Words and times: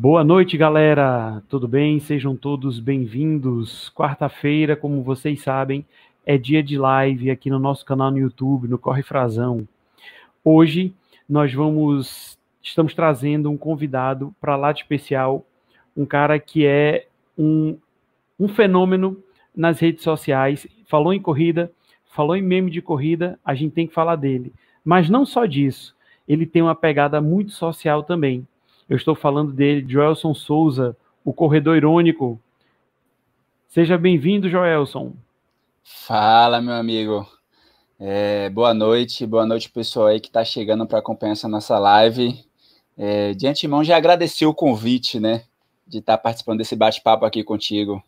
Boa 0.00 0.22
noite, 0.22 0.56
galera. 0.56 1.42
Tudo 1.48 1.66
bem? 1.66 1.98
Sejam 1.98 2.36
todos 2.36 2.78
bem-vindos. 2.78 3.90
Quarta-feira, 3.90 4.76
como 4.76 5.02
vocês 5.02 5.42
sabem, 5.42 5.84
é 6.24 6.38
dia 6.38 6.62
de 6.62 6.78
live 6.78 7.32
aqui 7.32 7.50
no 7.50 7.58
nosso 7.58 7.84
canal 7.84 8.08
no 8.08 8.18
YouTube, 8.18 8.68
no 8.68 8.78
Corre 8.78 9.02
Frazão. 9.02 9.66
Hoje 10.44 10.94
nós 11.28 11.52
vamos 11.52 12.38
estamos 12.62 12.94
trazendo 12.94 13.50
um 13.50 13.56
convidado 13.56 14.32
para 14.40 14.54
lá 14.54 14.70
de 14.70 14.82
especial, 14.82 15.44
um 15.96 16.06
cara 16.06 16.38
que 16.38 16.64
é 16.64 17.08
um, 17.36 17.76
um 18.38 18.46
fenômeno 18.46 19.20
nas 19.52 19.80
redes 19.80 20.04
sociais. 20.04 20.64
Falou 20.86 21.12
em 21.12 21.20
corrida, 21.20 21.72
falou 22.04 22.36
em 22.36 22.42
meme 22.42 22.70
de 22.70 22.80
corrida, 22.80 23.36
a 23.44 23.52
gente 23.52 23.72
tem 23.72 23.88
que 23.88 23.94
falar 23.94 24.14
dele. 24.14 24.52
Mas 24.84 25.10
não 25.10 25.26
só 25.26 25.44
disso, 25.44 25.92
ele 26.28 26.46
tem 26.46 26.62
uma 26.62 26.76
pegada 26.76 27.20
muito 27.20 27.50
social 27.50 28.04
também. 28.04 28.46
Eu 28.88 28.96
estou 28.96 29.14
falando 29.14 29.52
dele, 29.52 29.84
Joelson 29.86 30.32
Souza, 30.32 30.96
o 31.22 31.30
corredor 31.30 31.76
irônico. 31.76 32.40
Seja 33.68 33.98
bem-vindo, 33.98 34.48
Joelson. 34.48 35.12
Fala, 35.84 36.62
meu 36.62 36.72
amigo. 36.72 37.28
É, 38.00 38.48
boa 38.48 38.72
noite, 38.72 39.26
boa 39.26 39.44
noite, 39.44 39.68
pessoal 39.68 40.06
aí 40.06 40.18
que 40.18 40.28
está 40.28 40.42
chegando 40.42 40.86
para 40.86 41.00
acompanhar 41.00 41.32
essa 41.32 41.46
nossa 41.46 41.78
live. 41.78 42.42
É, 42.96 43.34
de 43.34 43.46
antemão, 43.46 43.84
já 43.84 43.94
agradeci 43.94 44.46
o 44.46 44.54
convite, 44.54 45.20
né, 45.20 45.42
de 45.86 45.98
estar 45.98 46.16
tá 46.16 46.22
participando 46.22 46.58
desse 46.58 46.74
bate-papo 46.74 47.26
aqui 47.26 47.44
contigo. 47.44 48.02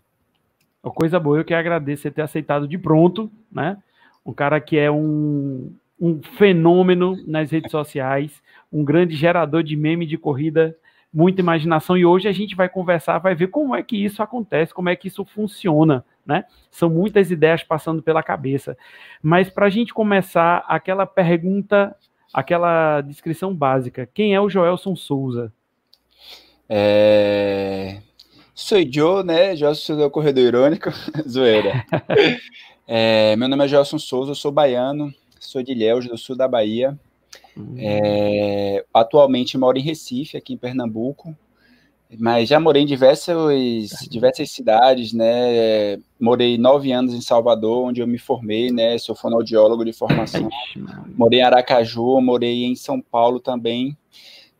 Uma 0.83 0.95
coisa 0.95 1.21
boa, 1.21 1.37
eu 1.37 1.45
que 1.45 1.53
agradeço 1.53 2.03
você 2.03 2.11
ter 2.11 2.23
aceitado 2.23 2.67
de 2.67 2.79
pronto, 2.79 3.31
né? 3.53 3.77
Um 4.25 4.33
cara 4.33 4.59
que 4.61 4.79
é 4.79 4.91
um, 4.91 5.71
um 6.01 6.21
fenômeno 6.23 7.17
nas 7.27 7.51
redes 7.51 7.71
sociais, 7.71 8.43
um 8.73 8.83
grande 8.85 9.15
gerador 9.15 9.63
de 9.63 9.77
meme 9.77 10.07
de 10.07 10.17
corrida, 10.17 10.77
muita 11.13 11.41
imaginação. 11.41 11.97
E 11.97 12.07
hoje 12.07 12.29
a 12.29 12.33
gente 12.33 12.55
vai 12.55 12.69
conversar, 12.69 13.19
vai 13.19 13.35
ver 13.35 13.49
como 13.49 13.75
é 13.75 13.83
que 13.83 14.03
isso 14.03 14.23
acontece, 14.23 14.73
como 14.73 14.89
é 14.89 14.97
que 14.97 15.09
isso 15.09 15.25
funciona, 15.25 16.05
né? 16.25 16.45
São 16.71 16.89
muitas 16.89 17.31
ideias 17.31 17.63
passando 17.63 18.03
pela 18.03 18.23
cabeça. 18.23 18.77
Mas 19.23 19.51
para 19.51 19.67
a 19.67 19.71
gente 19.71 19.93
começar, 19.93 20.65
aquela 20.69 21.05
pergunta, 21.05 21.95
aquela 22.33 23.01
descrição 23.03 23.55
básica: 23.55 24.09
quem 24.15 24.35
é 24.35 24.41
o 24.41 24.49
Joelson 24.49 24.97
Souza? 24.97 25.53
É... 26.69 28.01
Sou 28.55 28.79
Joe, 28.91 29.25
né? 29.25 29.57
Joelson 29.57 29.83
Souza 29.83 30.03
é 30.03 30.07
o 30.07 30.11
corredor 30.11 30.45
irônico. 30.45 30.91
Zoeira. 31.29 31.85
é, 32.87 33.35
meu 33.37 33.49
nome 33.49 33.65
é 33.65 33.69
Joelson 33.69 33.99
Souza, 33.99 34.31
eu 34.31 34.37
sou 34.37 34.53
baiano, 34.53 35.13
sou 35.41 35.63
de 35.63 35.73
Ilhéus, 35.73 36.07
do 36.07 36.17
sul 36.17 36.37
da 36.37 36.47
Bahia. 36.47 36.97
Uhum. 37.57 37.75
É, 37.79 38.85
atualmente 38.93 39.59
moro 39.59 39.79
em 39.79 39.83
Recife, 39.83 40.37
aqui 40.37 40.53
em 40.53 40.57
Pernambuco, 40.59 41.37
mas 42.19 42.49
já 42.49 42.59
morei 42.59 42.83
em 42.83 42.87
diversas, 42.87 43.37
diversas 44.09 44.51
cidades, 44.51 45.13
né? 45.13 45.97
Morei 46.19 46.59
nove 46.59 46.91
anos 46.93 47.15
em 47.15 47.21
Salvador, 47.21 47.87
onde 47.87 48.01
eu 48.01 48.07
me 48.07 48.19
formei, 48.19 48.71
né? 48.71 48.99
Sou 48.99 49.15
fonoaudiólogo 49.15 49.85
de 49.85 49.93
formação. 49.93 50.49
Morei 51.17 51.41
em 51.41 51.43
Aracaju, 51.43 52.21
morei 52.21 52.65
em 52.65 52.75
São 52.75 53.01
Paulo 53.01 53.39
também, 53.39 53.97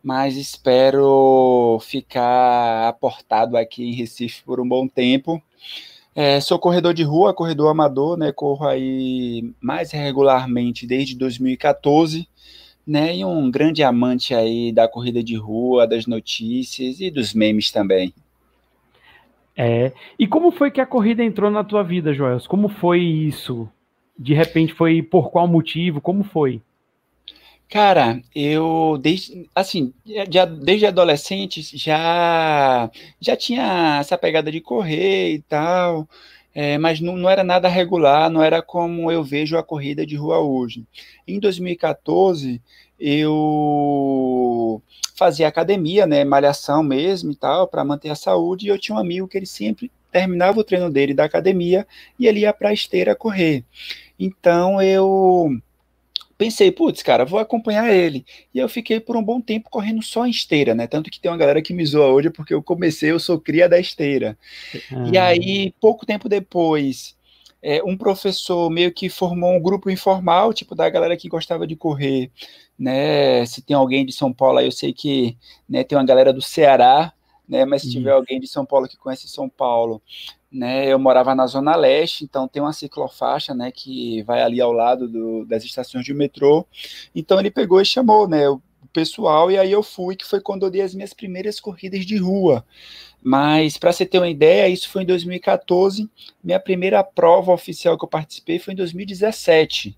mas 0.01 0.37
espero 0.37 1.77
ficar 1.81 2.87
aportado 2.87 3.57
aqui 3.57 3.83
em 3.83 3.93
Recife 3.93 4.43
por 4.43 4.61
um 4.61 4.67
bom 4.67 4.87
tempo. 4.87 5.41
É, 6.13 6.39
sou 6.41 6.59
corredor 6.59 6.93
de 6.93 7.03
rua, 7.03 7.33
corredor 7.33 7.69
amador, 7.69 8.17
né? 8.17 8.31
Corro 8.31 8.67
aí 8.67 9.53
mais 9.61 9.91
regularmente 9.91 10.85
desde 10.85 11.15
2014 11.15 12.27
né? 12.85 13.15
E 13.15 13.25
um 13.25 13.49
grande 13.49 13.83
amante 13.83 14.33
aí 14.33 14.71
da 14.71 14.87
corrida 14.87 15.23
de 15.23 15.35
rua, 15.35 15.87
das 15.87 16.05
notícias 16.05 16.99
e 16.99 17.09
dos 17.09 17.33
memes 17.33 17.71
também. 17.71 18.13
É. 19.55 19.91
E 20.17 20.27
como 20.27 20.51
foi 20.51 20.71
que 20.71 20.81
a 20.81 20.85
corrida 20.85 21.23
entrou 21.23 21.51
na 21.51 21.63
tua 21.63 21.83
vida, 21.83 22.13
Joel? 22.13 22.39
Como 22.47 22.67
foi 22.67 22.99
isso? 22.99 23.69
De 24.17 24.33
repente 24.33 24.73
foi 24.73 25.01
por 25.01 25.29
qual 25.29 25.47
motivo? 25.47 26.01
Como 26.01 26.23
foi? 26.23 26.61
Cara, 27.71 28.21
eu 28.35 28.99
desde 29.01 29.49
assim, 29.55 29.93
já, 30.29 30.43
desde 30.43 30.85
adolescente 30.85 31.61
já 31.77 32.91
já 33.19 33.35
tinha 33.37 33.99
essa 34.01 34.17
pegada 34.17 34.51
de 34.51 34.59
correr 34.59 35.33
e 35.35 35.41
tal 35.43 36.05
é, 36.53 36.77
mas 36.77 36.99
não, 36.99 37.15
não, 37.15 37.29
era 37.29 37.43
nada 37.45 37.69
regular, 37.69 38.29
não 38.29 38.43
era 38.43 38.61
como 38.61 39.09
eu 39.09 39.23
vejo 39.23 39.57
a 39.57 39.63
corrida 39.63 40.05
de 40.05 40.17
rua 40.17 40.39
hoje. 40.39 40.85
Em 41.25 41.39
2014, 41.39 42.61
eu 42.99 44.81
fazia 45.15 45.47
academia, 45.47 46.05
né, 46.05 46.25
malhação 46.25 46.83
mesmo 46.83 47.31
e 47.31 47.35
tal, 47.35 47.67
para 47.69 47.85
manter 47.85 48.09
a 48.09 48.15
saúde, 48.15 48.65
e 48.65 48.69
eu 48.69 48.77
tinha 48.77 48.95
um 48.97 48.99
amigo 48.99 49.29
que 49.29 49.37
ele 49.37 49.45
sempre 49.45 49.89
terminava 50.11 50.59
o 50.59 50.63
treino 50.63 50.89
dele 50.91 51.13
da 51.13 51.23
academia 51.23 51.87
e 52.19 52.27
ele 52.27 52.41
ia 52.41 52.51
para 52.53 52.69
a 52.69 52.73
esteira 52.73 53.15
correr. 53.15 53.63
Então 54.19 54.81
eu 54.81 55.57
pensei, 56.41 56.71
putz, 56.71 57.03
cara, 57.03 57.23
vou 57.23 57.39
acompanhar 57.39 57.93
ele. 57.93 58.25
E 58.51 58.57
eu 58.57 58.67
fiquei 58.67 58.99
por 58.99 59.15
um 59.15 59.21
bom 59.21 59.39
tempo 59.39 59.69
correndo 59.69 60.01
só 60.01 60.25
em 60.25 60.31
esteira, 60.31 60.73
né? 60.73 60.87
Tanto 60.87 61.11
que 61.11 61.19
tem 61.19 61.29
uma 61.29 61.37
galera 61.37 61.61
que 61.61 61.71
me 61.71 61.85
zoa 61.85 62.07
hoje 62.07 62.31
porque 62.31 62.51
eu 62.51 62.63
comecei, 62.63 63.11
eu 63.11 63.19
sou 63.19 63.39
cria 63.39 63.69
da 63.69 63.79
esteira. 63.79 64.35
Ah. 64.91 65.07
E 65.13 65.17
aí, 65.19 65.71
pouco 65.79 66.03
tempo 66.03 66.27
depois, 66.27 67.15
é, 67.61 67.83
um 67.83 67.95
professor 67.95 68.71
meio 68.71 68.91
que 68.91 69.07
formou 69.07 69.53
um 69.53 69.61
grupo 69.61 69.87
informal, 69.87 70.51
tipo, 70.51 70.73
da 70.73 70.89
galera 70.89 71.15
que 71.15 71.29
gostava 71.29 71.67
de 71.67 71.75
correr, 71.75 72.31
né? 72.77 73.45
Se 73.45 73.61
tem 73.61 73.75
alguém 73.75 74.03
de 74.03 74.11
São 74.11 74.33
Paulo 74.33 74.57
aí, 74.57 74.65
eu 74.65 74.71
sei 74.71 74.91
que 74.91 75.37
né, 75.69 75.83
tem 75.83 75.95
uma 75.95 76.03
galera 76.03 76.33
do 76.33 76.41
Ceará, 76.41 77.13
né? 77.47 77.65
Mas 77.65 77.83
se 77.83 77.91
tiver 77.91 78.11
alguém 78.11 78.39
de 78.39 78.47
São 78.47 78.65
Paulo 78.65 78.87
que 78.87 78.97
conhece 78.97 79.27
São 79.27 79.49
Paulo, 79.49 80.01
né, 80.51 80.87
eu 80.87 80.99
morava 80.99 81.33
na 81.33 81.47
Zona 81.47 81.75
Leste, 81.75 82.25
então 82.25 82.47
tem 82.47 82.61
uma 82.61 82.73
ciclofaixa, 82.73 83.53
né, 83.53 83.71
que 83.71 84.21
vai 84.23 84.41
ali 84.41 84.59
ao 84.59 84.71
lado 84.71 85.07
do, 85.07 85.45
das 85.45 85.63
estações 85.63 86.03
de 86.03 86.13
metrô. 86.13 86.67
Então 87.15 87.39
ele 87.39 87.49
pegou 87.49 87.81
e 87.81 87.85
chamou, 87.85 88.27
né, 88.27 88.49
o 88.49 88.61
pessoal, 88.91 89.49
e 89.49 89.57
aí 89.57 89.71
eu 89.71 89.81
fui, 89.81 90.15
que 90.15 90.25
foi 90.25 90.41
quando 90.41 90.65
eu 90.65 90.71
dei 90.71 90.81
as 90.81 90.93
minhas 90.93 91.13
primeiras 91.13 91.59
corridas 91.59 92.05
de 92.05 92.17
rua. 92.17 92.65
Mas, 93.23 93.77
para 93.77 93.93
você 93.93 94.05
ter 94.05 94.17
uma 94.17 94.27
ideia, 94.27 94.67
isso 94.67 94.89
foi 94.89 95.03
em 95.03 95.05
2014. 95.05 96.09
Minha 96.43 96.59
primeira 96.59 97.03
prova 97.03 97.53
oficial 97.53 97.95
que 97.95 98.03
eu 98.03 98.09
participei 98.09 98.57
foi 98.57 98.73
em 98.73 98.77
2017 98.77 99.95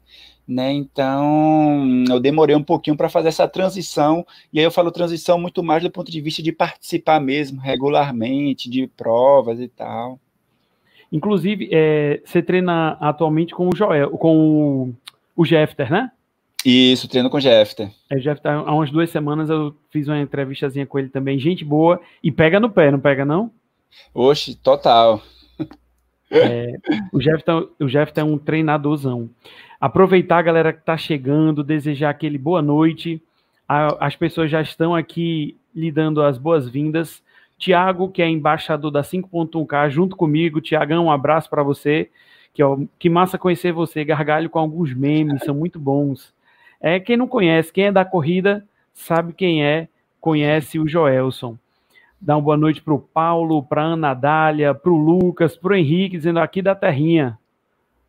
né? 0.48 0.72
Então, 0.72 2.04
eu 2.10 2.20
demorei 2.20 2.56
um 2.56 2.64
pouquinho 2.64 2.98
para 2.98 3.10
fazer 3.10 3.30
essa 3.30 3.48
transição, 3.48 4.26
e 4.52 4.60
aí 4.60 4.66
eu 4.66 4.72
falo 4.72 4.92
transição 4.92 5.40
muito 5.40 5.64
mais 5.64 5.82
do 5.84 5.92
ponto 5.92 6.12
de 6.12 6.22
vista 6.22 6.44
de 6.44 6.52
participar 6.52 7.20
mesmo 7.20 7.62
regularmente 7.62 8.70
de 8.70 8.88
provas 8.88 9.60
e 9.60 9.68
tal. 9.68 10.20
Inclusive, 11.12 11.70
é, 11.72 12.22
você 12.26 12.42
treina 12.42 12.98
atualmente 13.00 13.54
com 13.54 13.70
o 13.70 13.76
Joel, 13.76 14.10
com 14.12 14.38
o, 14.38 14.94
o 15.36 15.46
Jefter, 15.46 15.92
né? 15.92 16.12
Isso, 16.66 17.10
treino 17.10 17.30
com 17.30 17.38
o 17.38 17.42
Jefter. 17.42 17.92
É, 18.10 18.20
Jefter, 18.20 18.52
há 18.52 18.74
umas 18.74 18.90
duas 18.90 19.10
semanas 19.10 19.50
eu 19.50 19.76
fiz 19.92 20.08
uma 20.08 20.20
entrevistazinha 20.20 20.86
com 20.86 20.98
ele 20.98 21.10
também, 21.10 21.38
gente 21.38 21.64
boa, 21.64 22.02
e 22.24 22.32
pega 22.32 22.60
no 22.60 22.70
pé, 22.70 22.90
não 22.90 23.00
pega 23.00 23.24
não? 23.26 23.52
Oxe, 24.14 24.56
total. 24.56 25.22
É, 26.32 26.74
o 27.12 27.22
Jefter, 27.22 27.68
o 27.80 27.88
Jefter 27.88 28.24
é 28.24 28.26
um 28.26 28.38
treinadorzão. 28.38 29.30
Aproveitar 29.84 30.38
a 30.38 30.42
galera 30.42 30.72
que 30.72 30.80
está 30.80 30.96
chegando, 30.96 31.62
desejar 31.62 32.12
aquele 32.12 32.38
boa 32.38 32.62
noite. 32.62 33.22
A, 33.68 34.08
as 34.08 34.16
pessoas 34.16 34.50
já 34.50 34.62
estão 34.62 34.96
aqui 34.96 35.58
lhe 35.76 35.92
dando 35.92 36.24
as 36.24 36.38
boas-vindas. 36.38 37.22
Tiago, 37.58 38.08
que 38.08 38.22
é 38.22 38.30
embaixador 38.30 38.90
da 38.90 39.02
5.1K, 39.02 39.90
junto 39.90 40.16
comigo. 40.16 40.62
Tiagão, 40.62 41.08
um 41.08 41.12
abraço 41.12 41.50
para 41.50 41.62
você. 41.64 42.10
Que, 42.54 42.64
ó, 42.64 42.80
que 42.98 43.10
massa 43.10 43.38
conhecer 43.38 43.74
você. 43.74 44.06
Gargalho 44.06 44.50
com 44.50 44.58
alguns 44.58 44.94
memes, 44.94 45.44
são 45.44 45.54
muito 45.54 45.78
bons. 45.78 46.34
É 46.80 46.98
quem 46.98 47.18
não 47.18 47.28
conhece, 47.28 47.74
quem 47.74 47.88
é 47.88 47.92
da 47.92 48.06
corrida, 48.06 48.66
sabe 48.94 49.34
quem 49.34 49.66
é, 49.66 49.90
conhece 50.22 50.80
o 50.80 50.88
Joelson. 50.88 51.58
Dá 52.22 52.38
uma 52.38 52.42
boa 52.42 52.56
noite 52.56 52.82
para 52.82 52.94
o 52.94 53.00
Paulo, 53.00 53.62
para 53.62 53.84
Ana 53.84 54.14
Dália, 54.14 54.74
para 54.74 54.94
o 54.94 54.96
Lucas, 54.96 55.58
para 55.58 55.74
o 55.74 55.76
Henrique, 55.76 56.16
dizendo 56.16 56.40
aqui 56.40 56.62
da 56.62 56.74
terrinha. 56.74 57.38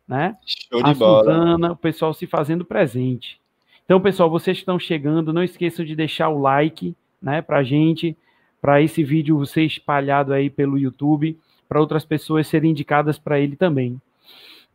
Né? 0.07 0.35
Show 0.45 0.83
de 0.83 0.89
a 0.89 0.93
bola. 0.93 1.23
Suzana, 1.23 1.71
o 1.71 1.75
pessoal 1.75 2.13
se 2.13 2.27
fazendo 2.27 2.63
presente. 2.63 3.39
Então, 3.83 3.99
pessoal, 4.01 4.29
vocês 4.29 4.57
que 4.57 4.61
estão 4.61 4.79
chegando, 4.79 5.33
não 5.33 5.43
esqueçam 5.43 5.85
de 5.85 5.95
deixar 5.95 6.29
o 6.29 6.39
like 6.39 6.95
né, 7.21 7.41
para 7.41 7.59
a 7.59 7.63
gente 7.63 8.15
para 8.61 8.81
esse 8.81 9.03
vídeo 9.03 9.45
ser 9.45 9.63
espalhado 9.63 10.33
aí 10.33 10.49
pelo 10.49 10.75
YouTube, 10.75 11.37
para 11.69 11.79
outras 11.79 12.03
pessoas 12.03 12.47
serem 12.47 12.71
indicadas 12.71 13.19
para 13.19 13.39
ele 13.39 13.55
também. 13.55 14.01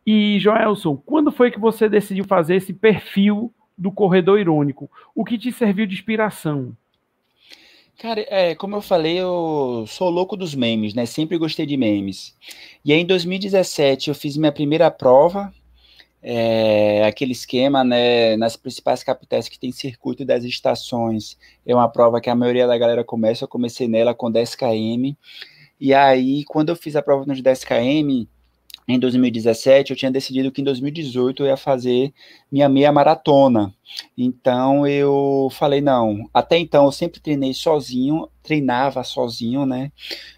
E, 0.07 0.39
Joelson, 0.39 0.95
quando 0.95 1.29
foi 1.29 1.51
que 1.51 1.59
você 1.59 1.89
decidiu 1.89 2.23
fazer 2.23 2.55
esse 2.55 2.73
perfil 2.73 3.53
do 3.77 3.91
corredor 3.91 4.39
irônico? 4.39 4.89
O 5.13 5.25
que 5.25 5.37
te 5.37 5.51
serviu 5.51 5.85
de 5.85 5.93
inspiração? 5.93 6.75
Cara, 8.01 8.25
é, 8.29 8.55
como 8.55 8.75
eu 8.75 8.81
falei, 8.81 9.19
eu 9.19 9.85
sou 9.87 10.09
louco 10.09 10.35
dos 10.35 10.55
memes, 10.55 10.95
né? 10.95 11.05
Sempre 11.05 11.37
gostei 11.37 11.67
de 11.67 11.77
memes. 11.77 12.35
E 12.83 12.91
aí, 12.91 12.99
em 12.99 13.05
2017, 13.05 14.09
eu 14.09 14.15
fiz 14.15 14.35
minha 14.37 14.51
primeira 14.51 14.89
prova, 14.89 15.53
é, 16.19 17.05
aquele 17.05 17.31
esquema, 17.31 17.83
né, 17.83 18.35
nas 18.37 18.55
principais 18.55 19.03
capitais 19.03 19.47
que 19.47 19.59
tem 19.59 19.71
circuito 19.71 20.25
das 20.25 20.43
estações, 20.43 21.37
é 21.63 21.75
uma 21.75 21.87
prova 21.87 22.19
que 22.19 22.27
a 22.27 22.33
maioria 22.33 22.65
da 22.65 22.75
galera 22.75 23.03
começa, 23.03 23.43
eu 23.43 23.47
comecei 23.47 23.87
nela 23.87 24.15
com 24.15 24.31
10 24.31 24.55
km, 24.55 25.13
e 25.79 25.93
aí, 25.93 26.43
quando 26.45 26.69
eu 26.69 26.75
fiz 26.75 26.95
a 26.95 27.03
prova 27.03 27.23
nos 27.27 27.39
10 27.39 27.63
km, 27.63 28.25
em 28.87 28.99
2017, 28.99 29.91
eu 29.91 29.97
tinha 29.97 30.11
decidido 30.11 30.51
que 30.51 30.61
em 30.61 30.63
2018 30.63 31.43
eu 31.43 31.47
ia 31.47 31.57
fazer 31.57 32.11
minha 32.51 32.67
meia 32.67 32.91
maratona. 32.91 33.71
Então 34.17 34.85
eu 34.85 35.49
falei, 35.51 35.81
não, 35.81 36.29
até 36.33 36.57
então 36.57 36.85
eu 36.85 36.91
sempre 36.91 37.19
treinei 37.19 37.53
sozinho, 37.53 38.29
treinava 38.43 39.03
sozinho, 39.03 39.65
né? 39.65 39.91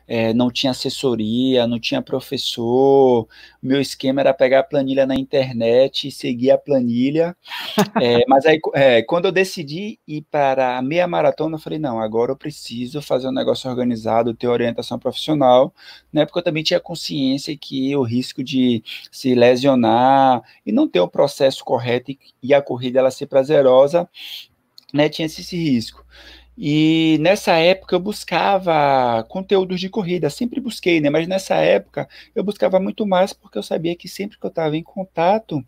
É, 0.05 0.33
não 0.33 0.51
tinha 0.51 0.71
assessoria, 0.71 1.65
não 1.65 1.79
tinha 1.79 2.01
professor. 2.01 3.27
Meu 3.61 3.79
esquema 3.79 4.19
era 4.19 4.33
pegar 4.33 4.59
a 4.59 4.63
planilha 4.63 5.05
na 5.05 5.15
internet 5.15 6.07
e 6.07 6.11
seguir 6.11 6.51
a 6.51 6.57
planilha. 6.57 7.35
É, 8.01 8.23
mas 8.27 8.45
aí, 8.45 8.59
é, 8.73 9.01
quando 9.01 9.25
eu 9.25 9.31
decidi 9.31 9.97
ir 10.05 10.23
para 10.29 10.77
a 10.77 10.81
meia 10.81 11.07
maratona, 11.07 11.55
eu 11.55 11.59
falei, 11.59 11.79
não, 11.79 11.99
agora 11.99 12.31
eu 12.33 12.35
preciso 12.35 13.01
fazer 13.01 13.27
um 13.29 13.31
negócio 13.31 13.69
organizado, 13.69 14.33
ter 14.33 14.47
orientação 14.47 14.99
profissional, 14.99 15.73
né? 16.11 16.25
Porque 16.25 16.39
eu 16.39 16.43
também 16.43 16.63
tinha 16.63 16.79
consciência 16.79 17.57
que 17.57 17.95
o 17.95 18.03
risco 18.03 18.43
de 18.43 18.83
se 19.11 19.33
lesionar 19.33 20.43
e 20.65 20.71
não 20.71 20.87
ter 20.87 20.99
o 20.99 21.07
processo 21.07 21.63
correto 21.63 22.11
e, 22.11 22.19
e 22.41 22.53
a 22.53 22.61
corrida 22.61 22.99
ela 22.99 23.11
ser 23.11 23.27
prazerosa, 23.43 24.09
né? 24.93 25.09
Tinha 25.09 25.25
esse, 25.25 25.41
esse 25.41 25.55
risco. 25.57 26.05
E 26.57 27.17
nessa 27.19 27.53
época 27.53 27.95
eu 27.95 27.99
buscava 27.99 29.23
conteúdos 29.27 29.79
de 29.79 29.89
corrida, 29.89 30.29
sempre 30.29 30.59
busquei, 30.59 31.01
né? 31.01 31.09
Mas 31.09 31.27
nessa 31.27 31.55
época 31.55 32.07
eu 32.35 32.43
buscava 32.43 32.79
muito 32.79 33.07
mais 33.07 33.33
porque 33.33 33.57
eu 33.57 33.63
sabia 33.63 33.95
que 33.95 34.07
sempre 34.07 34.37
que 34.37 34.45
eu 34.45 34.49
estava 34.49 34.77
em 34.77 34.83
contato 34.83 35.65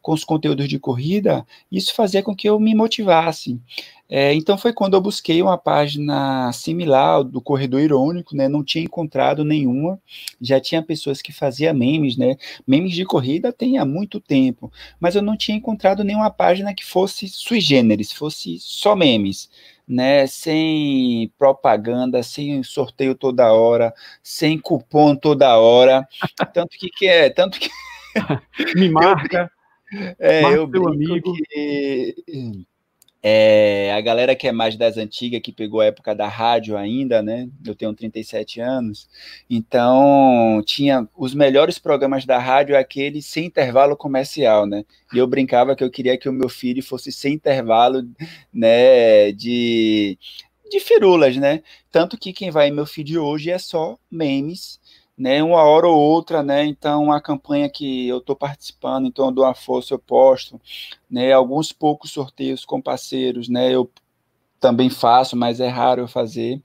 com 0.00 0.12
os 0.12 0.24
conteúdos 0.24 0.68
de 0.68 0.78
corrida, 0.78 1.46
isso 1.70 1.94
fazia 1.94 2.22
com 2.22 2.34
que 2.34 2.48
eu 2.48 2.58
me 2.58 2.74
motivasse. 2.74 3.60
É, 4.08 4.34
então 4.34 4.58
foi 4.58 4.74
quando 4.74 4.94
eu 4.94 5.00
busquei 5.00 5.40
uma 5.40 5.56
página 5.56 6.52
similar 6.52 7.24
do 7.24 7.40
Corredor 7.40 7.80
Irônico, 7.80 8.36
né? 8.36 8.48
Não 8.48 8.62
tinha 8.62 8.84
encontrado 8.84 9.44
nenhuma. 9.44 9.98
Já 10.40 10.60
tinha 10.60 10.82
pessoas 10.82 11.22
que 11.22 11.32
faziam 11.32 11.74
memes, 11.74 12.16
né? 12.16 12.36
Memes 12.66 12.94
de 12.94 13.04
corrida 13.04 13.52
tem 13.52 13.78
há 13.78 13.84
muito 13.84 14.20
tempo, 14.20 14.70
mas 15.00 15.14
eu 15.14 15.22
não 15.22 15.36
tinha 15.36 15.56
encontrado 15.56 16.04
nenhuma 16.04 16.30
página 16.30 16.74
que 16.74 16.84
fosse 16.84 17.28
sui 17.28 17.60
generis, 17.60 18.12
fosse 18.12 18.58
só 18.60 18.94
memes 18.94 19.48
né, 19.92 20.26
sem 20.26 21.30
propaganda, 21.38 22.22
sem 22.22 22.62
sorteio 22.62 23.14
toda 23.14 23.52
hora, 23.52 23.92
sem 24.22 24.58
cupom 24.58 25.14
toda 25.14 25.58
hora, 25.58 26.06
tanto 26.54 26.70
que, 26.78 26.88
que 26.88 27.06
é, 27.06 27.28
tanto 27.28 27.60
que 27.60 27.70
me 28.74 28.88
marca, 28.90 29.50
é, 30.18 30.40
marca 30.40 30.76
eu 30.78 30.88
amigo. 30.88 31.34
que 31.34 32.66
é, 33.22 33.92
a 33.92 34.00
galera 34.00 34.34
que 34.34 34.48
é 34.48 34.52
mais 34.52 34.76
das 34.76 34.96
antigas, 34.96 35.40
que 35.40 35.52
pegou 35.52 35.80
a 35.80 35.86
época 35.86 36.12
da 36.14 36.26
rádio 36.26 36.76
ainda, 36.76 37.22
né? 37.22 37.48
Eu 37.64 37.74
tenho 37.74 37.94
37 37.94 38.60
anos, 38.60 39.08
então 39.48 40.60
tinha 40.66 41.08
os 41.16 41.32
melhores 41.32 41.78
programas 41.78 42.24
da 42.24 42.38
rádio, 42.38 42.76
aqueles 42.76 43.24
sem 43.26 43.46
intervalo 43.46 43.96
comercial, 43.96 44.66
né? 44.66 44.84
E 45.14 45.18
eu 45.18 45.26
brincava 45.26 45.76
que 45.76 45.84
eu 45.84 45.90
queria 45.90 46.18
que 46.18 46.28
o 46.28 46.32
meu 46.32 46.48
filho 46.48 46.82
fosse 46.82 47.12
sem 47.12 47.34
intervalo, 47.34 48.02
né? 48.52 49.30
De, 49.30 50.18
de 50.68 50.80
firulas, 50.80 51.36
né? 51.36 51.62
Tanto 51.92 52.18
que 52.18 52.32
quem 52.32 52.50
vai 52.50 52.68
em 52.68 52.72
meu 52.72 52.86
feed 52.86 53.16
hoje 53.18 53.50
é 53.50 53.58
só 53.58 53.96
memes 54.10 54.81
né, 55.22 55.40
uma 55.40 55.62
hora 55.62 55.86
ou 55.86 55.96
outra, 55.96 56.42
né, 56.42 56.64
então 56.64 57.12
a 57.12 57.20
campanha 57.20 57.70
que 57.70 58.08
eu 58.08 58.18
estou 58.18 58.34
participando, 58.34 59.06
então 59.06 59.26
eu 59.26 59.30
dou 59.30 59.44
uma 59.44 59.54
força, 59.54 59.94
eu 59.94 59.98
posto, 59.98 60.60
né, 61.08 61.32
alguns 61.32 61.72
poucos 61.72 62.10
sorteios 62.10 62.64
com 62.64 62.82
parceiros, 62.82 63.48
né, 63.48 63.72
eu 63.72 63.88
também 64.58 64.90
faço, 64.90 65.36
mas 65.36 65.60
é 65.60 65.68
raro 65.68 66.02
eu 66.02 66.08
fazer. 66.08 66.60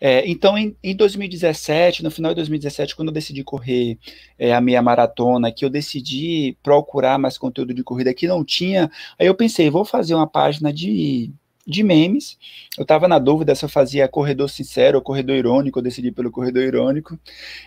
É, 0.00 0.26
então, 0.28 0.56
em, 0.56 0.74
em, 0.82 0.96
2017, 0.96 2.02
no 2.02 2.10
final 2.10 2.32
de 2.32 2.36
2017, 2.36 2.96
quando 2.96 3.08
eu 3.08 3.14
decidi 3.14 3.42
correr 3.44 3.98
é, 4.38 4.54
a 4.54 4.60
meia 4.60 4.82
maratona, 4.82 5.52
que 5.52 5.64
eu 5.64 5.70
decidi 5.70 6.56
procurar 6.62 7.18
mais 7.18 7.38
conteúdo 7.38 7.74
de 7.74 7.82
corrida 7.82 8.14
que 8.14 8.26
não 8.26 8.44
tinha, 8.44 8.90
aí 9.18 9.26
eu 9.26 9.34
pensei, 9.34 9.70
vou 9.70 9.84
fazer 9.84 10.14
uma 10.14 10.26
página 10.26 10.72
de 10.72 11.32
de 11.68 11.82
memes. 11.82 12.38
Eu 12.78 12.82
estava 12.82 13.06
na 13.06 13.18
dúvida 13.18 13.54
se 13.54 13.62
eu 13.62 13.68
fazia 13.68 14.08
corredor 14.08 14.48
sincero 14.48 14.96
ou 14.96 15.04
corredor 15.04 15.36
irônico, 15.36 15.78
eu 15.78 15.82
decidi 15.82 16.10
pelo 16.10 16.30
corredor 16.30 16.62
irônico. 16.62 17.18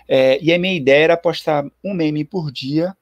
É, 0.08 0.42
e 0.42 0.52
a 0.52 0.58
minha 0.58 0.74
ideia 0.74 1.04
era 1.04 1.18
postar 1.18 1.64
um 1.84 1.94
meme 1.94 2.26
por 2.26 2.52
dia, 2.52 2.98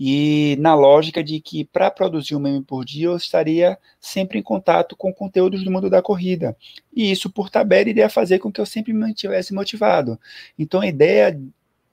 e 0.00 0.56
na 0.60 0.74
lógica 0.74 1.22
de 1.24 1.40
que 1.40 1.64
para 1.64 1.90
produzir 1.90 2.34
um 2.34 2.38
meme 2.38 2.62
por 2.62 2.84
dia 2.84 3.06
eu 3.06 3.16
estaria 3.16 3.76
sempre 4.00 4.38
em 4.38 4.42
contato 4.42 4.96
com 4.96 5.12
conteúdos 5.12 5.64
do 5.64 5.70
mundo 5.70 5.90
da 5.90 6.00
corrida. 6.00 6.56
E 6.94 7.10
isso, 7.10 7.28
por 7.28 7.50
tabela, 7.50 7.90
iria 7.90 8.08
fazer 8.08 8.38
com 8.38 8.50
que 8.50 8.60
eu 8.60 8.66
sempre 8.66 8.92
me 8.92 9.00
mantivesse 9.00 9.52
motivado. 9.52 10.18
Então 10.56 10.80
a 10.80 10.86
ideia 10.86 11.38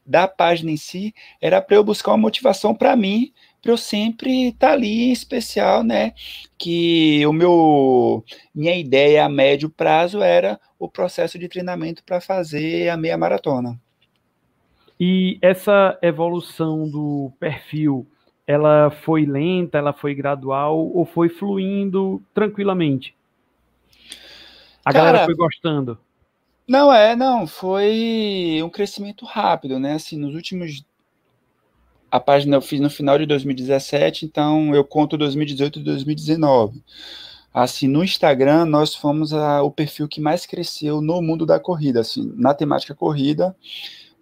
da 0.05 0.27
página 0.27 0.69
em 0.69 0.77
si 0.77 1.13
era 1.41 1.59
para 1.59 1.75
eu 1.75 1.83
buscar 1.83 2.11
uma 2.11 2.19
motivação 2.19 2.75
para 2.75 2.95
mim 2.95 3.33
para 3.65 3.73
eu 3.73 3.77
sempre 3.77 4.49
estar 4.49 4.67
tá 4.67 4.73
ali 4.73 5.05
em 5.05 5.11
especial, 5.11 5.83
né? 5.83 6.13
Que 6.55 7.25
o 7.25 7.33
meu 7.33 8.23
minha 8.53 8.77
ideia 8.77 9.25
a 9.25 9.29
médio 9.29 9.71
prazo 9.71 10.21
era 10.21 10.59
o 10.77 10.87
processo 10.87 11.39
de 11.39 11.49
treinamento 11.49 12.03
para 12.03 12.21
fazer 12.21 12.89
a 12.89 12.95
meia 12.95 13.17
maratona. 13.17 13.75
E 14.99 15.39
essa 15.41 15.97
evolução 15.99 16.87
do 16.87 17.31
perfil, 17.39 18.05
ela 18.45 18.91
foi 18.91 19.25
lenta, 19.25 19.79
ela 19.79 19.93
foi 19.93 20.13
gradual 20.13 20.77
ou 20.77 21.03
foi 21.03 21.27
fluindo 21.27 22.21
tranquilamente? 22.35 23.15
A 24.85 24.93
Cara, 24.93 25.05
galera 25.05 25.25
foi 25.25 25.35
gostando? 25.35 25.97
Não 26.67 26.93
é, 26.93 27.15
não, 27.15 27.47
foi 27.47 28.61
um 28.63 28.69
crescimento 28.69 29.25
rápido, 29.25 29.79
né? 29.79 29.93
Assim, 29.93 30.17
nos 30.17 30.35
últimos 30.35 30.85
a 32.15 32.19
página 32.19 32.55
eu 32.55 32.61
fiz 32.61 32.79
no 32.79 32.89
final 32.89 33.17
de 33.17 33.25
2017, 33.25 34.25
então 34.25 34.73
eu 34.73 34.85
conto 34.85 35.17
2018 35.17 35.79
e 35.79 35.83
2019. 35.83 36.81
Assim, 37.53 37.89
no 37.89 38.03
Instagram, 38.03 38.65
nós 38.65 38.95
fomos 38.95 39.33
a, 39.33 39.61
o 39.61 39.69
perfil 39.69 40.07
que 40.07 40.21
mais 40.21 40.45
cresceu 40.45 41.01
no 41.01 41.21
mundo 41.21 41.45
da 41.45 41.59
corrida, 41.59 41.99
assim, 41.99 42.33
na 42.37 42.53
temática 42.53 42.95
corrida. 42.95 43.53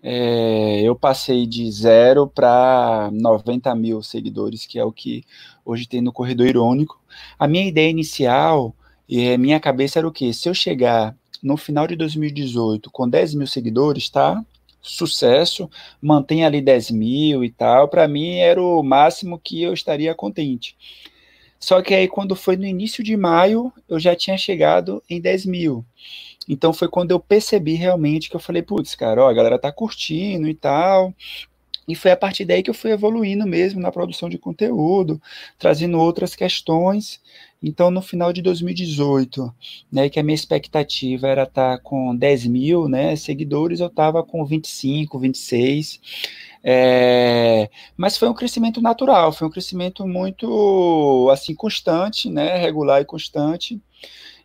É, 0.01 0.81
eu 0.81 0.95
passei 0.95 1.45
de 1.45 1.71
zero 1.71 2.27
para 2.27 3.11
90 3.13 3.75
mil 3.75 4.01
seguidores, 4.01 4.65
que 4.65 4.79
é 4.79 4.83
o 4.83 4.91
que 4.91 5.23
hoje 5.63 5.87
tem 5.87 6.01
no 6.01 6.11
Corredor 6.11 6.47
Irônico. 6.47 6.99
A 7.37 7.47
minha 7.47 7.67
ideia 7.67 7.89
inicial, 7.89 8.75
e 9.07 9.37
minha 9.37 9.59
cabeça 9.59 9.99
era 9.99 10.07
o 10.07 10.11
quê? 10.11 10.33
Se 10.33 10.49
eu 10.49 10.53
chegar 10.55 11.15
no 11.43 11.57
final 11.57 11.85
de 11.85 11.95
2018 11.95 12.89
com 12.89 13.07
10 13.07 13.35
mil 13.35 13.47
seguidores, 13.47 14.09
tá? 14.09 14.43
Sucesso, 14.83 15.69
mantém 16.01 16.45
ali 16.45 16.61
10 16.61 16.91
mil 16.91 17.43
e 17.43 17.49
tal, 17.49 17.87
para 17.87 18.07
mim 18.07 18.35
era 18.35 18.61
o 18.61 18.83
máximo 18.83 19.39
que 19.39 19.63
eu 19.63 19.73
estaria 19.73 20.13
contente. 20.13 20.75
Só 21.59 21.81
que 21.81 21.93
aí, 21.93 22.09
quando 22.09 22.35
foi 22.35 22.57
no 22.57 22.65
início 22.65 23.01
de 23.01 23.15
maio, 23.15 23.71
eu 23.87 23.97
já 23.97 24.13
tinha 24.13 24.37
chegado 24.37 25.01
em 25.09 25.21
10 25.21 25.45
mil. 25.45 25.85
Então 26.47 26.73
foi 26.73 26.89
quando 26.89 27.11
eu 27.11 27.19
percebi 27.21 27.75
realmente 27.75 28.29
que 28.29 28.35
eu 28.35 28.39
falei, 28.39 28.61
putz, 28.61 28.95
cara, 28.95 29.23
ó, 29.23 29.29
a 29.29 29.33
galera 29.33 29.57
tá 29.57 29.71
curtindo 29.71 30.49
e 30.49 30.53
tal. 30.53 31.13
E 31.87 31.95
foi 31.95 32.11
a 32.11 32.17
partir 32.17 32.45
daí 32.45 32.63
que 32.63 32.69
eu 32.69 32.73
fui 32.73 32.91
evoluindo 32.91 33.45
mesmo 33.45 33.79
na 33.79 33.91
produção 33.91 34.29
de 34.29 34.37
conteúdo, 34.37 35.21
trazendo 35.57 35.99
outras 35.99 36.35
questões. 36.35 37.21
Então, 37.63 37.89
no 37.89 38.01
final 38.01 38.33
de 38.33 38.41
2018, 38.41 39.53
né, 39.89 40.09
que 40.09 40.19
a 40.19 40.23
minha 40.23 40.35
expectativa 40.35 41.27
era 41.27 41.43
estar 41.43 41.77
tá 41.77 41.81
com 41.81 42.13
10 42.13 42.47
mil 42.47 42.89
né, 42.89 43.15
seguidores, 43.15 43.79
eu 43.79 43.87
estava 43.87 44.21
com 44.21 44.45
25, 44.45 45.17
26. 45.17 46.01
É, 46.61 47.69
mas 47.95 48.17
foi 48.17 48.27
um 48.29 48.33
crescimento 48.33 48.81
natural, 48.81 49.31
foi 49.31 49.47
um 49.47 49.51
crescimento 49.51 50.05
muito 50.05 51.29
assim 51.31 51.55
constante, 51.55 52.29
né, 52.29 52.57
regular 52.57 53.01
e 53.01 53.05
constante, 53.05 53.81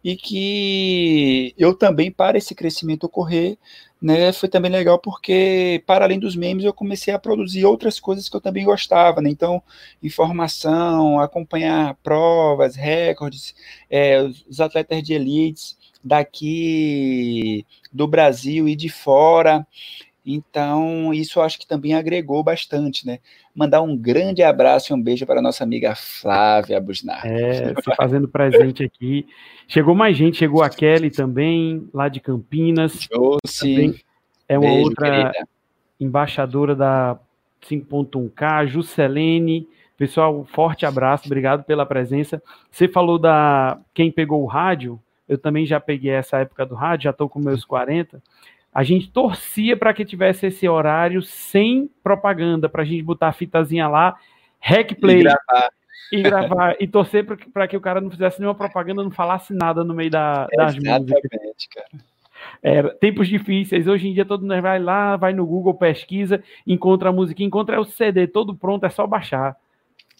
e 0.03 0.17
que 0.17 1.55
eu 1.59 1.75
também 1.75 2.11
para 2.11 2.39
esse 2.39 2.55
crescimento 2.55 3.05
ocorrer, 3.05 3.59
né, 4.01 4.33
foi 4.33 4.49
também 4.49 4.71
legal 4.71 4.99
porque, 4.99 5.83
para 5.87 6.05
além 6.05 6.19
dos 6.19 6.37
memes, 6.37 6.65
eu 6.65 6.73
comecei 6.73 7.13
a 7.13 7.19
produzir 7.19 7.65
outras 7.65 7.99
coisas 7.99 8.29
que 8.29 8.37
eu 8.37 8.41
também 8.41 8.65
gostava, 8.65 9.21
né? 9.21 9.29
Então, 9.31 9.63
informação, 10.03 11.19
acompanhar 11.21 11.95
provas, 12.03 12.77
recordes, 12.77 13.55
é, 13.91 14.23
os 14.23 14.61
atletas 14.61 15.03
de 15.03 15.15
elites 15.15 15.77
daqui 16.03 17.67
do 17.93 18.07
Brasil 18.07 18.69
e 18.69 18.77
de 18.77 18.89
fora. 18.89 19.67
Então, 20.31 21.15
isso 21.15 21.39
eu 21.39 21.43
acho 21.43 21.59
que 21.59 21.67
também 21.67 21.95
agregou 21.95 22.43
bastante, 22.43 23.07
né? 23.07 23.19
Mandar 23.55 23.81
um 23.81 23.97
grande 23.97 24.43
abraço 24.43 24.93
e 24.93 24.95
um 24.95 25.03
beijo 25.03 25.25
para 25.25 25.39
a 25.39 25.43
nossa 25.43 25.65
amiga 25.65 25.95
Flávia 25.95 26.81
Busnar. 26.81 27.27
É, 27.27 27.75
se 27.75 27.97
fazendo 27.97 28.29
presente 28.29 28.85
aqui. 28.85 29.27
Chegou 29.67 29.95
mais 29.95 30.17
gente, 30.17 30.37
chegou 30.37 30.63
a 30.63 30.69
Kelly 30.69 31.11
também, 31.11 31.89
lá 31.95 32.09
de 32.09 32.21
Campinas. 32.21 33.09
Josi. 33.11 34.05
É 34.49 34.59
uma 34.59 34.69
beijo, 34.69 34.89
outra 34.89 35.11
querida. 35.11 35.49
embaixadora 35.99 36.77
da 36.77 37.19
5.1K, 37.63 38.67
Juscelene, 38.67 39.67
Pessoal, 39.99 40.45
forte 40.45 40.87
abraço, 40.87 41.27
obrigado 41.27 41.65
pela 41.65 41.85
presença. 41.85 42.41
Você 42.71 42.87
falou 42.87 43.19
da 43.19 43.81
quem 43.93 44.13
pegou 44.13 44.45
o 44.45 44.47
rádio, 44.47 45.01
eu 45.29 45.37
também 45.37 45.67
já 45.67 45.81
peguei 45.81 46.13
essa 46.13 46.39
época 46.39 46.65
do 46.65 46.77
rádio, 46.77 47.05
já 47.05 47.11
estou 47.11 47.29
com 47.29 47.41
meus 47.41 47.65
40. 47.65 48.23
A 48.79 48.85
gente 48.85 49.11
torcia 49.11 49.77
para 49.77 49.93
que 49.93 50.05
tivesse 50.05 50.47
esse 50.47 50.69
horário 50.69 51.21
sem 51.21 51.91
propaganda, 52.01 52.69
para 52.69 52.83
a 52.83 52.85
gente 52.85 53.03
botar 53.03 53.27
a 53.27 53.33
fitazinha 53.33 53.89
lá, 53.89 54.17
rec 54.61 54.95
play. 55.01 55.19
E 55.19 55.23
gravar. 55.25 55.71
E, 56.13 56.23
gravar, 56.23 56.77
e 56.79 56.87
torcer 56.87 57.27
para 57.53 57.67
que 57.67 57.77
o 57.77 57.81
cara 57.81 58.01
não 58.01 58.09
fizesse 58.09 58.39
nenhuma 58.39 58.55
propaganda, 58.55 59.03
não 59.03 59.11
falasse 59.11 59.53
nada 59.53 59.83
no 59.83 59.93
meio 59.93 60.13
da, 60.13 60.47
das 60.57 60.77
Exatamente, 60.77 61.11
músicas. 61.11 61.67
Cara. 61.75 62.05
Era, 62.63 62.95
tempos 62.95 63.27
difíceis. 63.27 63.89
Hoje 63.89 64.07
em 64.07 64.15
dia 64.15 64.25
todo 64.25 64.43
mundo 64.43 64.63
vai 64.63 64.79
lá, 64.79 65.17
vai 65.17 65.33
no 65.33 65.45
Google, 65.45 65.75
pesquisa, 65.75 66.41
encontra 66.65 67.09
a 67.09 67.13
música, 67.13 67.43
encontra 67.43 67.81
o 67.81 67.85
CD 67.85 68.29
todo 68.29 68.55
pronto, 68.55 68.87
é 68.87 68.91
só 68.91 69.09
baixar. 69.09 69.57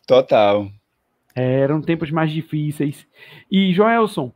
Total. 0.05 0.69
É, 1.33 1.61
eram 1.61 1.81
tempos 1.81 2.11
mais 2.11 2.33
difíceis. 2.33 3.07
E, 3.49 3.73
Joelson, 3.73 4.33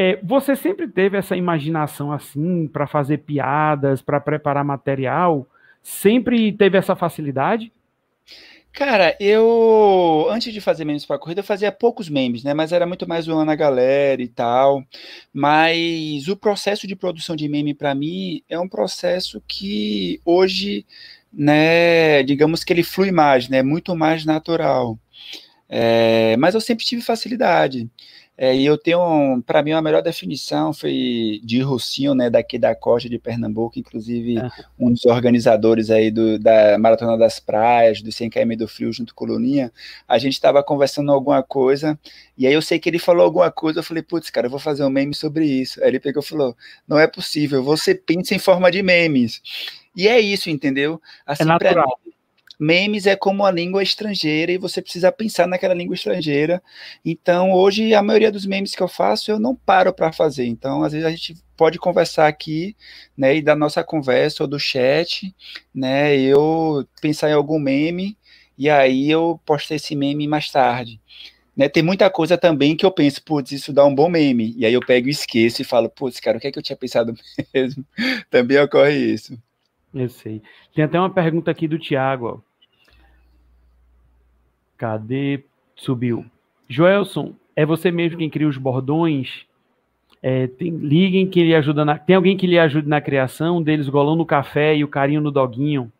é, 0.00 0.18
você 0.22 0.56
sempre 0.56 0.88
teve 0.88 1.18
essa 1.18 1.36
imaginação 1.36 2.10
assim 2.10 2.66
para 2.66 2.86
fazer 2.86 3.18
piadas, 3.18 4.00
para 4.00 4.18
preparar 4.18 4.64
material? 4.64 5.46
Sempre 5.82 6.50
teve 6.52 6.78
essa 6.78 6.96
facilidade? 6.96 7.70
Cara, 8.72 9.14
eu 9.20 10.26
antes 10.30 10.54
de 10.54 10.60
fazer 10.60 10.86
memes 10.86 11.04
para 11.04 11.18
corrida, 11.18 11.40
eu 11.40 11.44
fazia 11.44 11.70
poucos 11.70 12.08
memes, 12.08 12.42
né? 12.42 12.54
Mas 12.54 12.72
era 12.72 12.86
muito 12.86 13.06
mais 13.06 13.26
zoando 13.26 13.50
a 13.50 13.54
galera 13.54 14.22
e 14.22 14.28
tal. 14.28 14.82
Mas 15.34 16.28
o 16.28 16.36
processo 16.36 16.86
de 16.86 16.96
produção 16.96 17.36
de 17.36 17.46
meme 17.46 17.74
para 17.74 17.94
mim 17.94 18.42
é 18.48 18.58
um 18.58 18.68
processo 18.68 19.42
que 19.46 20.18
hoje 20.24 20.86
né, 21.32 22.22
digamos 22.22 22.64
que 22.64 22.72
ele 22.72 22.82
flui 22.82 23.12
mais, 23.12 23.48
né, 23.50 23.62
muito 23.62 23.94
mais 23.94 24.24
natural. 24.24 24.98
É, 25.68 26.36
mas 26.38 26.54
eu 26.54 26.60
sempre 26.60 26.86
tive 26.86 27.02
facilidade. 27.02 27.88
É, 28.42 28.56
e 28.56 28.64
eu 28.64 28.78
tenho, 28.78 29.42
para 29.44 29.62
mim, 29.62 29.72
a 29.72 29.82
melhor 29.82 30.00
definição 30.00 30.72
foi 30.72 31.42
de 31.44 31.60
Rocinho, 31.60 32.14
né, 32.14 32.30
daqui 32.30 32.58
da 32.58 32.74
costa 32.74 33.06
de 33.06 33.18
Pernambuco, 33.18 33.78
inclusive 33.78 34.38
é. 34.38 34.48
um 34.78 34.90
dos 34.90 35.04
organizadores 35.04 35.90
aí 35.90 36.10
do, 36.10 36.38
da 36.38 36.78
Maratona 36.78 37.18
das 37.18 37.38
Praias, 37.38 38.00
do 38.00 38.10
100 38.10 38.30
km 38.30 38.56
do 38.56 38.66
Frio, 38.66 38.90
junto 38.94 39.14
com 39.14 39.26
o 39.26 39.28
Luninha, 39.28 39.70
a 40.08 40.16
gente 40.16 40.32
estava 40.32 40.62
conversando 40.62 41.12
alguma 41.12 41.42
coisa, 41.42 41.98
e 42.38 42.46
aí 42.46 42.54
eu 42.54 42.62
sei 42.62 42.78
que 42.78 42.88
ele 42.88 42.98
falou 42.98 43.26
alguma 43.26 43.50
coisa, 43.50 43.80
eu 43.80 43.84
falei, 43.84 44.02
putz, 44.02 44.30
cara, 44.30 44.46
eu 44.46 44.50
vou 44.50 44.58
fazer 44.58 44.84
um 44.84 44.90
meme 44.90 45.14
sobre 45.14 45.44
isso. 45.44 45.78
Aí 45.82 45.88
ele 45.88 46.00
pegou 46.00 46.22
e 46.22 46.26
falou, 46.26 46.56
não 46.88 46.98
é 46.98 47.06
possível, 47.06 47.62
você 47.62 47.94
pensa 47.94 48.34
em 48.34 48.38
forma 48.38 48.70
de 48.70 48.82
memes. 48.82 49.42
E 49.94 50.08
é 50.08 50.18
isso, 50.18 50.48
entendeu? 50.48 50.98
Assim, 51.26 51.42
é 51.42 51.46
natural. 51.46 52.00
Memes 52.60 53.06
é 53.06 53.16
como 53.16 53.44
a 53.44 53.50
língua 53.50 53.82
estrangeira 53.82 54.52
e 54.52 54.58
você 54.58 54.82
precisa 54.82 55.10
pensar 55.10 55.46
naquela 55.46 55.72
língua 55.72 55.94
estrangeira. 55.94 56.62
Então, 57.02 57.52
hoje, 57.52 57.94
a 57.94 58.02
maioria 58.02 58.30
dos 58.30 58.44
memes 58.44 58.74
que 58.74 58.82
eu 58.82 58.88
faço, 58.88 59.30
eu 59.30 59.40
não 59.40 59.56
paro 59.56 59.94
para 59.94 60.12
fazer. 60.12 60.44
Então, 60.46 60.82
às 60.82 60.92
vezes, 60.92 61.06
a 61.06 61.10
gente 61.10 61.36
pode 61.56 61.78
conversar 61.78 62.28
aqui, 62.28 62.76
né, 63.16 63.36
e 63.36 63.42
da 63.42 63.56
nossa 63.56 63.82
conversa 63.82 64.42
ou 64.42 64.48
do 64.48 64.58
chat, 64.58 65.34
né, 65.74 66.16
eu 66.18 66.86
pensar 67.00 67.30
em 67.30 67.34
algum 67.34 67.58
meme 67.58 68.16
e 68.56 68.68
aí 68.68 69.10
eu 69.10 69.40
postei 69.44 69.76
esse 69.76 69.96
meme 69.96 70.28
mais 70.28 70.50
tarde. 70.50 71.00
Né, 71.56 71.68
tem 71.68 71.82
muita 71.82 72.08
coisa 72.10 72.38
também 72.38 72.76
que 72.76 72.84
eu 72.84 72.90
penso, 72.90 73.22
putz, 73.22 73.52
isso 73.52 73.72
dá 73.72 73.84
um 73.84 73.94
bom 73.94 74.08
meme. 74.08 74.54
E 74.56 74.66
aí 74.66 74.72
eu 74.72 74.80
pego 74.80 75.08
e 75.08 75.10
esqueço 75.10 75.62
e 75.62 75.64
falo, 75.64 75.88
putz, 75.88 76.20
cara, 76.20 76.38
o 76.38 76.40
que 76.40 76.46
é 76.46 76.52
que 76.52 76.58
eu 76.58 76.62
tinha 76.62 76.76
pensado 76.76 77.14
mesmo? 77.54 77.84
também 78.30 78.58
ocorre 78.58 78.96
isso. 78.96 79.38
Eu 79.92 80.08
sei. 80.08 80.42
Tem 80.74 80.84
até 80.84 80.98
uma 80.98 81.12
pergunta 81.12 81.50
aqui 81.50 81.66
do 81.66 81.78
Tiago. 81.78 82.44
Cadê? 84.80 85.44
Subiu. 85.76 86.24
Joelson, 86.66 87.34
é 87.54 87.66
você 87.66 87.90
mesmo 87.90 88.16
quem 88.16 88.30
cria 88.30 88.48
os 88.48 88.56
bordões? 88.56 89.44
É, 90.22 90.46
tem, 90.46 90.70
liguem 90.70 91.28
que 91.28 91.38
ele 91.38 91.54
ajuda 91.54 91.84
na, 91.84 91.98
Tem 91.98 92.16
alguém 92.16 92.34
que 92.34 92.46
lhe 92.46 92.58
ajude 92.58 92.88
na 92.88 92.98
criação 92.98 93.62
deles, 93.62 93.88
o 93.88 93.92
golão 93.92 94.16
no 94.16 94.24
café 94.24 94.74
e 94.74 94.82
o 94.82 94.88
carinho 94.88 95.20
no 95.20 95.30
doguinho? 95.30 95.92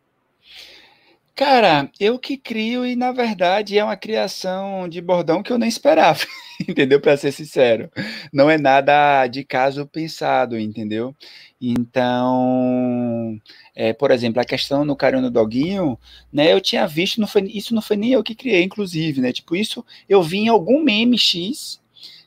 Cara, 1.35 1.91
eu 1.99 2.17
que 2.17 2.37
crio 2.37 2.83
e 2.83 2.95
na 2.95 3.11
verdade 3.11 3.77
é 3.77 3.83
uma 3.83 3.95
criação 3.95 4.89
de 4.89 4.99
bordão 4.99 5.43
que 5.43 5.53
eu 5.53 5.59
nem 5.59 5.69
esperava, 5.69 6.19
entendeu? 6.67 6.99
Para 6.99 7.17
ser 7.17 7.31
sincero, 7.31 7.87
não 8.33 8.49
é 8.49 8.57
nada 8.57 9.27
de 9.27 9.43
caso 9.43 9.85
pensado, 9.85 10.57
entendeu? 10.57 11.15
Então, 11.61 13.39
é, 13.75 13.93
por 13.93 14.11
exemplo, 14.11 14.41
a 14.41 14.45
questão 14.45 14.83
no 14.83 14.95
carinho 14.95 15.21
no 15.23 15.31
doguinho, 15.31 15.97
né? 16.31 16.51
Eu 16.51 16.59
tinha 16.61 16.87
visto, 16.87 17.21
não 17.21 17.27
foi, 17.27 17.43
isso 17.43 17.73
não 17.73 17.81
foi 17.81 17.97
nem 17.97 18.11
eu 18.11 18.23
que 18.23 18.35
criei, 18.35 18.63
inclusive, 18.63 19.21
né? 19.21 19.31
Tipo, 19.31 19.55
isso 19.55 19.85
eu 20.09 20.21
vi 20.21 20.39
em 20.39 20.47
algum 20.49 20.83
meme 20.83 21.17
X 21.17 21.81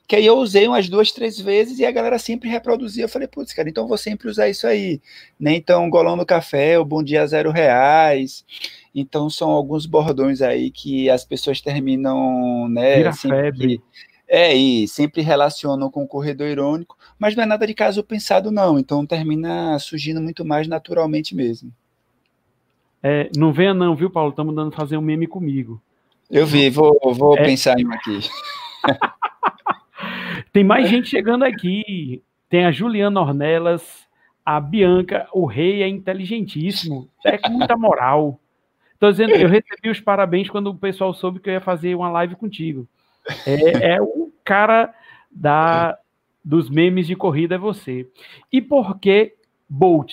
que 0.06 0.16
aí 0.16 0.26
eu 0.26 0.36
usei 0.36 0.68
umas 0.68 0.88
duas, 0.88 1.10
três 1.12 1.40
vezes 1.40 1.78
e 1.78 1.86
a 1.86 1.90
galera 1.90 2.18
sempre 2.18 2.48
reproduzia. 2.48 3.04
Eu 3.04 3.08
falei, 3.08 3.26
putz, 3.26 3.54
cara, 3.54 3.68
então 3.68 3.88
vou 3.88 3.96
sempre 3.96 4.28
usar 4.28 4.48
isso 4.48 4.66
aí. 4.66 5.00
Né? 5.40 5.54
Então, 5.56 5.88
golão 5.88 6.14
no 6.14 6.26
café, 6.26 6.78
o 6.78 6.84
bom 6.84 7.02
dia 7.02 7.26
zero 7.26 7.50
reais. 7.50 8.44
Então, 8.94 9.30
são 9.30 9.50
alguns 9.50 9.86
bordões 9.86 10.42
aí 10.42 10.70
que 10.70 11.08
as 11.08 11.24
pessoas 11.24 11.60
terminam, 11.60 12.68
né? 12.68 12.96
Vira 12.96 13.12
febre. 13.12 13.82
É, 14.28 14.54
e 14.54 14.86
sempre 14.88 15.22
relacionam 15.22 15.90
com 15.90 16.02
o 16.02 16.08
corredor 16.08 16.48
irônico, 16.48 16.96
mas 17.18 17.36
não 17.36 17.42
é 17.42 17.46
nada 17.46 17.66
de 17.66 17.74
caso 17.74 18.02
pensado, 18.02 18.50
não. 18.50 18.78
Então 18.78 19.06
termina 19.06 19.78
surgindo 19.78 20.20
muito 20.20 20.44
mais 20.44 20.66
naturalmente 20.66 21.34
mesmo. 21.34 21.72
É, 23.02 23.30
não 23.36 23.52
venha 23.52 23.74
não, 23.74 23.94
viu, 23.94 24.10
Paulo? 24.10 24.30
Estamos 24.30 24.54
dando 24.54 24.72
fazer 24.72 24.96
um 24.96 25.02
meme 25.02 25.26
comigo. 25.26 25.80
Eu 26.30 26.46
vi, 26.46 26.70
vou, 26.70 26.98
vou 27.14 27.36
é... 27.36 27.44
pensar 27.44 27.78
em 27.78 27.86
um 27.86 27.92
aqui. 27.92 28.20
Tem 30.52 30.64
mais 30.64 30.88
gente 30.88 31.08
chegando 31.08 31.44
aqui. 31.44 32.22
Tem 32.48 32.64
a 32.64 32.72
Juliana 32.72 33.20
Ornelas, 33.20 34.06
a 34.44 34.60
Bianca, 34.60 35.26
o 35.32 35.46
rei 35.46 35.82
é 35.82 35.88
inteligentíssimo, 35.88 37.08
é 37.24 37.36
com 37.36 37.50
muita 37.50 37.76
moral. 37.76 38.38
Tô 38.98 39.10
dizendo, 39.10 39.32
eu 39.32 39.48
recebi 39.48 39.90
os 39.90 40.00
parabéns 40.00 40.48
quando 40.48 40.68
o 40.68 40.74
pessoal 40.74 41.12
soube 41.12 41.40
que 41.40 41.50
eu 41.50 41.54
ia 41.54 41.60
fazer 41.60 41.94
uma 41.94 42.10
live 42.10 42.36
contigo. 42.36 42.86
É, 43.46 43.94
é 43.94 44.02
o 44.02 44.32
cara 44.44 44.94
da, 45.30 45.98
dos 46.44 46.68
memes 46.68 47.06
de 47.06 47.16
corrida, 47.16 47.54
é 47.54 47.58
você. 47.58 48.08
E 48.52 48.60
por 48.60 48.98
que 48.98 49.34
Bolt? 49.68 50.12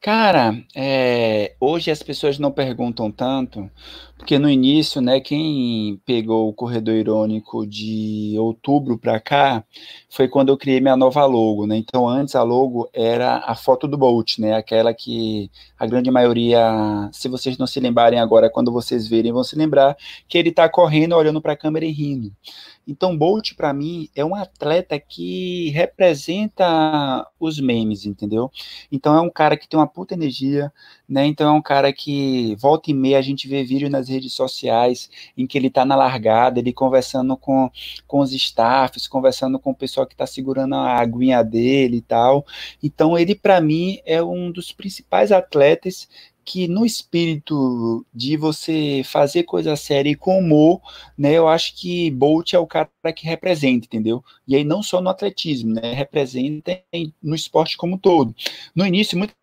Cara, 0.00 0.62
é, 0.74 1.56
hoje 1.58 1.90
as 1.90 2.02
pessoas 2.02 2.38
não 2.38 2.52
perguntam 2.52 3.10
tanto, 3.10 3.70
porque 4.18 4.38
no 4.38 4.48
início, 4.48 5.00
né, 5.00 5.20
quem 5.20 6.00
pegou 6.04 6.48
o 6.48 6.52
corredor 6.52 6.94
irônico 6.94 7.66
de 7.66 8.34
outubro 8.38 8.98
para 8.98 9.20
cá 9.20 9.64
foi 10.08 10.26
quando 10.26 10.48
eu 10.48 10.56
criei 10.56 10.80
minha 10.80 10.96
nova 10.96 11.24
logo, 11.26 11.66
né? 11.66 11.76
Então 11.76 12.08
antes 12.08 12.34
a 12.34 12.42
logo 12.42 12.88
era 12.92 13.38
a 13.46 13.54
foto 13.54 13.86
do 13.86 13.98
Bolt, 13.98 14.38
né? 14.38 14.54
Aquela 14.54 14.94
que 14.94 15.50
a 15.78 15.86
grande 15.86 16.10
maioria, 16.10 16.60
se 17.12 17.28
vocês 17.28 17.58
não 17.58 17.66
se 17.66 17.78
lembrarem 17.78 18.18
agora, 18.18 18.50
quando 18.50 18.72
vocês 18.72 19.06
verem, 19.06 19.32
vão 19.32 19.44
se 19.44 19.54
lembrar 19.56 19.96
que 20.26 20.38
ele 20.38 20.48
está 20.48 20.68
correndo, 20.68 21.14
olhando 21.14 21.40
para 21.40 21.52
a 21.52 21.56
câmera 21.56 21.84
e 21.84 21.92
rindo. 21.92 22.32
Então, 22.86 23.18
Bolt, 23.18 23.54
para 23.56 23.72
mim, 23.72 24.08
é 24.14 24.24
um 24.24 24.34
atleta 24.34 24.98
que 25.00 25.70
representa 25.70 27.26
os 27.38 27.58
memes, 27.58 28.06
entendeu? 28.06 28.48
Então, 28.92 29.16
é 29.16 29.20
um 29.20 29.30
cara 29.30 29.56
que 29.56 29.68
tem 29.68 29.78
uma 29.78 29.88
puta 29.88 30.14
energia, 30.14 30.72
né? 31.08 31.26
Então, 31.26 31.48
é 31.48 31.52
um 31.52 31.62
cara 31.62 31.92
que 31.92 32.54
volta 32.60 32.90
e 32.90 32.94
meia 32.94 33.18
a 33.18 33.22
gente 33.22 33.48
vê 33.48 33.64
vídeo 33.64 33.90
nas 33.90 34.05
redes 34.08 34.32
sociais 34.32 35.10
em 35.36 35.46
que 35.46 35.56
ele 35.58 35.70
tá 35.70 35.84
na 35.84 35.96
largada, 35.96 36.58
ele 36.58 36.72
conversando 36.72 37.36
com, 37.36 37.70
com 38.06 38.20
os 38.20 38.32
staffs, 38.32 39.06
conversando 39.08 39.58
com 39.58 39.70
o 39.70 39.74
pessoal 39.74 40.06
que 40.06 40.16
tá 40.16 40.26
segurando 40.26 40.74
a 40.74 40.98
aguinha 40.98 41.42
dele 41.42 41.98
e 41.98 42.02
tal. 42.02 42.46
Então, 42.82 43.18
ele, 43.18 43.34
para 43.34 43.60
mim, 43.60 43.98
é 44.04 44.22
um 44.22 44.50
dos 44.50 44.72
principais 44.72 45.32
atletas 45.32 46.08
que 46.46 46.68
no 46.68 46.86
espírito 46.86 48.06
de 48.14 48.36
você 48.36 49.02
fazer 49.04 49.42
coisa 49.42 49.74
séria 49.74 50.10
e 50.10 50.14
com 50.14 50.38
humor, 50.38 50.80
né, 51.18 51.32
eu 51.32 51.48
acho 51.48 51.74
que 51.74 52.08
Bolt 52.12 52.52
é 52.54 52.58
o 52.58 52.66
cara 52.68 52.88
que 53.14 53.26
representa, 53.26 53.86
entendeu? 53.86 54.24
E 54.46 54.54
aí 54.54 54.62
não 54.62 54.80
só 54.80 55.00
no 55.00 55.10
atletismo, 55.10 55.74
né, 55.74 55.92
representa 55.92 56.80
no 57.20 57.34
esporte 57.34 57.76
como 57.76 57.96
um 57.96 57.98
todo. 57.98 58.32
No 58.76 58.86
início, 58.86 59.18
muito 59.18 59.34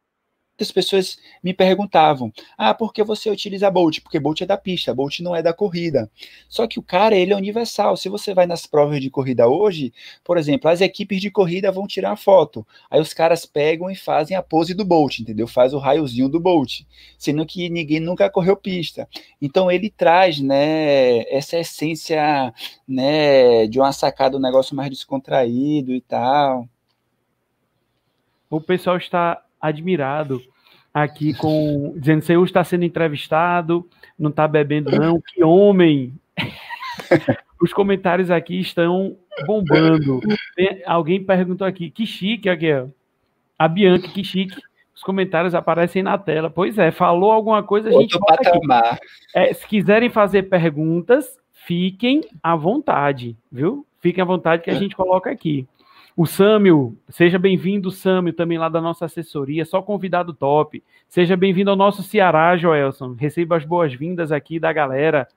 muitas 0.53 0.71
pessoas 0.71 1.17
me 1.43 1.53
perguntavam: 1.53 2.31
ah, 2.57 2.73
por 2.73 2.93
que 2.93 3.03
você 3.03 3.29
utiliza 3.29 3.69
Bolt? 3.69 3.99
Porque 4.01 4.19
Bolt 4.19 4.41
é 4.41 4.45
da 4.45 4.57
pista, 4.57 4.93
Bolt 4.93 5.19
não 5.19 5.35
é 5.35 5.41
da 5.41 5.53
corrida. 5.53 6.09
Só 6.47 6.67
que 6.67 6.79
o 6.79 6.83
cara, 6.83 7.15
ele 7.15 7.33
é 7.33 7.35
universal. 7.35 7.97
Se 7.97 8.07
você 8.09 8.33
vai 8.33 8.45
nas 8.45 8.65
provas 8.65 9.01
de 9.01 9.09
corrida 9.09 9.47
hoje, 9.47 9.91
por 10.23 10.37
exemplo, 10.37 10.69
as 10.69 10.81
equipes 10.81 11.19
de 11.19 11.31
corrida 11.31 11.71
vão 11.71 11.87
tirar 11.87 12.11
a 12.11 12.15
foto. 12.15 12.65
Aí 12.89 13.01
os 13.01 13.13
caras 13.13 13.45
pegam 13.45 13.89
e 13.89 13.95
fazem 13.95 14.37
a 14.37 14.43
pose 14.43 14.73
do 14.73 14.85
Bolt, 14.85 15.19
entendeu? 15.19 15.47
Faz 15.47 15.73
o 15.73 15.79
raiozinho 15.79 16.29
do 16.29 16.39
Bolt, 16.39 16.81
sendo 17.17 17.45
que 17.45 17.69
ninguém 17.69 17.99
nunca 17.99 18.29
correu 18.29 18.55
pista. 18.55 19.07
Então 19.41 19.71
ele 19.71 19.89
traz, 19.89 20.39
né, 20.39 21.21
essa 21.33 21.57
essência, 21.57 22.53
né, 22.87 23.67
de 23.67 23.79
uma 23.79 23.91
sacada, 23.91 24.37
um 24.37 24.41
negócio 24.41 24.75
mais 24.75 24.89
descontraído 24.89 25.93
e 25.93 26.01
tal. 26.01 26.67
O 28.49 28.61
pessoal 28.61 28.97
está 28.97 29.43
admirado 29.63 30.41
aqui 30.93 31.33
com 31.33 31.93
dizendo 31.97 32.19
que 32.19 32.25
Seus 32.27 32.49
está 32.49 32.63
sendo 32.63 32.83
entrevistado, 32.83 33.87
não 34.17 34.29
está 34.29 34.47
bebendo 34.47 34.91
não, 34.91 35.19
que 35.19 35.43
homem. 35.43 36.13
Os 37.59 37.73
comentários 37.73 38.29
aqui 38.29 38.59
estão 38.59 39.15
bombando. 39.47 40.19
Tem, 40.55 40.83
alguém 40.85 41.23
perguntou 41.23 41.65
aqui, 41.65 41.89
que 41.89 42.05
chique 42.05 42.49
aqui, 42.49 42.71
ó. 42.73 42.87
A 43.57 43.67
Bianca, 43.67 44.09
que 44.09 44.23
chique. 44.23 44.55
Os 44.93 45.01
comentários 45.01 45.55
aparecem 45.55 46.03
na 46.03 46.17
tela. 46.17 46.49
Pois 46.49 46.77
é, 46.77 46.91
falou 46.91 47.31
alguma 47.31 47.63
coisa, 47.63 47.89
a 47.89 47.91
gente 47.93 48.15
Outro 48.15 48.25
patamar. 48.25 48.99
É, 49.33 49.53
se 49.53 49.65
quiserem 49.65 50.09
fazer 50.09 50.43
perguntas, 50.43 51.39
fiquem 51.51 52.21
à 52.43 52.55
vontade, 52.55 53.35
viu? 53.51 53.85
Fiquem 53.99 54.21
à 54.21 54.25
vontade 54.25 54.61
que 54.61 54.69
a 54.69 54.75
gente 54.75 54.95
coloca 54.95 55.31
aqui. 55.31 55.65
O 56.15 56.27
Sâmio, 56.27 56.95
seja 57.09 57.39
bem-vindo, 57.39 57.89
Sâmio, 57.89 58.33
também 58.33 58.57
lá 58.57 58.69
da 58.69 58.79
nossa 58.79 59.05
assessoria, 59.05 59.65
só 59.65 59.81
convidado 59.81 60.31
top. 60.31 60.83
Seja 61.09 61.35
bem-vindo 61.35 61.71
ao 61.71 61.75
nosso 61.75 62.03
Ceará, 62.03 62.55
Joelson. 62.55 63.13
Receba 63.13 63.57
as 63.57 63.65
boas-vindas 63.65 64.31
aqui 64.31 64.59
da 64.59 64.71
galera. 64.71 65.27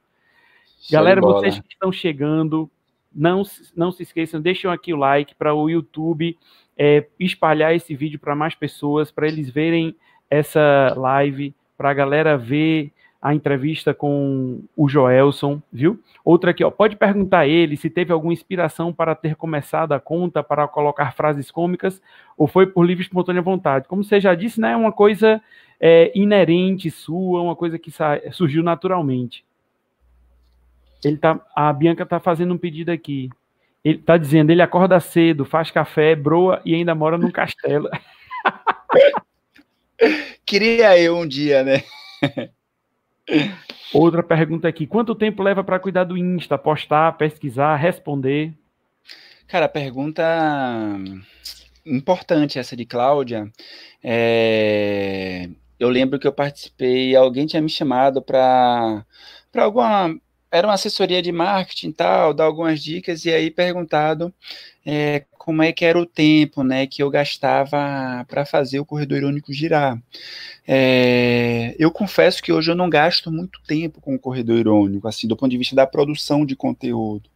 galera, 0.91 1.21
vocês 1.23 1.59
que 1.59 1.73
estão 1.73 1.91
chegando, 1.91 2.71
não, 3.15 3.43
não 3.75 3.91
se 3.91 4.03
esqueçam, 4.03 4.39
deixem 4.39 4.71
aqui 4.71 4.93
o 4.93 4.99
like 4.99 5.35
para 5.35 5.55
o 5.55 5.71
YouTube 5.71 6.37
é, 6.77 7.07
espalhar 7.19 7.75
esse 7.75 7.95
vídeo 7.97 8.19
para 8.19 8.37
mais 8.37 8.55
pessoas, 8.55 9.11
para 9.11 9.27
eles 9.27 9.49
verem 9.49 9.97
essa 10.29 10.93
live, 10.95 11.55
para 11.77 11.91
a 11.91 11.95
galera 11.95 12.37
ver 12.37 12.93
a 13.27 13.35
entrevista 13.35 13.93
com 13.93 14.61
o 14.77 14.89
Joelson, 14.89 15.61
viu? 15.73 16.01
Outra 16.25 16.53
aqui, 16.53 16.63
ó, 16.63 16.71
pode 16.71 16.95
perguntar 16.95 17.41
a 17.41 17.49
ele 17.49 17.77
se 17.77 17.91
teve 17.91 18.13
alguma 18.13 18.33
inspiração 18.33 18.93
para 18.93 19.17
ter 19.17 19.35
começado 19.35 19.91
a 19.91 19.99
conta 19.99 20.45
para 20.45 20.69
colocar 20.69 21.13
frases 21.13 21.51
cômicas 21.51 22.01
ou 22.39 22.47
foi 22.47 22.69
por 22.69 22.87
livre 22.87 23.03
espontânea 23.03 23.43
vontade. 23.43 23.89
Como 23.89 24.05
você 24.05 24.21
já 24.21 24.33
disse, 24.33 24.61
né, 24.61 24.71
é 24.71 24.77
uma 24.77 24.93
coisa 24.93 25.43
é, 25.81 26.13
inerente 26.15 26.89
sua, 26.89 27.43
uma 27.43 27.57
coisa 27.57 27.81
que 27.81 27.91
surgiu 28.31 28.63
naturalmente. 28.63 29.45
Ele 31.05 31.17
tá, 31.17 31.41
a 31.57 31.73
Bianca 31.73 32.05
está 32.05 32.21
fazendo 32.21 32.55
um 32.55 32.59
pedido 32.59 32.93
aqui. 32.93 33.29
Ele 33.85 33.99
está 33.99 34.17
dizendo, 34.17 34.53
ele 34.53 34.63
acorda 34.63 35.01
cedo, 35.01 35.45
faz 35.45 35.73
café, 35.73 36.15
broa 36.15 36.63
e 36.65 36.77
ainda 36.77 36.95
mora 36.95 37.19
num 37.19 37.33
castelo. 37.33 37.91
Queria 40.47 40.97
eu 40.97 41.17
um 41.17 41.27
dia, 41.27 41.65
né? 41.65 41.83
Outra 43.93 44.23
pergunta 44.23 44.69
aqui: 44.69 44.87
quanto 44.87 45.15
tempo 45.15 45.43
leva 45.43 45.65
para 45.65 45.79
cuidar 45.79 46.05
do 46.05 46.17
Insta? 46.17 46.59
Postar, 46.59 47.17
pesquisar, 47.17 47.77
responder? 47.77 48.53
Cara, 49.47 49.69
pergunta 49.69 50.23
importante 51.85 52.59
essa 52.59 52.77
de 52.77 52.85
Cláudia. 52.85 53.51
É... 54.03 55.49
Eu 55.79 55.89
lembro 55.89 56.19
que 56.19 56.27
eu 56.27 56.33
participei, 56.33 57.15
alguém 57.15 57.47
tinha 57.47 57.63
me 57.63 57.69
chamado 57.69 58.23
para 58.23 59.05
alguma. 59.57 60.19
Era 60.51 60.67
uma 60.67 60.75
assessoria 60.75 61.21
de 61.21 61.33
marketing 61.33 61.93
tal, 61.93 62.33
dar 62.33 62.45
algumas 62.45 62.81
dicas, 62.81 63.25
e 63.25 63.33
aí 63.33 63.51
perguntado 63.51 64.33
é, 64.85 65.25
como 65.37 65.63
é 65.63 65.73
que 65.73 65.85
era 65.85 65.99
o 65.99 66.07
tempo 66.07 66.63
né, 66.63 66.87
que 66.87 67.03
eu 67.03 67.11
gastava 67.11 68.25
para 68.29 68.47
fazer 68.47 68.81
o 68.81 68.87
corredor 68.87 69.19
irônico 69.19 69.53
girar. 69.53 70.01
É, 70.67 71.75
eu 71.79 71.91
confesso 71.91 72.43
que 72.43 72.53
hoje 72.53 72.71
eu 72.71 72.77
não 72.77 72.91
gasto 72.91 73.31
muito 73.31 73.61
tempo 73.67 74.01
com 74.01 74.15
o 74.15 74.19
corredor 74.19 74.59
irônico, 74.59 75.07
assim, 75.09 75.29
do 75.29 75.37
ponto 75.37 75.51
de 75.51 75.59
vista 75.59 75.75
da 75.77 75.87
produção 75.87 76.45
de 76.47 76.57
conteúdo. 76.57 77.31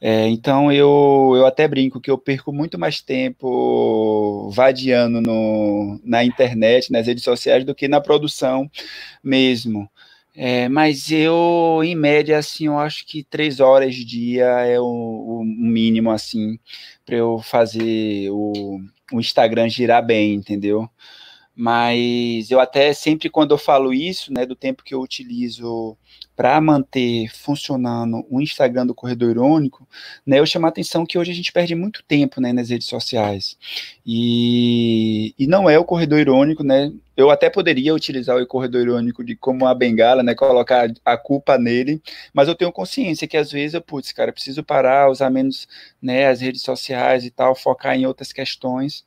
É, 0.00 0.28
então 0.28 0.70
eu, 0.70 1.32
eu 1.36 1.46
até 1.46 1.66
brinco 1.66 2.00
que 2.00 2.10
eu 2.10 2.18
perco 2.18 2.52
muito 2.52 2.78
mais 2.78 3.00
tempo 3.00 4.50
vadiando 4.50 5.20
no, 5.22 5.98
na 6.04 6.22
internet, 6.24 6.92
nas 6.92 7.06
redes 7.06 7.24
sociais, 7.24 7.64
do 7.64 7.74
que 7.74 7.88
na 7.88 8.00
produção 8.00 8.70
mesmo. 9.22 9.90
É, 10.38 10.68
mas 10.68 11.10
eu, 11.10 11.80
em 11.82 11.94
média, 11.94 12.36
assim, 12.36 12.66
eu 12.66 12.78
acho 12.78 13.06
que 13.06 13.24
três 13.24 13.58
horas 13.58 13.94
de 13.94 14.04
dia 14.04 14.44
é 14.44 14.78
o, 14.78 14.84
o 14.84 15.44
mínimo, 15.44 16.10
assim, 16.10 16.58
para 17.06 17.16
eu 17.16 17.38
fazer 17.38 18.28
o, 18.30 18.78
o 19.12 19.18
Instagram 19.18 19.66
girar 19.70 20.04
bem, 20.04 20.34
entendeu? 20.34 20.90
Mas 21.54 22.50
eu 22.50 22.60
até 22.60 22.92
sempre 22.92 23.30
quando 23.30 23.52
eu 23.52 23.58
falo 23.58 23.94
isso, 23.94 24.30
né, 24.30 24.44
do 24.44 24.54
tempo 24.54 24.84
que 24.84 24.94
eu 24.94 25.00
utilizo 25.00 25.96
para 26.36 26.60
manter 26.60 27.30
funcionando 27.34 28.26
o 28.28 28.42
Instagram 28.42 28.86
do 28.86 28.94
Corredor 28.94 29.30
Irônico, 29.30 29.88
né, 30.26 30.38
eu 30.38 30.44
chamo 30.44 30.66
a 30.66 30.68
atenção 30.68 31.06
que 31.06 31.16
hoje 31.18 31.30
a 31.32 31.34
gente 31.34 31.50
perde 31.50 31.74
muito 31.74 32.04
tempo, 32.06 32.42
né, 32.42 32.52
nas 32.52 32.68
redes 32.68 32.88
sociais. 32.88 33.56
E, 34.04 35.34
e 35.38 35.46
não 35.46 35.68
é 35.70 35.78
o 35.78 35.84
Corredor 35.84 36.18
Irônico, 36.18 36.62
né, 36.62 36.92
eu 37.16 37.30
até 37.30 37.48
poderia 37.48 37.94
utilizar 37.94 38.36
o 38.36 38.46
corredor 38.46 38.82
irônico 38.82 39.24
de 39.24 39.34
como 39.36 39.64
uma 39.64 39.74
bengala, 39.74 40.22
né, 40.22 40.34
colocar 40.34 40.88
a 41.04 41.16
culpa 41.16 41.56
nele, 41.58 42.00
mas 42.32 42.48
eu 42.48 42.54
tenho 42.54 42.72
consciência 42.72 43.26
que 43.26 43.36
às 43.36 43.50
vezes 43.50 43.74
eu, 43.74 43.80
putz, 43.80 44.12
cara, 44.12 44.32
preciso 44.32 44.62
parar, 44.62 45.10
usar 45.10 45.30
menos, 45.30 45.66
né, 46.00 46.26
as 46.28 46.40
redes 46.40 46.62
sociais 46.62 47.24
e 47.24 47.30
tal, 47.30 47.54
focar 47.54 47.96
em 47.96 48.06
outras 48.06 48.32
questões, 48.32 49.04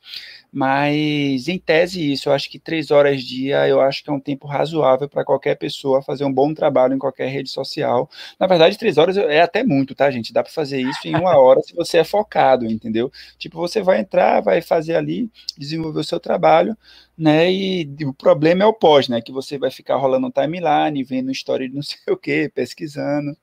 mas 0.52 1.46
em 1.48 1.58
tese 1.58 2.12
isso, 2.12 2.28
eu 2.28 2.32
acho 2.32 2.50
que 2.50 2.58
três 2.58 2.90
horas 2.90 3.22
dia, 3.22 3.68
eu 3.68 3.80
acho 3.80 4.02
que 4.02 4.10
é 4.10 4.12
um 4.12 4.18
tempo 4.20 4.46
razoável 4.48 5.08
para 5.08 5.24
qualquer 5.24 5.54
pessoa 5.56 6.02
fazer 6.02 6.24
um 6.24 6.32
bom 6.32 6.52
trabalho 6.52 6.94
em 6.94 6.98
qualquer 6.98 7.28
rede 7.28 7.48
social. 7.50 8.10
Na 8.38 8.46
verdade, 8.46 8.76
três 8.76 8.98
horas 8.98 9.16
é 9.16 9.40
até 9.40 9.62
muito, 9.62 9.94
tá, 9.94 10.10
gente? 10.10 10.32
Dá 10.32 10.42
para 10.42 10.52
fazer 10.52 10.80
isso 10.80 11.06
em 11.06 11.14
uma 11.14 11.38
hora 11.38 11.60
se 11.62 11.74
você 11.74 11.98
é 11.98 12.04
focado, 12.04 12.66
entendeu? 12.66 13.12
Tipo, 13.38 13.58
você 13.58 13.80
vai 13.82 14.00
entrar, 14.00 14.40
vai 14.40 14.60
fazer 14.60 14.96
ali, 14.96 15.30
desenvolver 15.56 16.00
o 16.00 16.04
seu 16.04 16.18
trabalho, 16.18 16.76
né? 17.20 17.52
E 17.52 17.86
o 18.04 18.14
problema 18.14 18.64
é 18.64 18.66
o 18.66 18.72
pós, 18.72 19.06
né? 19.08 19.20
Que 19.20 19.30
você 19.30 19.58
vai 19.58 19.70
ficar 19.70 19.96
rolando 19.96 20.26
um 20.26 20.30
timeline, 20.30 21.04
vendo 21.04 21.30
história 21.30 21.68
de 21.68 21.74
não 21.74 21.82
sei 21.84 21.98
o 22.08 22.16
que, 22.16 22.48
pesquisando. 22.48 23.36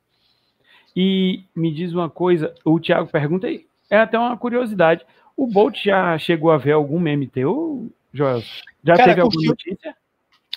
E 0.96 1.44
me 1.56 1.72
diz 1.72 1.94
uma 1.94 2.10
coisa, 2.10 2.56
o 2.66 2.80
Thiago 2.80 3.08
pergunta, 3.08 3.48
é 3.90 3.98
até 3.98 4.18
uma 4.18 4.36
curiosidade. 4.36 5.06
O 5.36 5.46
Bolt 5.46 5.78
já 5.84 6.18
chegou 6.18 6.50
a 6.50 6.58
ver 6.58 6.72
algum 6.72 7.00
meme 7.00 7.28
teu, 7.28 7.92
Joel? 8.12 8.42
Já 8.84 8.96
Cara, 8.96 9.10
teve 9.10 9.22
curtiu, 9.22 9.40
alguma 9.40 9.48
notícia? 9.50 9.96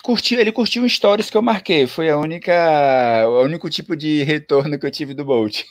Curtiu, 0.01 0.39
ele 0.39 0.51
curtiu 0.51 0.89
stories 0.89 1.29
que 1.29 1.37
eu 1.37 1.43
marquei. 1.43 1.85
Foi 1.85 2.09
a 2.09 2.17
única, 2.17 2.51
o 3.27 3.43
único 3.43 3.69
tipo 3.69 3.95
de 3.95 4.23
retorno 4.23 4.79
que 4.79 4.85
eu 4.87 4.91
tive 4.91 5.13
do 5.13 5.23
Bolt. 5.23 5.63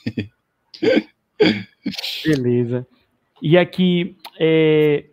Beleza. 2.23 2.87
E 3.41 3.57
aqui, 3.57 4.15
é, 4.39 5.03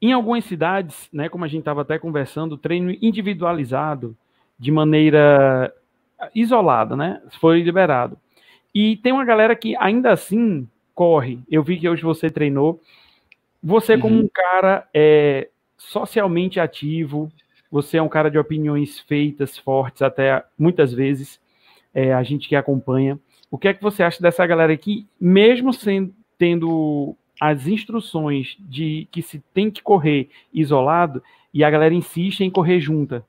em 0.00 0.12
algumas 0.12 0.44
cidades, 0.44 1.08
né, 1.12 1.28
como 1.28 1.44
a 1.44 1.48
gente 1.48 1.60
estava 1.60 1.82
até 1.82 1.98
conversando, 1.98 2.58
treino 2.58 2.94
individualizado, 3.00 4.16
de 4.58 4.70
maneira 4.70 5.74
isolada, 6.34 6.94
né, 6.96 7.22
foi 7.40 7.62
liberado. 7.62 8.18
E 8.74 8.96
tem 8.96 9.12
uma 9.12 9.24
galera 9.24 9.54
que 9.54 9.76
ainda 9.76 10.12
assim 10.12 10.68
corre. 10.94 11.38
Eu 11.50 11.62
vi 11.62 11.78
que 11.78 11.88
hoje 11.88 12.02
você 12.02 12.28
treinou. 12.28 12.80
Você, 13.62 13.96
como 13.96 14.16
uhum. 14.16 14.24
um 14.24 14.28
cara 14.28 14.86
é, 14.92 15.48
socialmente 15.76 16.60
ativo, 16.60 17.30
você 17.70 17.96
é 17.96 18.02
um 18.02 18.08
cara 18.08 18.30
de 18.30 18.38
opiniões 18.38 19.00
feitas, 19.00 19.56
fortes, 19.58 20.02
até 20.02 20.44
muitas 20.58 20.92
vezes, 20.92 21.40
é, 21.92 22.12
a 22.12 22.22
gente 22.22 22.48
que 22.48 22.56
acompanha. 22.56 23.18
O 23.50 23.56
que 23.56 23.68
é 23.68 23.74
que 23.74 23.82
você 23.82 24.02
acha 24.02 24.20
dessa 24.20 24.44
galera 24.46 24.72
aqui, 24.72 25.06
mesmo 25.20 25.72
sendo, 25.72 26.12
tendo 26.36 27.16
as 27.40 27.66
instruções 27.66 28.56
de 28.60 29.08
que 29.10 29.22
se 29.22 29.40
tem 29.52 29.70
que 29.70 29.82
correr 29.82 30.30
isolado 30.52 31.22
e 31.52 31.62
a 31.64 31.70
galera 31.70 31.94
insiste 31.94 32.40
em 32.40 32.50
correr 32.50 32.80
junta. 32.80 33.24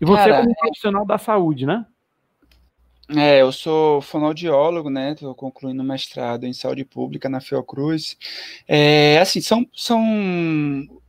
E 0.00 0.04
você 0.04 0.28
Cara, 0.28 0.42
como 0.42 0.54
profissional 0.56 1.06
da 1.06 1.18
saúde, 1.18 1.66
né? 1.66 1.86
É, 3.08 3.42
eu 3.42 3.52
sou 3.52 4.00
fonoaudiólogo, 4.00 4.88
né? 4.88 5.12
Estou 5.12 5.34
concluindo 5.34 5.84
mestrado 5.84 6.46
em 6.46 6.54
saúde 6.54 6.86
pública 6.86 7.28
na 7.28 7.38
Fiocruz. 7.38 8.16
É, 8.66 9.18
assim, 9.18 9.42
são, 9.42 9.66
são 9.74 10.02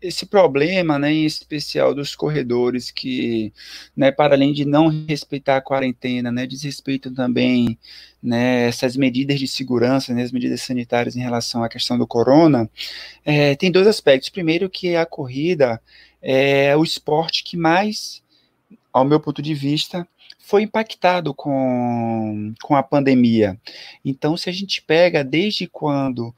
esse 0.02 0.26
problema, 0.26 1.00
né, 1.00 1.14
em 1.14 1.26
especial 1.26 1.96
dos 1.96 2.14
corredores 2.14 2.92
que, 2.92 3.54
né, 3.96 4.12
para 4.12 4.36
além 4.36 4.52
de 4.52 4.66
não 4.66 5.06
respeitar 5.08 5.56
a 5.58 5.62
quarentena, 5.62 6.32
né, 6.32 6.46
desrespeitam 6.46 7.14
também, 7.14 7.80
né, 8.22 8.68
essas 8.68 8.98
medidas 8.98 9.40
de 9.40 9.48
segurança, 9.48 10.14
né, 10.14 10.24
as 10.24 10.34
medidas 10.34 10.62
sanitárias 10.62 11.16
em 11.16 11.22
relação 11.22 11.64
à 11.64 11.70
questão 11.70 11.98
do 11.98 12.06
corona. 12.06 12.70
É, 13.24 13.56
tem 13.56 13.72
dois 13.72 13.88
aspectos. 13.88 14.30
Primeiro, 14.30 14.70
que 14.70 14.98
a 14.98 15.06
corrida 15.06 15.82
é 16.22 16.76
o 16.76 16.84
esporte 16.84 17.42
que 17.44 17.56
mais, 17.56 18.22
ao 18.92 19.06
meu 19.06 19.20
ponto 19.20 19.42
de 19.42 19.54
vista, 19.54 20.06
foi 20.46 20.62
impactado 20.62 21.34
com, 21.34 22.54
com 22.62 22.76
a 22.76 22.84
pandemia. 22.84 23.60
Então, 24.04 24.38
se 24.38 24.48
a 24.48 24.54
gente 24.54 24.80
pega 24.80 25.24
desde 25.24 25.68
quando 25.68 26.34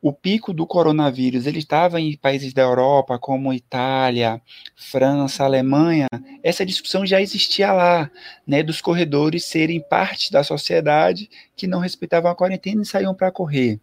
o 0.00 0.12
pico 0.12 0.52
do 0.52 0.66
coronavírus 0.66 1.46
ele 1.46 1.60
estava 1.60 2.00
em 2.00 2.16
países 2.16 2.52
da 2.52 2.62
Europa, 2.62 3.18
como 3.18 3.52
Itália, 3.52 4.40
França, 4.76 5.44
Alemanha, 5.44 6.08
essa 6.42 6.66
discussão 6.66 7.06
já 7.06 7.20
existia 7.20 7.72
lá, 7.72 8.10
né, 8.44 8.64
dos 8.64 8.80
corredores 8.80 9.44
serem 9.44 9.80
parte 9.80 10.32
da 10.32 10.42
sociedade 10.42 11.28
que 11.56 11.68
não 11.68 11.78
respeitavam 11.78 12.30
a 12.30 12.34
quarentena 12.34 12.82
e 12.82 12.86
saíam 12.86 13.14
para 13.14 13.30
correr, 13.30 13.78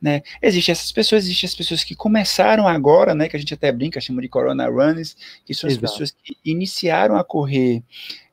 né? 0.00 0.22
Existem 0.42 0.72
essas 0.72 0.92
pessoas, 0.92 1.24
existem 1.24 1.48
as 1.48 1.54
pessoas 1.54 1.84
que 1.84 1.94
começaram 1.94 2.68
agora, 2.68 3.14
né, 3.14 3.26
que 3.28 3.36
a 3.36 3.38
gente 3.38 3.54
até 3.54 3.72
brinca, 3.72 4.00
chama 4.00 4.20
de 4.20 4.28
corona 4.28 4.68
runners, 4.68 5.16
que 5.44 5.54
são 5.54 5.68
as 5.68 5.74
Exato. 5.74 5.90
pessoas 5.90 6.10
que 6.10 6.36
iniciaram 6.44 7.16
a 7.16 7.24
correr 7.24 7.82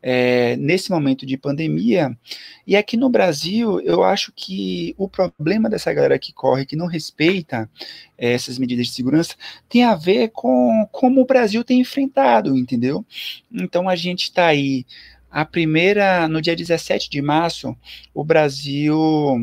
é, 0.01 0.55
nesse 0.55 0.89
momento 0.91 1.25
de 1.25 1.37
pandemia. 1.37 2.17
E 2.65 2.75
aqui 2.75 2.95
no 2.95 3.09
Brasil, 3.09 3.79
eu 3.81 4.03
acho 4.03 4.31
que 4.35 4.95
o 4.97 5.09
problema 5.09 5.69
dessa 5.69 5.93
galera 5.93 6.19
que 6.19 6.33
corre, 6.33 6.65
que 6.65 6.75
não 6.75 6.87
respeita 6.87 7.69
é, 8.17 8.33
essas 8.33 8.57
medidas 8.57 8.87
de 8.87 8.93
segurança, 8.93 9.35
tem 9.67 9.83
a 9.83 9.95
ver 9.95 10.29
com 10.29 10.87
como 10.91 11.21
o 11.21 11.25
Brasil 11.25 11.63
tem 11.63 11.79
enfrentado, 11.79 12.57
entendeu? 12.57 13.05
Então 13.51 13.89
a 13.89 13.95
gente 13.95 14.23
está 14.23 14.47
aí 14.47 14.85
a 15.29 15.45
primeira, 15.45 16.27
no 16.27 16.41
dia 16.41 16.55
17 16.55 17.09
de 17.09 17.21
março, 17.21 17.77
o 18.13 18.23
Brasil 18.23 19.37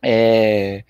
é, 0.00 0.84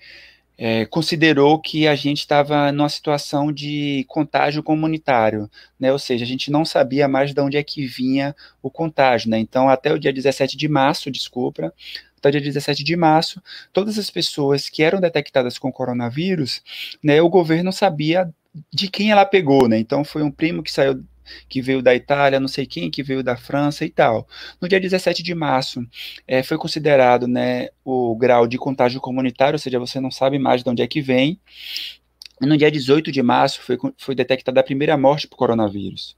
é, 0.57 0.85
considerou 0.85 1.59
que 1.59 1.87
a 1.87 1.95
gente 1.95 2.19
estava 2.19 2.71
numa 2.71 2.89
situação 2.89 3.51
de 3.51 4.03
contágio 4.07 4.63
comunitário, 4.63 5.49
né? 5.79 5.91
Ou 5.91 5.99
seja, 5.99 6.25
a 6.25 6.27
gente 6.27 6.49
não 6.49 6.65
sabia 6.65 7.07
mais 7.07 7.33
de 7.33 7.39
onde 7.39 7.57
é 7.57 7.63
que 7.63 7.85
vinha 7.85 8.35
o 8.61 8.69
contágio, 8.71 9.29
né? 9.29 9.37
Então, 9.37 9.69
até 9.69 9.93
o 9.93 9.99
dia 9.99 10.11
17 10.11 10.57
de 10.57 10.67
março, 10.67 11.11
desculpa, 11.11 11.71
até 12.17 12.29
o 12.29 12.31
dia 12.31 12.41
17 12.41 12.83
de 12.83 12.95
março, 12.95 13.41
todas 13.71 13.99
as 13.99 14.09
pessoas 14.09 14.69
que 14.69 14.81
eram 14.81 14.99
detectadas 14.99 15.59
com 15.59 15.71
coronavírus, 15.71 16.61
né, 17.03 17.21
o 17.21 17.29
governo 17.29 17.71
sabia 17.71 18.29
de 18.73 18.89
quem 18.89 19.11
ela 19.11 19.25
pegou, 19.25 19.67
né? 19.67 19.77
Então 19.77 20.03
foi 20.03 20.23
um 20.23 20.31
primo 20.31 20.63
que 20.63 20.71
saiu 20.71 21.03
que 21.47 21.61
veio 21.61 21.81
da 21.81 21.93
Itália, 21.95 22.39
não 22.39 22.47
sei 22.47 22.65
quem 22.65 22.91
que 22.91 23.03
veio 23.03 23.23
da 23.23 23.35
França 23.35 23.85
e 23.85 23.89
tal. 23.89 24.27
No 24.61 24.67
dia 24.67 24.79
17 24.79 25.23
de 25.23 25.33
março, 25.35 25.85
é, 26.27 26.43
foi 26.43 26.57
considerado 26.57 27.27
né, 27.27 27.69
o 27.83 28.15
grau 28.15 28.47
de 28.47 28.57
contágio 28.57 29.01
comunitário, 29.01 29.55
ou 29.55 29.59
seja, 29.59 29.79
você 29.79 29.99
não 29.99 30.11
sabe 30.11 30.39
mais 30.39 30.63
de 30.63 30.69
onde 30.69 30.81
é 30.81 30.87
que 30.87 31.01
vem. 31.01 31.39
No 32.39 32.55
dia 32.55 32.69
18 32.69 33.11
de 33.11 33.23
março 33.23 33.61
foi, 33.61 33.77
foi 33.97 34.13
detectada 34.13 34.59
a 34.59 34.63
primeira 34.63 34.95
morte 34.95 35.27
por 35.27 35.37
coronavírus. 35.37 36.15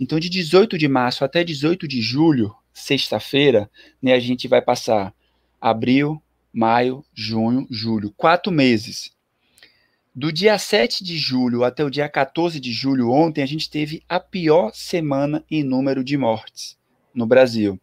Então, 0.00 0.18
de 0.18 0.28
18 0.28 0.76
de 0.76 0.88
março 0.88 1.24
até 1.24 1.44
18 1.44 1.86
de 1.86 2.02
julho, 2.02 2.52
sexta-feira, 2.72 3.70
né, 4.02 4.12
a 4.12 4.18
gente 4.18 4.48
vai 4.48 4.60
passar 4.60 5.14
abril, 5.60 6.20
maio, 6.52 7.04
junho, 7.14 7.66
julho, 7.70 8.12
quatro 8.16 8.52
meses. 8.52 9.12
Do 10.14 10.30
dia 10.30 10.58
7 10.58 11.02
de 11.02 11.16
julho 11.16 11.64
até 11.64 11.82
o 11.82 11.88
dia 11.88 12.06
14 12.06 12.60
de 12.60 12.70
julho, 12.70 13.10
ontem, 13.10 13.42
a 13.42 13.46
gente 13.46 13.70
teve 13.70 14.02
a 14.06 14.20
pior 14.20 14.70
semana 14.74 15.42
em 15.50 15.64
número 15.64 16.04
de 16.04 16.18
mortes 16.18 16.76
no 17.14 17.26
Brasil. 17.26 17.80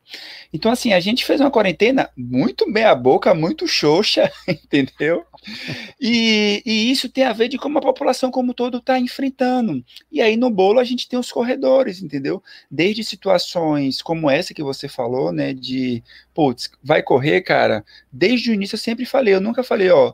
Então, 0.54 0.72
assim, 0.72 0.94
a 0.94 1.00
gente 1.00 1.26
fez 1.26 1.40
uma 1.42 1.50
quarentena 1.50 2.10
muito 2.16 2.70
meia 2.70 2.94
boca, 2.94 3.34
muito 3.34 3.68
xoxa, 3.68 4.32
entendeu? 4.48 5.26
E, 6.00 6.62
e, 6.66 6.92
isso 6.92 7.10
tem 7.10 7.24
a 7.24 7.34
ver 7.34 7.48
de 7.48 7.58
como 7.58 7.78
a 7.78 7.82
população 7.82 8.30
como 8.30 8.54
todo 8.54 8.78
está 8.78 9.00
enfrentando. 9.00 9.84
E 10.12 10.22
aí 10.22 10.36
no 10.36 10.50
bolo 10.50 10.80
a 10.80 10.84
gente 10.84 11.08
tem 11.08 11.18
os 11.18 11.32
corredores, 11.32 12.02
entendeu? 12.02 12.44
Desde 12.70 13.04
situações 13.04 14.02
como 14.02 14.30
essa 14.30 14.54
que 14.54 14.64
você 14.64 14.88
falou, 14.88 15.32
né, 15.32 15.54
de, 15.54 16.04
putz, 16.34 16.70
vai 16.84 17.02
correr, 17.02 17.42
cara. 17.42 17.84
Desde 18.12 18.52
o 18.52 18.54
início 18.54 18.76
eu 18.76 18.80
sempre 18.80 19.06
falei, 19.06 19.34
eu 19.34 19.42
nunca 19.42 19.64
falei, 19.64 19.90
ó, 19.90 20.14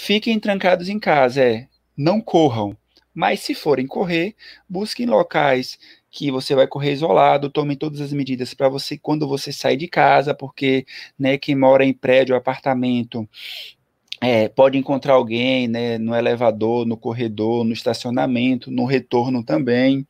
Fiquem 0.00 0.38
trancados 0.38 0.88
em 0.88 0.96
casa, 0.96 1.42
é, 1.42 1.66
não 1.96 2.20
corram. 2.20 2.74
Mas 3.12 3.40
se 3.40 3.52
forem 3.52 3.84
correr, 3.84 4.36
busquem 4.68 5.06
locais 5.06 5.76
que 6.08 6.30
você 6.30 6.54
vai 6.54 6.68
correr 6.68 6.92
isolado, 6.92 7.50
tomem 7.50 7.76
todas 7.76 8.00
as 8.00 8.12
medidas 8.12 8.54
para 8.54 8.68
você 8.68 8.96
quando 8.96 9.26
você 9.26 9.52
sair 9.52 9.76
de 9.76 9.88
casa, 9.88 10.32
porque 10.32 10.86
né, 11.18 11.36
quem 11.36 11.56
mora 11.56 11.84
em 11.84 11.92
prédio, 11.92 12.36
apartamento, 12.36 13.28
é, 14.20 14.48
pode 14.48 14.76
encontrar 14.76 15.14
alguém 15.14 15.68
né, 15.68 15.96
no 15.98 16.14
elevador, 16.14 16.84
no 16.84 16.96
corredor, 16.96 17.64
no 17.64 17.72
estacionamento, 17.72 18.70
no 18.70 18.84
retorno 18.84 19.44
também. 19.44 20.06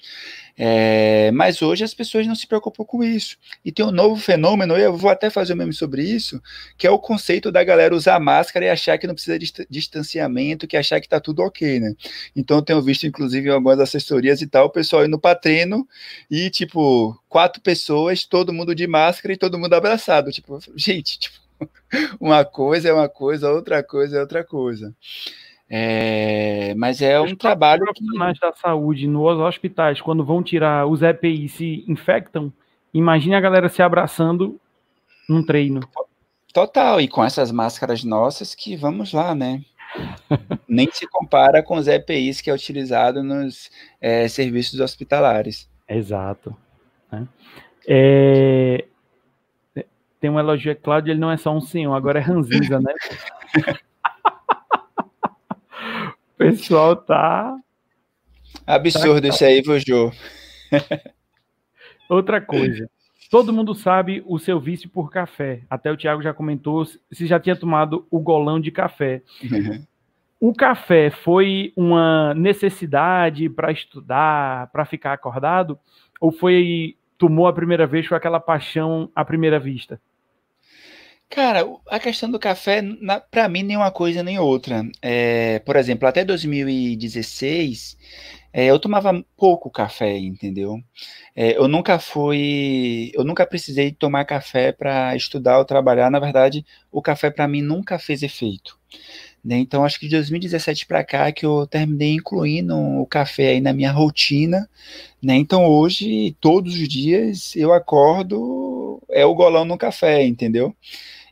É, 0.60 1.30
mas 1.30 1.62
hoje 1.62 1.84
as 1.84 1.94
pessoas 1.94 2.26
não 2.26 2.34
se 2.34 2.46
preocupam 2.46 2.84
com 2.84 3.04
isso. 3.04 3.36
E 3.64 3.70
tem 3.70 3.84
um 3.84 3.92
novo 3.92 4.16
fenômeno, 4.20 4.76
eu 4.76 4.96
vou 4.96 5.10
até 5.10 5.30
fazer 5.30 5.52
um 5.52 5.56
meme 5.56 5.72
sobre 5.72 6.02
isso, 6.02 6.42
que 6.76 6.86
é 6.86 6.90
o 6.90 6.98
conceito 6.98 7.52
da 7.52 7.62
galera 7.62 7.94
usar 7.94 8.18
máscara 8.18 8.64
e 8.64 8.68
achar 8.68 8.98
que 8.98 9.06
não 9.06 9.14
precisa 9.14 9.38
de 9.38 9.52
distanciamento, 9.70 10.66
que 10.66 10.76
achar 10.76 10.98
que 11.00 11.06
está 11.06 11.20
tudo 11.20 11.42
ok, 11.42 11.78
né? 11.78 11.94
Então 12.34 12.58
eu 12.58 12.62
tenho 12.62 12.82
visto, 12.82 13.06
inclusive, 13.06 13.48
algumas 13.50 13.78
assessorias 13.78 14.42
e 14.42 14.48
tal, 14.48 14.66
o 14.66 14.70
pessoal 14.70 15.04
indo 15.04 15.18
para 15.18 15.38
treino 15.38 15.86
e, 16.30 16.50
tipo, 16.50 17.16
quatro 17.28 17.60
pessoas, 17.62 18.24
todo 18.24 18.52
mundo 18.52 18.74
de 18.74 18.86
máscara 18.86 19.34
e 19.34 19.36
todo 19.36 19.58
mundo 19.58 19.74
abraçado. 19.74 20.32
Tipo, 20.32 20.58
gente, 20.74 21.20
tipo, 21.20 21.47
uma 22.20 22.44
coisa 22.44 22.88
é 22.88 22.92
uma 22.92 23.08
coisa, 23.08 23.50
outra 23.50 23.82
coisa 23.82 24.18
é 24.18 24.20
outra 24.20 24.44
coisa. 24.44 24.94
É, 25.70 26.74
mas 26.76 27.02
é 27.02 27.20
um 27.20 27.36
trabalho 27.36 27.80
que... 27.80 27.92
profissionais 27.92 28.38
da 28.38 28.52
saúde 28.54 29.06
nos 29.06 29.38
hospitais, 29.38 30.00
quando 30.00 30.24
vão 30.24 30.42
tirar 30.42 30.86
os 30.86 31.02
EPI 31.02 31.48
se 31.48 31.84
infectam, 31.86 32.52
imagine 32.92 33.34
a 33.34 33.40
galera 33.40 33.68
se 33.68 33.82
abraçando 33.82 34.58
num 35.28 35.44
treino. 35.44 35.80
Total, 36.54 37.00
e 37.00 37.06
com 37.06 37.22
essas 37.22 37.52
máscaras 37.52 38.02
nossas 38.02 38.54
que 38.54 38.74
vamos 38.76 39.12
lá, 39.12 39.34
né? 39.34 39.62
Nem 40.66 40.90
se 40.90 41.06
compara 41.06 41.62
com 41.62 41.76
os 41.76 41.86
EPIs 41.86 42.40
que 42.40 42.50
é 42.50 42.54
utilizado 42.54 43.22
nos 43.22 43.70
é, 44.00 44.26
serviços 44.28 44.80
hospitalares. 44.80 45.68
Exato. 45.88 46.56
Né? 47.12 47.28
É... 47.86 48.84
Tem 50.20 50.30
um 50.30 50.38
elogio, 50.38 50.72
é 50.72 50.74
Cláudio, 50.74 51.12
ele 51.12 51.20
não 51.20 51.30
é 51.30 51.36
só 51.36 51.54
um 51.54 51.60
senhor, 51.60 51.94
agora 51.94 52.18
é 52.18 52.22
ranzinza, 52.22 52.80
né? 52.80 52.92
pessoal 56.38 56.96
tá. 56.96 57.58
Absurdo 58.66 59.22
tá... 59.22 59.28
isso 59.28 59.44
aí, 59.44 59.60
Vojô. 59.60 60.12
Outra 62.08 62.40
coisa. 62.40 62.88
Todo 63.30 63.52
mundo 63.52 63.74
sabe 63.74 64.22
o 64.26 64.38
seu 64.38 64.58
vício 64.58 64.88
por 64.88 65.10
café. 65.10 65.62
Até 65.68 65.92
o 65.92 65.96
Thiago 65.96 66.22
já 66.22 66.32
comentou 66.32 66.86
se 66.86 67.26
já 67.26 67.38
tinha 67.38 67.56
tomado 67.56 68.06
o 68.10 68.18
golão 68.18 68.58
de 68.58 68.70
café. 68.70 69.22
Uhum. 69.42 69.84
O 70.40 70.54
café 70.54 71.10
foi 71.10 71.72
uma 71.76 72.32
necessidade 72.32 73.50
para 73.50 73.70
estudar, 73.72 74.68
para 74.68 74.86
ficar 74.86 75.12
acordado? 75.12 75.78
Ou 76.20 76.32
foi 76.32 76.96
tomou 77.18 77.48
a 77.48 77.52
primeira 77.52 77.86
vez 77.86 78.08
com 78.08 78.14
aquela 78.14 78.40
paixão 78.40 79.10
à 79.14 79.24
primeira 79.24 79.58
vista? 79.58 80.00
Cara, 81.30 81.62
a 81.88 82.00
questão 82.00 82.30
do 82.30 82.38
café, 82.38 82.82
para 83.30 83.48
mim, 83.48 83.62
nem 83.62 83.76
uma 83.76 83.90
coisa 83.90 84.22
nem 84.22 84.38
outra. 84.38 84.82
É, 85.02 85.58
por 85.60 85.76
exemplo, 85.76 86.08
até 86.08 86.24
2016, 86.24 87.98
é, 88.52 88.66
eu 88.66 88.78
tomava 88.80 89.22
pouco 89.36 89.70
café, 89.70 90.16
entendeu? 90.18 90.78
É, 91.36 91.56
eu 91.56 91.68
nunca 91.68 91.98
fui, 91.98 93.10
eu 93.14 93.24
nunca 93.24 93.46
precisei 93.46 93.92
tomar 93.92 94.24
café 94.24 94.72
para 94.72 95.14
estudar 95.16 95.58
ou 95.58 95.64
trabalhar. 95.66 96.10
Na 96.10 96.18
verdade, 96.18 96.64
o 96.90 97.02
café 97.02 97.30
para 97.30 97.46
mim 97.46 97.60
nunca 97.62 97.98
fez 97.98 98.22
efeito. 98.22 98.78
Né? 99.44 99.58
Então, 99.58 99.84
acho 99.84 100.00
que 100.00 100.08
de 100.08 100.16
2017 100.16 100.86
para 100.86 101.04
cá 101.04 101.30
que 101.32 101.46
eu 101.46 101.66
terminei 101.66 102.14
incluindo 102.14 102.76
o 102.76 103.06
café 103.06 103.50
aí 103.50 103.60
na 103.60 103.72
minha 103.72 103.92
rotina. 103.92 104.68
Né? 105.22 105.36
Então, 105.36 105.66
hoje, 105.66 106.36
todos 106.40 106.74
os 106.74 106.88
dias, 106.88 107.54
eu 107.54 107.72
acordo, 107.72 109.02
é 109.10 109.24
o 109.26 109.34
golão 109.34 109.64
no 109.64 109.78
café, 109.78 110.24
entendeu? 110.24 110.74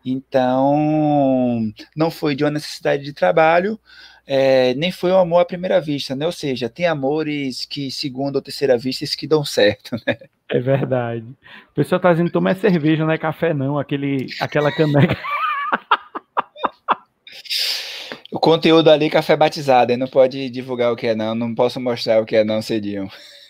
Então, 0.08 1.72
não 1.96 2.12
foi 2.12 2.36
de 2.36 2.44
uma 2.44 2.50
necessidade 2.52 3.02
de 3.02 3.12
trabalho, 3.12 3.76
é, 4.24 4.72
nem 4.74 4.92
foi 4.92 5.10
um 5.10 5.18
amor 5.18 5.40
à 5.40 5.44
primeira 5.44 5.80
vista, 5.80 6.14
né? 6.14 6.24
Ou 6.24 6.32
seja, 6.32 6.68
tem 6.68 6.86
amores 6.86 7.64
que, 7.64 7.90
segunda 7.90 8.38
ou 8.38 8.42
terceira 8.42 8.78
vista, 8.78 9.04
que 9.16 9.26
dão 9.26 9.44
certo, 9.44 9.96
né? 10.06 10.16
É 10.48 10.60
verdade. 10.60 11.26
O 11.70 11.74
pessoal 11.74 12.00
tá 12.00 12.12
dizendo, 12.12 12.30
toma 12.30 12.50
é 12.50 12.54
cerveja, 12.54 13.04
não 13.04 13.12
é 13.12 13.18
café 13.18 13.52
não, 13.52 13.80
aquele, 13.80 14.28
aquela 14.40 14.70
caneca. 14.70 15.16
o 18.30 18.38
conteúdo 18.38 18.88
ali, 18.88 19.10
café 19.10 19.36
batizado, 19.36 19.96
não 19.96 20.06
pode 20.06 20.48
divulgar 20.50 20.92
o 20.92 20.96
que 20.96 21.08
é 21.08 21.16
não, 21.16 21.34
não 21.34 21.52
posso 21.52 21.80
mostrar 21.80 22.20
o 22.20 22.24
que 22.24 22.36
é 22.36 22.44
não, 22.44 22.62
cediam. 22.62 23.08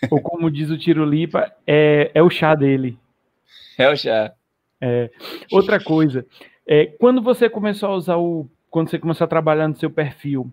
Ou 0.09 0.19
como 0.21 0.49
diz 0.49 0.71
o 0.71 0.77
Tiro 0.77 1.05
Lipa, 1.05 1.51
é, 1.67 2.09
é 2.15 2.23
o 2.23 2.31
chá 2.31 2.55
dele. 2.55 2.97
É 3.77 3.87
o 3.89 3.95
chá. 3.95 4.33
É, 4.79 5.09
outra 5.51 5.83
coisa, 5.83 6.25
é, 6.65 6.85
quando 6.85 7.21
você 7.21 7.49
começou 7.49 7.89
a 7.89 7.95
usar 7.95 8.17
o. 8.17 8.47
Quando 8.69 8.89
você 8.89 8.99
começou 8.99 9.25
a 9.25 9.29
trabalhar 9.29 9.67
no 9.67 9.75
seu 9.75 9.89
perfil, 9.89 10.51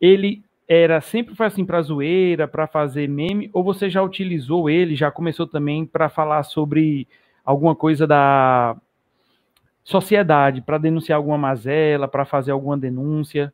ele 0.00 0.42
era 0.66 1.00
sempre 1.00 1.34
foi 1.34 1.46
assim 1.46 1.64
para 1.64 1.82
zoeira, 1.82 2.48
para 2.48 2.66
fazer 2.66 3.08
meme, 3.08 3.50
ou 3.52 3.62
você 3.62 3.90
já 3.90 4.02
utilizou 4.02 4.70
ele, 4.70 4.96
já 4.96 5.10
começou 5.10 5.46
também 5.46 5.84
para 5.84 6.08
falar 6.08 6.42
sobre 6.44 7.06
alguma 7.44 7.76
coisa 7.76 8.06
da 8.06 8.74
sociedade, 9.84 10.62
para 10.62 10.78
denunciar 10.78 11.16
alguma 11.18 11.36
mazela, 11.36 12.08
para 12.08 12.24
fazer 12.24 12.52
alguma 12.52 12.78
denúncia? 12.78 13.52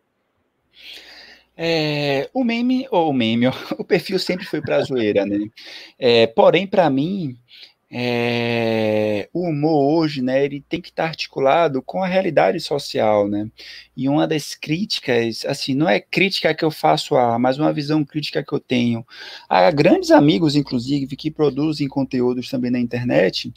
É, 1.57 2.31
o 2.33 2.45
meme, 2.45 2.87
ou 2.89 3.11
o 3.11 3.13
meme, 3.13 3.49
o 3.77 3.85
perfil 3.85 4.19
sempre 4.19 4.47
foi 4.47 4.61
para 4.61 4.83
zoeira, 4.83 5.27
né? 5.27 5.49
É, 5.99 6.27
porém, 6.29 6.69
para 6.69 6.89
mim, 6.89 7.37
é, 7.91 9.29
o 9.33 9.49
humor 9.49 10.03
hoje, 10.03 10.21
né, 10.21 10.45
ele 10.45 10.61
tem 10.69 10.81
que 10.81 10.91
estar 10.91 11.05
articulado 11.05 11.81
com 11.81 12.03
a 12.03 12.07
realidade 12.07 12.61
social, 12.61 13.27
né? 13.29 13.49
E 13.97 14.09
uma 14.09 14.29
das 14.29 14.55
críticas, 14.55 15.45
assim, 15.47 15.75
não 15.75 15.89
é 15.89 15.99
crítica 15.99 16.55
que 16.55 16.65
eu 16.65 16.71
faço 16.71 17.17
a, 17.17 17.39
mas 17.39 17.59
uma 17.59 17.73
visão 17.73 18.05
crítica 18.05 18.45
que 18.45 18.53
eu 18.53 18.61
tenho 18.61 19.05
a 19.49 19.71
grandes 19.71 20.11
amigos, 20.11 20.55
inclusive, 20.55 21.17
que 21.17 21.31
produzem 21.31 21.89
conteúdos 21.89 22.51
também 22.51 22.71
na 22.71 22.79
internet, 22.79 23.53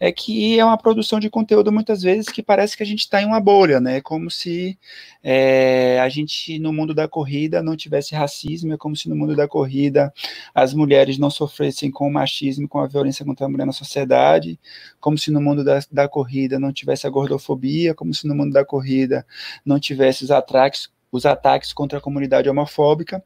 é 0.00 0.10
que 0.10 0.58
é 0.58 0.64
uma 0.64 0.78
produção 0.78 1.20
de 1.20 1.28
conteúdo 1.30 1.70
muitas 1.70 2.02
vezes 2.02 2.28
que 2.28 2.42
parece 2.42 2.76
que 2.76 2.82
a 2.82 2.86
gente 2.86 3.00
está 3.00 3.20
em 3.22 3.26
uma 3.26 3.40
bolha, 3.40 3.80
né? 3.80 4.00
Como 4.00 4.30
se 4.30 4.78
é, 5.26 5.98
a 6.00 6.08
gente 6.10 6.58
no 6.58 6.70
mundo 6.70 6.92
da 6.94 7.08
corrida 7.08 7.62
não 7.62 7.74
tivesse 7.74 8.14
racismo, 8.14 8.74
é 8.74 8.76
como 8.76 8.94
se 8.94 9.08
no 9.08 9.16
mundo 9.16 9.34
da 9.34 9.48
corrida 9.48 10.12
as 10.54 10.74
mulheres 10.74 11.16
não 11.16 11.30
sofressem 11.30 11.90
com 11.90 12.06
o 12.06 12.12
machismo, 12.12 12.68
com 12.68 12.78
a 12.78 12.86
violência 12.86 13.24
contra 13.24 13.46
a 13.46 13.48
mulher 13.48 13.64
sociedade, 13.72 14.60
como 15.00 15.16
se 15.16 15.30
no 15.30 15.40
mundo 15.40 15.64
da, 15.64 15.80
da 15.90 16.06
corrida 16.06 16.60
não 16.60 16.72
tivesse 16.72 17.06
a 17.06 17.10
gordofobia, 17.10 17.94
como 17.94 18.12
se 18.12 18.28
no 18.28 18.34
mundo 18.34 18.52
da 18.52 18.66
corrida 18.66 19.26
não 19.64 19.80
tivesse 19.80 20.24
os 20.24 20.30
ataques, 20.30 20.90
os 21.10 21.24
ataques 21.24 21.72
contra 21.72 21.98
a 21.98 22.02
comunidade 22.02 22.48
homofóbica. 22.48 23.24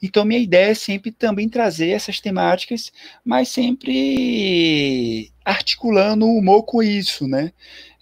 Então, 0.00 0.24
minha 0.24 0.38
ideia 0.38 0.70
é 0.70 0.74
sempre 0.74 1.10
também 1.10 1.48
trazer 1.48 1.90
essas 1.90 2.20
temáticas, 2.20 2.92
mas 3.24 3.48
sempre 3.48 5.32
articulando 5.44 6.26
o 6.26 6.38
humor 6.38 6.62
com 6.64 6.82
isso, 6.82 7.26
né? 7.26 7.52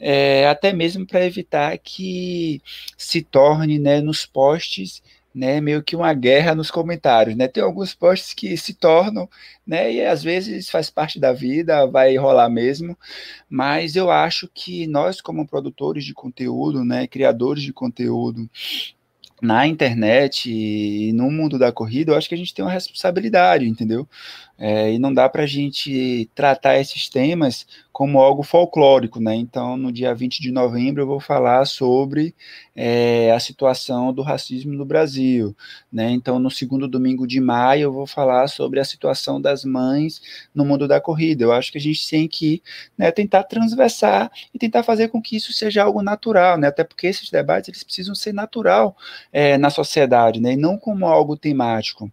É, 0.00 0.46
até 0.48 0.72
mesmo 0.72 1.06
para 1.06 1.24
evitar 1.24 1.76
que 1.78 2.60
se 2.96 3.22
torne, 3.22 3.78
né, 3.78 4.00
nos 4.00 4.24
posts 4.26 5.02
né, 5.34 5.60
meio 5.60 5.82
que 5.82 5.94
uma 5.94 6.12
guerra 6.14 6.54
nos 6.54 6.70
comentários, 6.70 7.36
né? 7.36 7.46
Tem 7.46 7.62
alguns 7.62 7.94
posts 7.94 8.34
que 8.34 8.56
se 8.56 8.74
tornam, 8.74 9.28
né, 9.66 9.92
e 9.92 10.04
às 10.04 10.22
vezes 10.22 10.68
faz 10.68 10.90
parte 10.90 11.20
da 11.20 11.32
vida, 11.32 11.86
vai 11.86 12.16
rolar 12.16 12.48
mesmo, 12.48 12.98
mas 13.48 13.94
eu 13.94 14.10
acho 14.10 14.48
que 14.52 14.86
nós 14.88 15.20
como 15.20 15.46
produtores 15.46 16.04
de 16.04 16.14
conteúdo, 16.14 16.84
né, 16.84 17.06
criadores 17.06 17.62
de 17.62 17.72
conteúdo, 17.72 18.48
na 19.40 19.66
internet 19.66 20.50
e 20.50 21.12
no 21.12 21.30
mundo 21.30 21.58
da 21.58 21.70
corrida, 21.70 22.12
eu 22.12 22.16
acho 22.16 22.28
que 22.28 22.34
a 22.34 22.38
gente 22.38 22.52
tem 22.52 22.64
uma 22.64 22.72
responsabilidade, 22.72 23.68
entendeu? 23.68 24.08
É, 24.58 24.92
e 24.92 24.98
não 24.98 25.14
dá 25.14 25.28
para 25.28 25.44
a 25.44 25.46
gente 25.46 26.28
tratar 26.34 26.80
esses 26.80 27.08
temas 27.08 27.64
como 27.98 28.20
algo 28.20 28.44
folclórico, 28.44 29.20
né? 29.20 29.34
Então, 29.34 29.76
no 29.76 29.90
dia 29.90 30.14
20 30.14 30.40
de 30.40 30.52
novembro, 30.52 31.02
eu 31.02 31.06
vou 31.06 31.18
falar 31.18 31.64
sobre 31.64 32.32
é, 32.74 33.32
a 33.32 33.40
situação 33.40 34.12
do 34.12 34.22
racismo 34.22 34.72
no 34.72 34.84
Brasil, 34.84 35.56
né? 35.92 36.10
Então, 36.12 36.38
no 36.38 36.48
segundo 36.48 36.86
domingo 36.86 37.26
de 37.26 37.40
maio, 37.40 37.82
eu 37.82 37.92
vou 37.92 38.06
falar 38.06 38.46
sobre 38.46 38.78
a 38.78 38.84
situação 38.84 39.40
das 39.40 39.64
mães 39.64 40.22
no 40.54 40.64
mundo 40.64 40.86
da 40.86 41.00
corrida. 41.00 41.42
Eu 41.42 41.52
acho 41.52 41.72
que 41.72 41.78
a 41.78 41.80
gente 41.80 42.08
tem 42.08 42.28
que 42.28 42.62
né, 42.96 43.10
tentar 43.10 43.42
transversar 43.42 44.30
e 44.54 44.58
tentar 44.60 44.84
fazer 44.84 45.08
com 45.08 45.20
que 45.20 45.36
isso 45.36 45.52
seja 45.52 45.82
algo 45.82 46.00
natural, 46.00 46.56
né? 46.56 46.68
Até 46.68 46.84
porque 46.84 47.08
esses 47.08 47.30
debates 47.30 47.68
eles 47.68 47.82
precisam 47.82 48.14
ser 48.14 48.32
natural 48.32 48.96
é, 49.32 49.58
na 49.58 49.70
sociedade, 49.70 50.40
né? 50.40 50.52
E 50.52 50.56
não 50.56 50.78
como 50.78 51.06
algo 51.06 51.36
temático. 51.36 52.08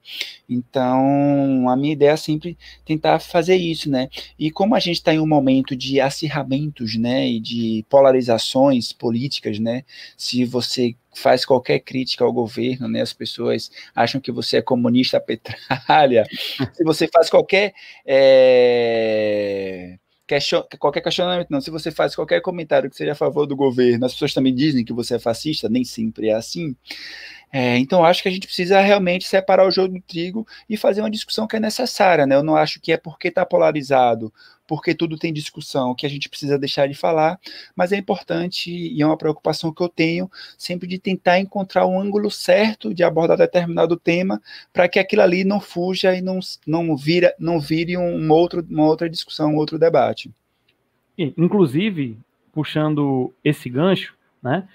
Então, 0.49 1.69
a 1.69 1.75
minha 1.75 1.93
ideia 1.93 2.09
é 2.09 2.17
sempre 2.35 2.57
tentar 2.85 3.19
fazer 3.19 3.55
isso, 3.55 3.89
né? 3.89 4.09
E 4.37 4.51
como 4.51 4.75
a 4.75 4.79
gente 4.79 4.97
está 4.97 5.13
em 5.13 5.19
um 5.19 5.27
momento 5.27 5.75
de 5.75 5.99
acirramentos, 5.99 6.95
né, 6.97 7.27
e 7.27 7.39
de 7.39 7.85
polarizações 7.89 8.91
políticas, 8.91 9.59
né? 9.59 9.83
Se 10.17 10.45
você 10.45 10.95
faz 11.13 11.45
qualquer 11.45 11.79
crítica 11.79 12.23
ao 12.25 12.33
governo, 12.33 12.87
né? 12.87 13.01
As 13.01 13.13
pessoas 13.13 13.71
acham 13.95 14.19
que 14.19 14.31
você 14.31 14.57
é 14.57 14.61
comunista 14.61 15.19
petralha. 15.21 16.25
Se 16.73 16.83
você 16.83 17.07
faz 17.07 17.29
qualquer 17.29 17.73
é, 18.05 19.97
question, 20.27 20.63
qualquer 20.79 21.01
questionamento, 21.01 21.49
não. 21.49 21.61
Se 21.61 21.69
você 21.69 21.91
faz 21.91 22.15
qualquer 22.15 22.41
comentário 22.41 22.89
que 22.89 22.95
seja 22.95 23.13
a 23.13 23.15
favor 23.15 23.45
do 23.45 23.55
governo, 23.55 24.05
as 24.05 24.13
pessoas 24.13 24.33
também 24.33 24.53
dizem 24.53 24.83
que 24.83 24.93
você 24.93 25.15
é 25.15 25.19
fascista. 25.19 25.69
Nem 25.69 25.83
sempre 25.83 26.29
é 26.29 26.33
assim. 26.33 26.75
É, 27.51 27.77
então, 27.77 28.03
acho 28.03 28.21
que 28.21 28.27
a 28.27 28.31
gente 28.31 28.47
precisa 28.47 28.81
realmente 28.81 29.27
separar 29.27 29.65
o 29.65 29.71
jogo 29.71 29.93
do 29.93 30.01
trigo 30.01 30.45
e 30.69 30.75
fazer 30.75 31.01
uma 31.01 31.09
discussão 31.09 31.47
que 31.47 31.55
é 31.55 31.59
necessária. 31.59 32.25
Né? 32.25 32.35
Eu 32.35 32.43
não 32.43 32.55
acho 32.55 32.81
que 32.81 32.91
é 32.91 32.97
porque 32.97 33.29
está 33.29 33.45
polarizado, 33.45 34.33
porque 34.67 34.95
tudo 34.95 35.17
tem 35.17 35.31
discussão, 35.31 35.93
que 35.93 36.05
a 36.05 36.09
gente 36.09 36.29
precisa 36.29 36.57
deixar 36.57 36.87
de 36.87 36.93
falar, 36.93 37.39
mas 37.75 37.91
é 37.91 37.97
importante 37.97 38.71
e 38.71 39.01
é 39.01 39.05
uma 39.05 39.17
preocupação 39.17 39.73
que 39.73 39.81
eu 39.81 39.89
tenho 39.89 40.29
sempre 40.57 40.87
de 40.87 40.97
tentar 40.97 41.39
encontrar 41.39 41.85
um 41.85 41.99
ângulo 41.99 42.31
certo 42.31 42.93
de 42.93 43.03
abordar 43.03 43.37
determinado 43.37 43.97
tema 43.97 44.41
para 44.73 44.87
que 44.87 44.99
aquilo 44.99 45.21
ali 45.21 45.43
não 45.43 45.59
fuja 45.59 46.15
e 46.15 46.21
não, 46.21 46.39
não, 46.65 46.95
vira, 46.95 47.33
não 47.39 47.59
vire 47.59 47.97
um 47.97 48.31
outro, 48.31 48.65
uma 48.69 48.85
outra 48.85 49.09
discussão, 49.09 49.53
um 49.53 49.57
outro 49.57 49.77
debate. 49.77 50.31
Inclusive, 51.17 52.17
puxando 52.51 53.33
esse 53.43 53.69
gancho, 53.69 54.15
né? 54.41 54.67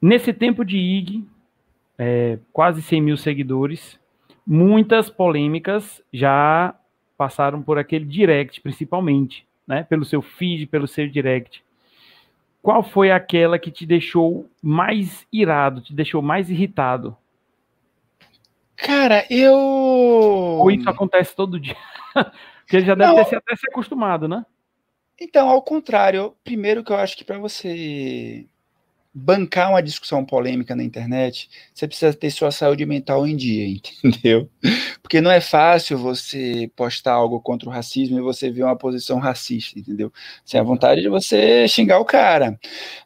Nesse 0.00 0.32
tempo 0.32 0.64
de 0.64 0.78
IG, 0.78 1.24
é, 1.98 2.38
quase 2.52 2.80
100 2.80 3.02
mil 3.02 3.16
seguidores, 3.18 3.98
muitas 4.46 5.10
polêmicas 5.10 6.02
já 6.10 6.74
passaram 7.20 7.60
por 7.60 7.76
aquele 7.76 8.06
direct, 8.06 8.62
principalmente, 8.62 9.46
né? 9.66 9.82
Pelo 9.82 10.06
seu 10.06 10.22
feed, 10.22 10.66
pelo 10.66 10.88
seu 10.88 11.06
direct. 11.06 11.62
Qual 12.62 12.82
foi 12.82 13.10
aquela 13.10 13.58
que 13.58 13.70
te 13.70 13.84
deixou 13.84 14.48
mais 14.62 15.26
irado, 15.30 15.82
te 15.82 15.92
deixou 15.92 16.22
mais 16.22 16.48
irritado? 16.48 17.14
Cara, 18.74 19.26
eu. 19.28 19.52
Ou 19.52 20.70
isso 20.70 20.88
acontece 20.88 21.36
todo 21.36 21.60
dia? 21.60 21.76
Porque 22.64 22.80
já 22.80 22.94
deve 22.94 23.12
Não. 23.12 23.22
ter 23.22 23.36
até 23.36 23.54
se 23.54 23.68
acostumado, 23.68 24.26
né? 24.26 24.46
Então, 25.20 25.46
ao 25.46 25.60
contrário, 25.60 26.34
primeiro 26.42 26.82
que 26.82 26.90
eu 26.90 26.96
acho 26.96 27.18
que 27.18 27.24
para 27.24 27.38
você 27.38 28.46
bancar 29.12 29.70
uma 29.70 29.82
discussão 29.82 30.24
polêmica 30.24 30.76
na 30.76 30.84
internet, 30.84 31.50
você 31.74 31.86
precisa 31.86 32.14
ter 32.14 32.30
sua 32.30 32.52
saúde 32.52 32.86
mental 32.86 33.26
em 33.26 33.36
dia, 33.36 33.66
entendeu? 34.04 34.48
Porque 35.02 35.20
não 35.20 35.30
é 35.30 35.40
fácil 35.40 35.98
você 35.98 36.70
postar 36.76 37.14
algo 37.14 37.40
contra 37.40 37.68
o 37.68 37.72
racismo 37.72 38.18
e 38.18 38.22
você 38.22 38.50
ver 38.50 38.62
uma 38.62 38.76
posição 38.76 39.18
racista, 39.18 39.78
entendeu? 39.78 40.12
Você 40.44 40.58
a 40.58 40.62
vontade 40.62 41.02
de 41.02 41.08
você 41.08 41.66
xingar 41.66 41.98
o 41.98 42.04
cara. 42.04 42.58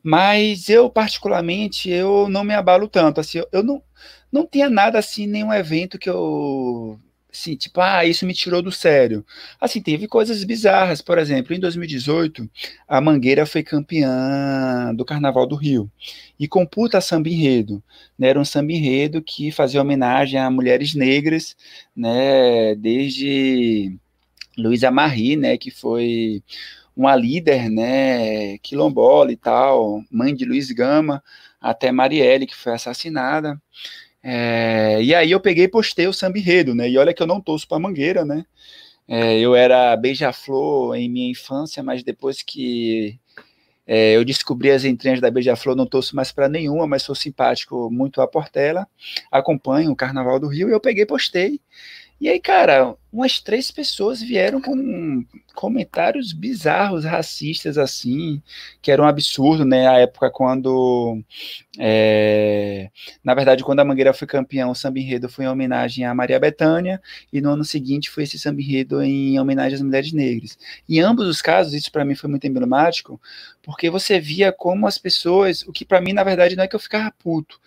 Mas 0.03 0.69
eu, 0.69 0.91
particularmente, 0.91 1.89
eu 1.89 2.29
não 2.29 2.45
me 2.45 2.55
abalo 2.55 2.89
tanto. 2.89 3.21
Assim, 3.21 3.43
eu 3.51 3.63
não, 3.63 3.83
não 4.31 4.47
tinha 4.47 4.69
nada 4.69 4.99
assim, 4.99 5.27
nenhum 5.27 5.53
evento 5.53 5.99
que 5.99 6.11
eu 6.11 6.99
Assim, 7.35 7.57
tipo, 7.57 7.81
ah, 7.81 8.05
isso 8.05 8.25
me 8.25 8.33
tirou 8.33 8.63
do 8.63 8.71
sério. 8.71 9.27
Assim, 9.61 9.83
teve 9.83 10.07
coisas 10.07 10.45
bizarras. 10.45 11.03
Por 11.03 11.19
exemplo, 11.19 11.53
em 11.53 11.59
2018, 11.59 12.49
a 12.87 13.01
Mangueira 13.01 13.45
foi 13.45 13.65
campeã 13.65 14.95
do 14.95 15.05
Carnaval 15.05 15.45
do 15.45 15.57
Rio. 15.57 15.91
E 16.39 16.47
com 16.47 16.65
puta 16.65 17.01
samba 17.01 17.29
enredo. 17.29 17.83
Né? 18.17 18.29
Era 18.29 18.41
um 18.41 18.45
samba 18.45 18.73
enredo 18.73 19.21
que 19.21 19.51
fazia 19.51 19.83
homenagem 19.83 20.39
a 20.39 20.49
mulheres 20.49 20.95
negras, 20.95 21.57
né? 21.95 22.77
Desde 22.77 23.99
Luísa 24.57 24.93
Marie, 24.93 25.37
né? 25.37 25.59
Que 25.59 25.73
foi 25.73 26.41
uma 26.97 27.17
líder, 27.17 27.69
né? 27.69 28.59
Quilombola 28.59 29.33
e 29.33 29.37
tal, 29.37 30.05
mãe 30.09 30.33
de 30.35 30.45
Luiz 30.45 30.71
Gama, 30.71 31.21
até 31.61 31.91
Marielle, 31.91 32.47
que 32.47 32.55
foi 32.55 32.75
assassinada. 32.75 33.61
É, 34.27 35.03
e 35.03 35.15
aí 35.15 35.31
eu 35.31 35.39
peguei 35.39 35.65
e 35.65 35.69
postei 35.69 36.07
o 36.07 36.13
samba 36.13 36.39
enredo, 36.39 36.75
né? 36.75 36.89
E 36.89 36.97
olha 36.97 37.13
que 37.13 37.23
eu 37.23 37.27
não 37.27 37.43
torço 37.43 37.69
para 37.69 37.79
Mangueira, 37.79 38.25
né? 38.25 38.47
É, 39.07 39.39
eu 39.39 39.55
era 39.55 39.95
beija-flor 39.97 40.97
em 40.97 41.11
minha 41.11 41.31
infância, 41.31 41.83
mas 41.83 42.03
depois 42.03 42.41
que 42.41 43.21
é, 43.87 44.17
eu 44.17 44.25
descobri 44.25 44.71
as 44.71 44.83
entranhas 44.85 45.21
da 45.21 45.31
Beija-Flor, 45.31 45.77
não 45.77 45.85
torço 45.85 46.17
mais 46.17 46.33
para 46.33 46.49
nenhuma, 46.49 46.87
mas 46.87 47.03
sou 47.03 47.15
simpático 47.15 47.91
muito 47.91 48.23
à 48.23 48.27
Portela, 48.27 48.89
acompanho 49.31 49.91
o 49.91 49.97
Carnaval 49.97 50.41
do 50.41 50.49
Rio, 50.49 50.71
e 50.71 50.73
eu 50.73 50.81
peguei 50.81 51.05
postei. 51.05 51.61
E 52.25 52.29
aí, 52.31 52.41
cara, 52.41 52.97
umas 53.13 53.39
três 53.39 53.71
pessoas 53.71 54.23
vieram 54.23 54.59
com 54.59 55.23
comentários 55.55 56.33
bizarros, 56.33 57.05
racistas, 57.05 57.77
assim, 57.77 58.41
que 58.81 58.91
era 58.91 59.03
um 59.03 59.05
absurdo, 59.05 59.63
né? 59.63 59.87
A 59.87 59.99
época 59.99 60.31
quando. 60.31 61.23
É, 61.79 62.89
na 63.23 63.35
verdade, 63.35 63.63
quando 63.63 63.81
a 63.81 63.85
Mangueira 63.85 64.15
foi 64.15 64.27
campeão, 64.27 64.71
o 64.71 64.75
samba 64.75 65.01
enredo 65.01 65.29
foi 65.29 65.45
em 65.45 65.49
homenagem 65.49 66.07
a 66.07 66.15
Maria 66.15 66.41
Bethânia, 66.41 66.99
e 67.31 67.43
no 67.43 67.51
ano 67.51 67.63
seguinte 67.63 68.09
foi 68.09 68.23
esse 68.23 68.39
samba 68.39 68.63
enredo 68.63 69.03
em 69.03 69.39
homenagem 69.39 69.75
às 69.75 69.83
mulheres 69.83 70.11
negras. 70.15 70.57
Em 70.89 71.01
ambos 71.01 71.27
os 71.27 71.43
casos, 71.43 71.75
isso 71.75 71.93
para 71.93 72.07
mim 72.07 72.15
foi 72.15 72.31
muito 72.31 72.47
emblemático, 72.47 73.21
porque 73.63 73.91
você 73.91 74.19
via 74.19 74.51
como 74.51 74.87
as 74.87 74.97
pessoas. 74.97 75.63
O 75.65 75.73
que 75.73 75.85
para 75.85 76.01
mim, 76.01 76.15
na 76.15 76.25
verdade, 76.25 76.57
não 76.57 76.65
é 76.65 76.69
que 76.69 76.75
eu 76.75 76.81
ficava 76.81 77.13
puto 77.19 77.61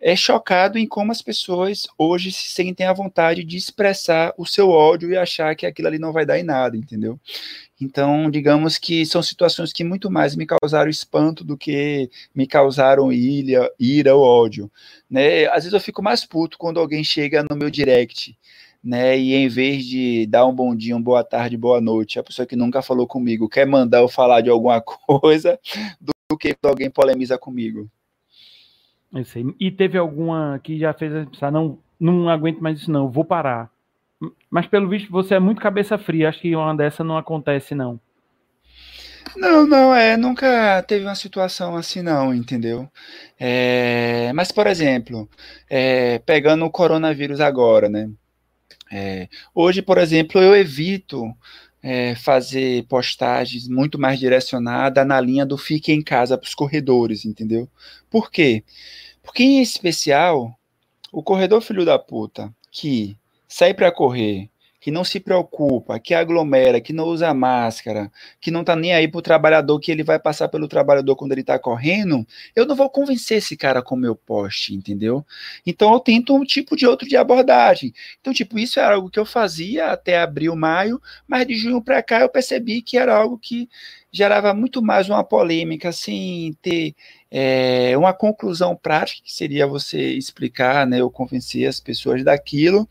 é 0.00 0.14
chocado 0.14 0.78
em 0.78 0.86
como 0.86 1.10
as 1.10 1.20
pessoas 1.20 1.86
hoje 1.98 2.30
se 2.30 2.48
sentem 2.48 2.86
à 2.86 2.92
vontade 2.92 3.42
de 3.42 3.56
expressar 3.56 4.32
o 4.36 4.46
seu 4.46 4.70
ódio 4.70 5.10
e 5.10 5.16
achar 5.16 5.54
que 5.56 5.66
aquilo 5.66 5.88
ali 5.88 5.98
não 5.98 6.12
vai 6.12 6.24
dar 6.24 6.38
em 6.38 6.44
nada, 6.44 6.76
entendeu? 6.76 7.18
Então, 7.80 8.30
digamos 8.30 8.78
que 8.78 9.04
são 9.06 9.22
situações 9.22 9.72
que 9.72 9.84
muito 9.84 10.10
mais 10.10 10.34
me 10.36 10.46
causaram 10.46 10.90
espanto 10.90 11.44
do 11.44 11.56
que 11.56 12.10
me 12.34 12.46
causaram 12.46 13.12
ira, 13.12 13.72
ira 13.78 14.14
ou 14.14 14.24
ódio. 14.24 14.70
Né? 15.10 15.46
Às 15.46 15.64
vezes 15.64 15.72
eu 15.72 15.80
fico 15.80 16.02
mais 16.02 16.24
puto 16.24 16.58
quando 16.58 16.80
alguém 16.80 17.02
chega 17.04 17.44
no 17.48 17.56
meu 17.56 17.70
direct, 17.70 18.36
né? 18.82 19.18
E 19.18 19.34
em 19.34 19.48
vez 19.48 19.84
de 19.84 20.26
dar 20.26 20.46
um 20.46 20.54
bom 20.54 20.74
dia, 20.74 20.94
uma 20.96 21.02
boa 21.02 21.24
tarde, 21.24 21.56
boa 21.56 21.80
noite, 21.80 22.18
a 22.18 22.22
pessoa 22.22 22.46
que 22.46 22.56
nunca 22.56 22.82
falou 22.82 23.06
comigo 23.06 23.48
quer 23.48 23.66
mandar 23.66 23.98
eu 23.98 24.08
falar 24.08 24.40
de 24.40 24.50
alguma 24.50 24.80
coisa, 24.82 25.58
do 26.00 26.38
que 26.38 26.56
alguém 26.62 26.90
polemiza 26.90 27.38
comigo. 27.38 27.88
E 29.58 29.70
teve 29.70 29.96
alguma 29.96 30.60
que 30.62 30.78
já 30.78 30.92
fez 30.92 31.28
pensar, 31.30 31.50
não, 31.50 31.78
não 31.98 32.28
aguento 32.28 32.60
mais 32.60 32.80
isso, 32.80 32.90
não, 32.90 33.10
vou 33.10 33.24
parar. 33.24 33.70
Mas 34.50 34.66
pelo 34.66 34.88
visto 34.88 35.10
você 35.10 35.34
é 35.34 35.38
muito 35.38 35.60
cabeça 35.60 35.96
fria, 35.96 36.28
acho 36.28 36.40
que 36.40 36.54
uma 36.54 36.76
dessa 36.76 37.02
não 37.02 37.16
acontece, 37.16 37.74
não. 37.74 38.00
Não, 39.36 39.66
não, 39.66 39.94
é, 39.94 40.16
nunca 40.16 40.82
teve 40.82 41.04
uma 41.04 41.14
situação 41.14 41.76
assim, 41.76 42.02
não, 42.02 42.34
entendeu? 42.34 42.88
É, 43.38 44.32
mas, 44.34 44.50
por 44.50 44.66
exemplo, 44.66 45.28
é, 45.68 46.18
pegando 46.20 46.64
o 46.64 46.70
coronavírus 46.70 47.40
agora, 47.40 47.88
né? 47.88 48.10
É, 48.90 49.28
hoje, 49.54 49.82
por 49.82 49.98
exemplo, 49.98 50.40
eu 50.40 50.56
evito 50.56 51.24
é, 51.82 52.14
fazer 52.14 52.84
postagens 52.86 53.68
muito 53.68 53.98
mais 53.98 54.18
direcionadas 54.18 55.06
na 55.06 55.20
linha 55.20 55.46
do 55.46 55.56
fique 55.56 55.92
em 55.92 56.02
casa 56.02 56.36
para 56.36 56.46
os 56.46 56.54
corredores, 56.54 57.24
entendeu? 57.24 57.68
Por 58.10 58.30
quê? 58.30 58.64
Porque, 59.22 59.42
em 59.42 59.62
especial, 59.62 60.58
o 61.12 61.22
corredor 61.22 61.60
filho 61.60 61.84
da 61.84 61.98
puta 61.98 62.52
que 62.70 63.16
sai 63.46 63.72
para 63.74 63.92
correr, 63.92 64.50
que 64.80 64.90
não 64.90 65.04
se 65.04 65.18
preocupa, 65.18 65.98
que 65.98 66.14
aglomera, 66.14 66.80
que 66.80 66.92
não 66.92 67.04
usa 67.04 67.32
máscara, 67.34 68.10
que 68.40 68.50
não 68.50 68.62
tá 68.62 68.76
nem 68.76 68.94
aí 68.94 69.08
pro 69.08 69.20
trabalhador, 69.20 69.80
que 69.80 69.90
ele 69.90 70.04
vai 70.04 70.18
passar 70.18 70.48
pelo 70.48 70.68
trabalhador 70.68 71.16
quando 71.16 71.32
ele 71.32 71.42
tá 71.42 71.58
correndo, 71.58 72.26
eu 72.54 72.64
não 72.64 72.76
vou 72.76 72.88
convencer 72.88 73.38
esse 73.38 73.56
cara 73.56 73.82
com 73.82 73.94
o 73.94 73.98
meu 73.98 74.14
poste, 74.14 74.74
entendeu? 74.74 75.24
Então 75.66 75.92
eu 75.92 76.00
tento 76.00 76.34
um 76.34 76.44
tipo 76.44 76.76
de 76.76 76.86
outro 76.86 77.08
de 77.08 77.16
abordagem. 77.16 77.92
Então, 78.20 78.32
tipo, 78.32 78.58
isso 78.58 78.78
era 78.78 78.94
algo 78.94 79.10
que 79.10 79.18
eu 79.18 79.26
fazia 79.26 79.90
até 79.90 80.18
abril, 80.20 80.54
maio, 80.54 81.00
mas 81.26 81.46
de 81.46 81.54
junho 81.56 81.82
para 81.82 82.02
cá 82.02 82.20
eu 82.20 82.28
percebi 82.28 82.80
que 82.82 82.96
era 82.96 83.14
algo 83.14 83.38
que 83.38 83.68
gerava 84.10 84.54
muito 84.54 84.82
mais 84.82 85.08
uma 85.08 85.22
polêmica 85.22 85.92
sem 85.92 86.54
ter 86.62 86.94
é, 87.30 87.96
uma 87.96 88.12
conclusão 88.12 88.74
prática, 88.74 89.22
que 89.24 89.32
seria 89.32 89.66
você 89.66 90.12
explicar, 90.12 90.86
né, 90.86 91.02
ou 91.02 91.10
convencer 91.10 91.68
as 91.68 91.78
pessoas 91.80 92.24
daquilo, 92.24 92.88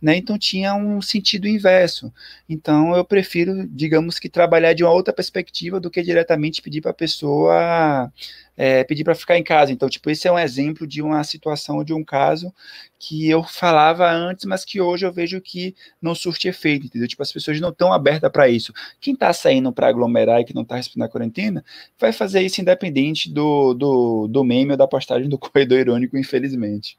né, 0.00 0.16
então 0.16 0.38
tinha 0.38 0.74
um 0.74 1.02
sentido 1.02 1.46
inverso. 1.46 2.12
Então 2.48 2.96
eu 2.96 3.04
prefiro, 3.04 3.66
digamos 3.68 4.18
que, 4.18 4.28
trabalhar 4.28 4.72
de 4.72 4.82
uma 4.82 4.92
outra 4.92 5.12
perspectiva 5.12 5.78
do 5.78 5.90
que 5.90 6.02
diretamente 6.02 6.62
pedir 6.62 6.80
para 6.80 6.92
a 6.92 6.94
pessoa 6.94 8.12
é, 8.56 8.84
pedir 8.84 9.04
para 9.04 9.14
ficar 9.14 9.36
em 9.36 9.42
casa. 9.42 9.72
Então, 9.72 9.88
tipo, 9.88 10.08
esse 10.10 10.28
é 10.28 10.32
um 10.32 10.38
exemplo 10.38 10.86
de 10.86 11.02
uma 11.02 11.22
situação, 11.24 11.82
de 11.82 11.92
um 11.92 12.04
caso 12.04 12.52
que 12.98 13.28
eu 13.28 13.42
falava 13.42 14.10
antes, 14.10 14.44
mas 14.44 14.64
que 14.64 14.80
hoje 14.80 15.04
eu 15.04 15.12
vejo 15.12 15.40
que 15.40 15.74
não 16.00 16.14
surte 16.14 16.48
efeito, 16.48 16.86
entendeu? 16.86 17.08
Tipo, 17.08 17.22
as 17.22 17.32
pessoas 17.32 17.60
não 17.60 17.70
estão 17.70 17.92
abertas 17.92 18.30
para 18.30 18.48
isso. 18.48 18.72
Quem 19.00 19.14
está 19.14 19.32
saindo 19.32 19.72
para 19.72 19.88
aglomerar 19.88 20.40
e 20.40 20.44
que 20.44 20.54
não 20.54 20.62
está 20.62 20.76
respeitando 20.76 21.04
a 21.04 21.08
quarentena, 21.08 21.64
vai 21.98 22.12
fazer 22.12 22.40
isso 22.42 22.60
independente 22.60 23.30
do, 23.30 23.74
do, 23.74 24.28
do 24.28 24.44
meme 24.44 24.72
ou 24.72 24.76
da 24.76 24.86
postagem 24.86 25.28
do 25.28 25.38
corredor 25.38 25.78
irônico, 25.78 26.16
infelizmente. 26.16 26.98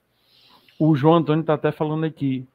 O 0.77 0.95
João 0.95 1.15
Antônio 1.15 1.41
está 1.41 1.53
até 1.53 1.71
falando 1.71 2.05
aqui. 2.05 2.45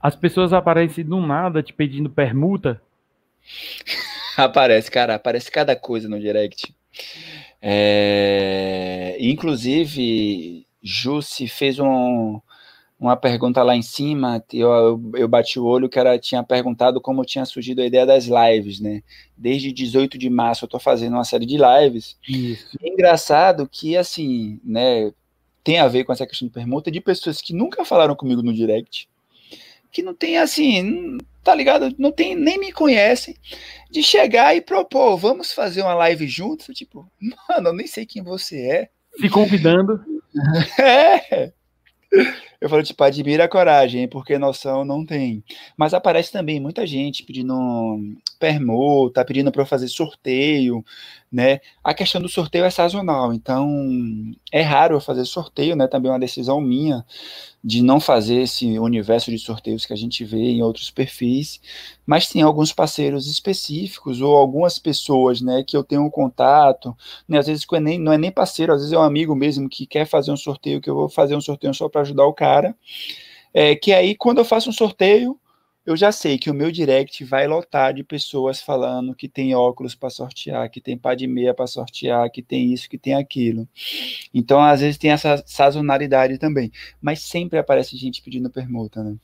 As 0.00 0.14
pessoas 0.14 0.52
aparecem 0.52 1.04
do 1.04 1.20
nada 1.20 1.62
te 1.62 1.72
pedindo 1.72 2.10
permuta. 2.10 2.82
aparece, 4.36 4.90
cara, 4.90 5.14
aparece 5.14 5.50
cada 5.50 5.74
coisa 5.74 6.08
no 6.08 6.20
direct. 6.20 6.74
É, 7.64 9.16
inclusive, 9.20 10.66
Jussi 10.82 11.46
fez 11.46 11.78
um, 11.78 12.40
uma 12.98 13.16
pergunta 13.16 13.62
lá 13.62 13.76
em 13.76 13.82
cima, 13.82 14.42
eu, 14.52 14.68
eu, 14.68 15.12
eu, 15.14 15.28
bati 15.28 15.60
o 15.60 15.64
olho 15.64 15.88
que 15.88 15.98
ela 15.98 16.18
tinha 16.18 16.42
perguntado 16.42 17.00
como 17.00 17.24
tinha 17.24 17.44
surgido 17.44 17.80
a 17.80 17.86
ideia 17.86 18.04
das 18.04 18.26
lives, 18.26 18.80
né? 18.80 19.02
Desde 19.36 19.72
18 19.72 20.18
de 20.18 20.28
março 20.28 20.64
eu 20.64 20.66
estou 20.66 20.80
fazendo 20.80 21.14
uma 21.14 21.24
série 21.24 21.46
de 21.46 21.56
lives. 21.56 22.16
Isso. 22.28 22.76
É 22.82 22.88
engraçado 22.88 23.68
que, 23.70 23.96
assim, 23.96 24.60
né, 24.64 25.12
tem 25.62 25.78
a 25.78 25.86
ver 25.86 26.02
com 26.02 26.12
essa 26.12 26.26
questão 26.26 26.48
de 26.48 26.54
permuta 26.54 26.90
de 26.90 27.00
pessoas 27.00 27.40
que 27.40 27.54
nunca 27.54 27.84
falaram 27.84 28.16
comigo 28.16 28.42
no 28.42 28.52
direct, 28.52 29.08
que 29.92 30.02
não 30.02 30.14
tem, 30.14 30.38
assim, 30.38 31.18
tá 31.44 31.54
ligado? 31.54 31.94
Não 31.98 32.10
tem, 32.10 32.34
nem 32.34 32.58
me 32.58 32.72
conhecem, 32.72 33.36
de 33.90 34.02
chegar 34.02 34.56
e 34.56 34.60
propor, 34.60 35.16
vamos 35.16 35.52
fazer 35.52 35.82
uma 35.82 35.94
live 35.94 36.26
juntos? 36.26 36.74
Tipo, 36.74 37.06
mano, 37.48 37.68
eu 37.68 37.74
nem 37.74 37.86
sei 37.86 38.06
quem 38.06 38.22
você 38.22 38.60
é. 38.60 38.88
Se 39.20 39.28
convidando. 39.28 40.00
é. 40.80 41.52
Eu 42.60 42.68
falo, 42.68 42.82
tipo, 42.82 43.02
admira 43.02 43.44
a 43.44 43.48
coragem, 43.48 44.06
porque 44.06 44.38
noção 44.38 44.84
não 44.84 45.04
tem. 45.04 45.42
Mas 45.76 45.94
aparece 45.94 46.30
também 46.30 46.60
muita 46.60 46.86
gente 46.86 47.24
pedindo 47.24 47.98
permuta, 48.38 49.24
pedindo 49.24 49.50
para 49.50 49.62
eu 49.62 49.66
fazer 49.66 49.88
sorteio, 49.88 50.84
né? 51.32 51.60
A 51.82 51.94
questão 51.94 52.20
do 52.20 52.28
sorteio 52.28 52.64
é 52.64 52.70
sazonal, 52.70 53.32
então 53.32 53.66
é 54.52 54.60
raro 54.60 54.96
eu 54.96 55.00
fazer 55.00 55.24
sorteio, 55.24 55.74
né? 55.74 55.86
Também 55.86 56.10
é 56.10 56.12
uma 56.12 56.20
decisão 56.20 56.60
minha 56.60 57.04
de 57.64 57.80
não 57.80 58.00
fazer 58.00 58.42
esse 58.42 58.78
universo 58.78 59.30
de 59.30 59.38
sorteios 59.38 59.86
que 59.86 59.92
a 59.92 59.96
gente 59.96 60.24
vê 60.24 60.50
em 60.50 60.62
outros 60.62 60.90
perfis, 60.90 61.60
mas 62.04 62.28
tem 62.28 62.42
alguns 62.42 62.72
parceiros 62.72 63.30
específicos 63.30 64.20
ou 64.20 64.36
algumas 64.36 64.78
pessoas, 64.78 65.40
né, 65.40 65.62
que 65.64 65.76
eu 65.76 65.84
tenho 65.84 66.02
um 66.02 66.10
contato, 66.10 66.94
né, 67.28 67.38
às 67.38 67.46
vezes 67.46 67.64
não 68.00 68.12
é 68.12 68.18
nem 68.18 68.32
parceiro, 68.32 68.72
às 68.72 68.80
vezes 68.80 68.92
é 68.92 68.98
um 68.98 69.02
amigo 69.02 69.34
mesmo 69.36 69.68
que 69.68 69.86
quer 69.86 70.06
fazer 70.06 70.32
um 70.32 70.36
sorteio, 70.36 70.80
que 70.80 70.90
eu 70.90 70.94
vou 70.94 71.08
fazer 71.08 71.36
um 71.36 71.40
sorteio 71.40 71.72
só 71.72 71.88
para 71.88 72.00
ajudar 72.00 72.26
o 72.26 72.34
cara, 72.34 72.74
é, 73.54 73.76
que 73.76 73.92
aí 73.92 74.16
quando 74.16 74.38
eu 74.38 74.44
faço 74.44 74.68
um 74.68 74.72
sorteio, 74.72 75.38
eu 75.84 75.96
já 75.96 76.12
sei 76.12 76.38
que 76.38 76.50
o 76.50 76.54
meu 76.54 76.70
direct 76.70 77.24
vai 77.24 77.46
lotar 77.46 77.92
de 77.92 78.04
pessoas 78.04 78.60
falando 78.60 79.14
que 79.14 79.28
tem 79.28 79.54
óculos 79.54 79.94
para 79.94 80.10
sortear, 80.10 80.70
que 80.70 80.80
tem 80.80 80.96
pá 80.96 81.14
de 81.14 81.26
meia 81.26 81.52
para 81.52 81.66
sortear, 81.66 82.30
que 82.30 82.40
tem 82.40 82.72
isso, 82.72 82.88
que 82.88 82.96
tem 82.96 83.14
aquilo. 83.14 83.68
Então, 84.32 84.60
às 84.60 84.80
vezes 84.80 84.96
tem 84.96 85.10
essa 85.10 85.42
sazonalidade 85.44 86.38
também, 86.38 86.70
mas 87.00 87.20
sempre 87.20 87.58
aparece 87.58 87.96
gente 87.96 88.22
pedindo 88.22 88.48
permuta, 88.48 89.02
né? 89.02 89.16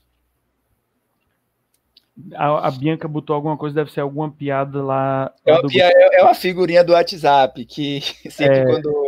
A, 2.34 2.66
a 2.66 2.70
Bianca 2.72 3.06
botou 3.06 3.36
alguma 3.36 3.56
coisa, 3.56 3.76
deve 3.76 3.92
ser 3.92 4.00
alguma 4.00 4.28
piada 4.28 4.82
lá. 4.82 5.32
É 5.46 5.52
uma, 5.52 5.62
do... 5.62 5.68
é 5.80 6.22
uma 6.24 6.34
figurinha 6.34 6.82
do 6.82 6.92
WhatsApp 6.92 7.64
que 7.64 8.00
sempre 8.28 8.58
é... 8.58 8.64
quando 8.64 9.07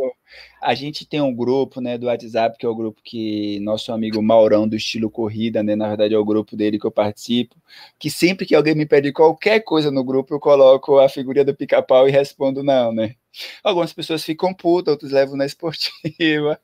a 0.60 0.74
gente 0.74 1.06
tem 1.06 1.20
um 1.20 1.34
grupo, 1.34 1.80
né, 1.80 1.96
do 1.96 2.06
WhatsApp, 2.06 2.58
que 2.58 2.66
é 2.66 2.68
o 2.68 2.74
grupo 2.74 3.00
que 3.02 3.58
nosso 3.60 3.92
amigo 3.92 4.22
Maurão 4.22 4.68
do 4.68 4.76
estilo 4.76 5.10
corrida, 5.10 5.62
né, 5.62 5.74
na 5.74 5.88
verdade 5.88 6.14
é 6.14 6.18
o 6.18 6.24
grupo 6.24 6.56
dele 6.56 6.78
que 6.78 6.86
eu 6.86 6.90
participo, 6.90 7.56
que 7.98 8.10
sempre 8.10 8.44
que 8.44 8.54
alguém 8.54 8.74
me 8.74 8.86
pede 8.86 9.12
qualquer 9.12 9.60
coisa 9.60 9.90
no 9.90 10.04
grupo, 10.04 10.34
eu 10.34 10.40
coloco 10.40 10.98
a 10.98 11.08
figurinha 11.08 11.44
do 11.44 11.54
pica-pau 11.54 12.08
e 12.08 12.10
respondo 12.10 12.62
não, 12.62 12.92
né? 12.92 13.14
Algumas 13.62 13.92
pessoas 13.92 14.24
ficam 14.24 14.52
putas, 14.52 14.92
outros 14.92 15.12
levam 15.12 15.36
na 15.36 15.46
esportiva. 15.46 16.60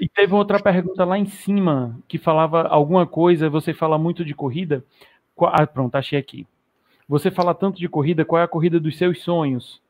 E 0.00 0.08
teve 0.08 0.34
outra 0.34 0.60
pergunta 0.60 1.04
lá 1.04 1.18
em 1.18 1.26
cima 1.26 1.98
que 2.08 2.18
falava 2.18 2.62
alguma 2.62 3.06
coisa. 3.06 3.48
Você 3.48 3.72
fala 3.74 3.98
muito 3.98 4.24
de 4.24 4.34
corrida. 4.34 4.84
Ah, 5.38 5.66
pronto, 5.66 5.94
achei 5.96 6.18
aqui. 6.18 6.46
Você 7.08 7.30
fala 7.30 7.54
tanto 7.54 7.78
de 7.78 7.88
corrida. 7.88 8.24
Qual 8.24 8.40
é 8.40 8.44
a 8.44 8.48
corrida 8.48 8.80
dos 8.80 8.96
seus 8.96 9.22
sonhos? 9.22 9.80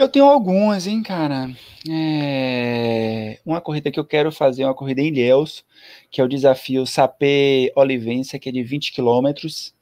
Eu 0.00 0.08
tenho 0.08 0.24
algumas, 0.24 0.86
hein, 0.86 1.02
cara. 1.02 1.50
É... 1.86 3.38
Uma 3.44 3.60
corrida 3.60 3.90
que 3.90 4.00
eu 4.00 4.04
quero 4.04 4.32
fazer 4.32 4.62
é 4.62 4.66
uma 4.66 4.74
corrida 4.74 5.02
em 5.02 5.08
Ilhéus, 5.08 5.62
que 6.10 6.22
é 6.22 6.24
o 6.24 6.28
desafio 6.28 6.86
Sapé 6.86 7.70
Olivença, 7.76 8.38
que 8.38 8.48
é 8.48 8.52
de 8.52 8.62
20 8.62 8.92
quilômetros. 8.92 9.74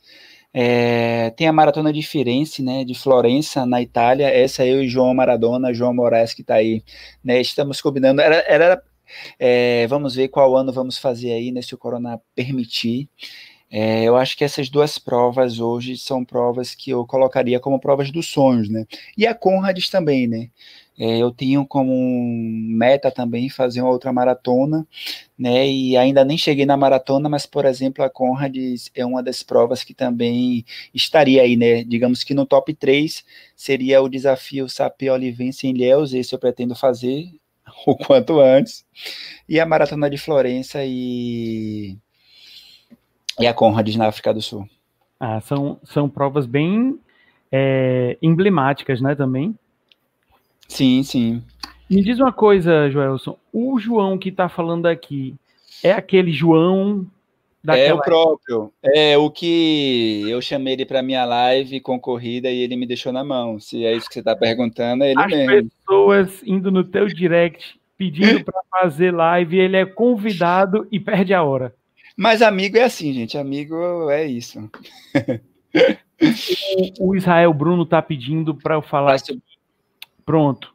É... 0.53 1.31
Tem 1.37 1.47
a 1.47 1.53
Maratona 1.53 1.93
de 1.93 2.03
Firenze, 2.03 2.65
né, 2.65 2.85
de 2.85 2.95
Florença, 2.95 3.65
na 3.65 3.81
Itália. 3.81 4.27
Essa 4.27 4.67
eu 4.67 4.83
e 4.83 4.89
João 4.89 5.15
Maradona, 5.15 5.73
João 5.73 5.95
Moraes, 5.95 6.35
que 6.35 6.43
está 6.43 6.57
aí, 6.57 6.83
né, 7.23 7.41
estamos 7.41 7.81
combinando. 7.81 8.21
Era, 8.21 8.45
era 8.49 8.83
é... 9.39 9.87
vamos 9.87 10.17
ver 10.17 10.27
qual 10.27 10.57
ano 10.57 10.73
vamos 10.73 10.99
fazer 10.99 11.31
aí, 11.31 11.53
né, 11.53 11.63
se 11.63 11.77
o 11.77 11.79
Corona 11.79 12.21
permitir. 12.35 13.09
É, 13.71 14.05
eu 14.05 14.17
acho 14.17 14.37
que 14.37 14.45
essas 14.45 14.71
duas 14.71 14.99
provas 14.99 15.61
hoje 15.61 15.97
são 15.99 16.25
provas 16.25 16.75
que 16.75 16.91
eu 16.91 17.07
colocaria 17.07 17.61
como 17.61 17.79
provas 17.79 18.11
dos 18.11 18.27
sonhos, 18.27 18.69
né? 18.71 18.87
E 19.17 19.27
a 19.27 19.35
Conrads 19.35 19.91
também, 19.91 20.27
né? 20.27 20.49
É, 20.99 21.19
eu 21.19 21.31
tenho 21.31 21.65
como 21.67 21.93
meta 22.77 23.11
também 23.11 23.49
fazer 23.49 23.81
uma 23.83 23.91
outra 23.91 24.13
maratona, 24.13 24.87
né? 25.39 25.69
E 25.69 25.97
ainda 25.97 26.25
nem 26.25 26.39
cheguei 26.39 26.67
na 26.67 26.77
maratona, 26.77 27.29
mas, 27.29 27.47
por 27.47 27.65
exemplo, 27.67 28.05
a 28.05 28.11
Conrads 28.11 28.91
é 28.95 29.05
uma 29.07 29.23
das 29.23 29.43
provas 29.43 29.85
que 29.85 29.95
também 29.95 30.65
estaria 30.95 31.43
aí, 31.43 31.57
né? 31.57 31.85
Digamos 31.85 32.25
que 32.25 32.35
no 32.35 32.47
top 32.47 32.75
3 32.75 33.25
seria 33.57 34.03
o 34.03 34.09
desafio 34.09 34.69
Sapé 34.69 35.13
Olivense 35.13 35.67
em 35.67 35.71
Ilhéus, 35.71 36.15
esse 36.15 36.35
eu 36.35 36.39
pretendo 36.39 36.75
fazer 36.75 37.31
o 37.87 37.97
quanto 37.97 38.41
antes. 38.41 38.85
E 39.49 39.61
a 39.61 39.67
maratona 39.67 40.11
de 40.11 40.19
Florença 40.19 40.85
e, 40.85 41.97
e 43.39 43.47
a 43.47 43.55
Conrads 43.55 43.97
na 43.97 44.07
África 44.07 44.33
do 44.33 44.43
Sul. 44.43 44.69
Ah, 45.21 45.41
são, 45.41 45.79
são 45.85 46.09
provas 46.09 46.47
bem 46.47 46.99
é, 47.51 48.17
emblemáticas, 48.23 49.01
né, 49.01 49.15
também? 49.15 49.55
Sim, 50.69 51.03
sim. 51.03 51.43
Me 51.91 52.03
diz 52.03 52.21
uma 52.21 52.33
coisa, 52.33 52.91
Joelson. 52.91 53.39
O 53.53 53.79
João 53.79 54.19
que 54.19 54.29
está 54.29 54.49
falando 54.49 54.87
aqui 54.87 55.35
é 55.83 55.91
aquele 55.91 56.31
João 56.31 57.07
daquela... 57.65 57.89
É 57.89 57.95
o 57.95 58.01
próprio. 58.01 58.73
É 58.85 59.19
o 59.19 59.31
que 59.31 60.25
eu 60.29 60.41
chamei 60.43 60.75
ele 60.75 60.85
para 60.85 61.03
minha 61.03 61.25
live 61.25 61.81
concorrida 61.81 62.51
e 62.51 62.61
ele 62.61 62.77
me 62.77 62.87
deixou 62.87 63.13
na 63.13 63.25
mão. 63.25 63.59
Se 63.59 63.85
é 63.85 63.97
isso 63.97 64.07
que 64.07 64.15
você 64.15 64.21
está 64.21 64.37
perguntando, 64.37 65.03
é 65.03 65.13
ele 65.13 65.21
As 65.21 65.31
mesmo. 65.33 65.51
As 65.51 65.65
pessoas 65.65 66.43
indo 66.45 66.71
no 66.71 66.85
teu 66.85 67.07
direct 67.07 67.79
pedindo 67.97 68.45
para 68.45 68.61
fazer 68.71 69.11
live, 69.11 69.59
ele 69.59 69.77
é 69.77 69.85
convidado 69.85 70.87
e 70.93 71.01
perde 71.01 71.35
a 71.35 71.43
hora. 71.43 71.75
Mas 72.19 72.43
amigo 72.43 72.77
é 72.77 72.83
assim, 72.83 73.13
gente. 73.13 73.39
Amigo 73.39 74.11
é 74.11 74.27
isso. 74.27 74.69
o, 76.99 77.11
o 77.11 77.17
Israel 77.17 77.55
Bruno 77.55 77.87
tá 77.87 78.03
pedindo 78.03 78.53
para 78.57 78.75
eu 78.75 78.83
falar. 78.83 79.15
Aqui. 79.15 79.41
Pronto. 80.27 80.75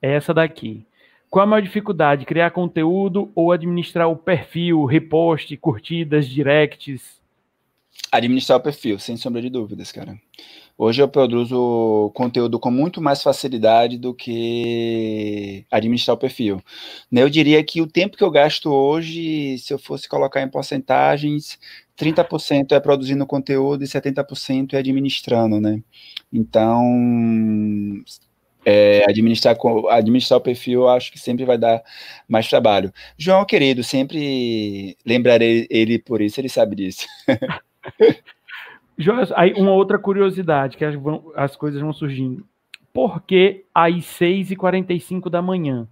É 0.00 0.12
essa 0.12 0.32
daqui. 0.32 0.86
Qual 1.28 1.42
a 1.42 1.46
maior 1.46 1.62
dificuldade? 1.62 2.24
Criar 2.24 2.52
conteúdo 2.52 3.28
ou 3.34 3.50
administrar 3.50 4.08
o 4.08 4.14
perfil, 4.14 4.84
repost, 4.84 5.56
curtidas, 5.56 6.28
directs? 6.28 7.20
Administrar 8.12 8.60
o 8.60 8.62
perfil, 8.62 8.96
sem 9.00 9.16
sombra 9.16 9.42
de 9.42 9.50
dúvidas, 9.50 9.90
cara. 9.90 10.16
Hoje 10.76 11.00
eu 11.00 11.08
produzo 11.08 12.10
conteúdo 12.14 12.58
com 12.58 12.70
muito 12.70 13.00
mais 13.00 13.22
facilidade 13.22 13.96
do 13.96 14.12
que 14.12 15.64
administrar 15.70 16.16
o 16.16 16.18
perfil. 16.18 16.60
Né, 17.10 17.22
eu 17.22 17.30
diria 17.30 17.62
que 17.62 17.80
o 17.80 17.86
tempo 17.86 18.16
que 18.16 18.24
eu 18.24 18.30
gasto 18.30 18.72
hoje, 18.72 19.56
se 19.58 19.72
eu 19.72 19.78
fosse 19.78 20.08
colocar 20.08 20.42
em 20.42 20.48
porcentagens, 20.48 21.58
30% 21.96 22.72
é 22.72 22.80
produzindo 22.80 23.24
conteúdo 23.26 23.84
e 23.84 23.86
70% 23.86 24.74
é 24.74 24.78
administrando, 24.78 25.60
né? 25.60 25.80
Então, 26.32 26.82
é, 28.64 29.04
administrar, 29.08 29.56
administrar 29.90 30.38
o 30.38 30.42
perfil, 30.42 30.88
acho 30.88 31.12
que 31.12 31.18
sempre 31.18 31.44
vai 31.44 31.58
dar 31.58 31.82
mais 32.28 32.48
trabalho. 32.48 32.92
João, 33.16 33.44
querido, 33.44 33.84
sempre 33.84 34.96
lembrarei 35.06 35.66
ele 35.70 35.98
por 35.98 36.20
isso, 36.20 36.40
ele 36.40 36.48
sabe 36.48 36.76
disso. 36.76 37.06
Jonas, 38.96 39.32
aí 39.32 39.52
uma 39.54 39.72
outra 39.72 39.98
curiosidade, 39.98 40.76
que 40.76 40.84
as, 40.84 40.94
vão, 40.94 41.32
as 41.34 41.56
coisas 41.56 41.80
vão 41.80 41.92
surgindo. 41.92 42.46
Por 42.92 43.22
que 43.22 43.64
às 43.74 43.94
6h45 43.94 45.28
da 45.28 45.42
manhã? 45.42 45.88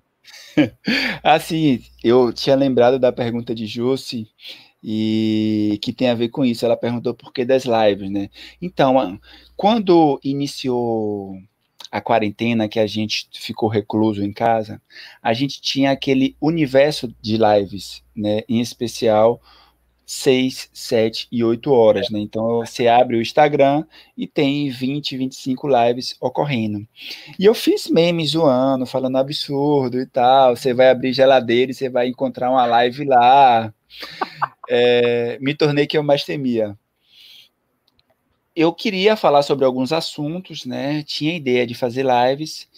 assim, 1.23 1.83
eu 2.03 2.33
tinha 2.33 2.55
lembrado 2.55 2.99
da 2.99 3.11
pergunta 3.11 3.55
de 3.55 3.67
Jussi, 3.67 4.29
e 4.83 5.79
que 5.81 5.93
tem 5.93 6.11
a 6.11 6.15
ver 6.15 6.29
com 6.29 6.45
isso. 6.45 6.65
Ela 6.65 6.77
perguntou 6.77 7.15
por 7.15 7.33
que 7.33 7.45
das 7.45 7.65
lives, 7.65 8.11
né? 8.11 8.29
Então, 8.61 9.19
quando 9.57 10.19
iniciou 10.25 11.39
a 11.91 12.01
quarentena, 12.01 12.69
que 12.69 12.81
a 12.81 12.87
gente 12.87 13.29
ficou 13.35 13.69
recluso 13.69 14.25
em 14.25 14.33
casa, 14.33 14.81
a 15.23 15.33
gente 15.33 15.61
tinha 15.61 15.93
aquele 15.93 16.37
universo 16.41 17.15
de 17.21 17.37
lives, 17.37 18.03
né? 18.17 18.41
Em 18.49 18.61
especial 18.61 19.41
6, 20.13 20.69
7 20.75 21.27
e 21.33 21.43
8 21.43 21.73
horas, 21.73 22.11
né? 22.11 22.21
Então 22.21 22.59
você 22.59 22.87
abre 22.87 23.17
o 23.17 23.23
Instagram 23.23 23.83
e 24.15 24.27
tem 24.27 24.69
20, 24.69 25.17
25 25.17 25.67
lives 25.67 26.15
ocorrendo. 26.21 26.87
E 27.39 27.47
eu 27.47 27.55
fiz 27.55 27.89
memes 27.89 28.33
zoando, 28.33 28.85
falando 28.85 29.17
absurdo 29.17 29.99
e 29.99 30.05
tal. 30.07 30.55
Você 30.55 30.75
vai 30.75 30.91
abrir 30.91 31.15
geladeira 31.15 31.71
e 31.71 31.75
você 31.75 31.89
vai 31.89 32.09
encontrar 32.09 32.51
uma 32.51 32.67
live 32.67 33.07
lá. 33.07 33.73
É, 34.69 35.39
me 35.41 35.55
tornei 35.55 35.87
que 35.87 35.97
eu 35.97 36.03
mais 36.03 36.25
temia. 36.25 36.77
Eu 38.55 38.71
queria 38.75 39.17
falar 39.17 39.43
sobre 39.43 39.65
alguns 39.65 39.95
assuntos, 39.95 40.67
né? 40.67 41.03
Tinha 41.05 41.35
ideia 41.35 41.67
de 41.67 41.75
fazer 41.75 42.05
lives. 42.05 42.69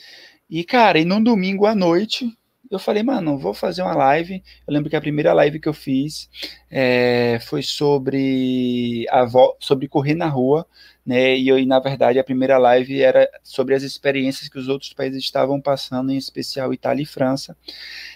E, 0.48 0.62
cara, 0.62 1.00
e 1.00 1.04
num 1.04 1.20
domingo 1.20 1.66
à 1.66 1.74
noite, 1.74 2.32
eu 2.70 2.78
falei, 2.78 3.02
mano, 3.02 3.38
vou 3.38 3.54
fazer 3.54 3.82
uma 3.82 3.94
live. 3.94 4.42
Eu 4.66 4.74
lembro 4.74 4.90
que 4.90 4.96
a 4.96 5.00
primeira 5.00 5.32
live 5.32 5.60
que 5.60 5.68
eu 5.68 5.74
fiz 5.74 6.28
é, 6.70 7.38
foi 7.42 7.62
sobre 7.62 9.06
a 9.10 9.26
sobre 9.60 9.88
correr 9.88 10.14
na 10.14 10.28
rua, 10.28 10.66
né? 11.04 11.36
E 11.36 11.48
eu, 11.48 11.64
na 11.66 11.78
verdade, 11.78 12.18
a 12.18 12.24
primeira 12.24 12.58
live 12.58 13.02
era 13.02 13.28
sobre 13.42 13.74
as 13.74 13.82
experiências 13.82 14.48
que 14.48 14.58
os 14.58 14.68
outros 14.68 14.92
países 14.92 15.22
estavam 15.22 15.60
passando, 15.60 16.10
em 16.10 16.16
especial 16.16 16.72
Itália 16.72 17.02
e 17.02 17.06
França. 17.06 17.56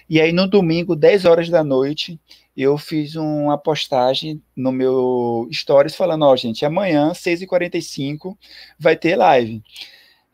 E 0.09 0.21
aí, 0.21 0.33
no 0.33 0.49
domingo, 0.49 0.97
10 0.97 1.25
horas 1.27 1.49
da 1.51 1.63
noite, 1.63 2.19
eu 2.57 2.77
fiz 2.79 3.15
uma 3.15 3.59
postagem 3.59 4.43
no 4.57 4.73
meu 4.73 5.49
stories 5.53 5.95
falando, 5.95 6.25
ó, 6.25 6.33
oh, 6.33 6.37
gente, 6.37 6.65
amanhã, 6.65 7.13
6h45, 7.13 8.37
vai 8.79 8.97
ter 8.97 9.17
live. 9.17 9.63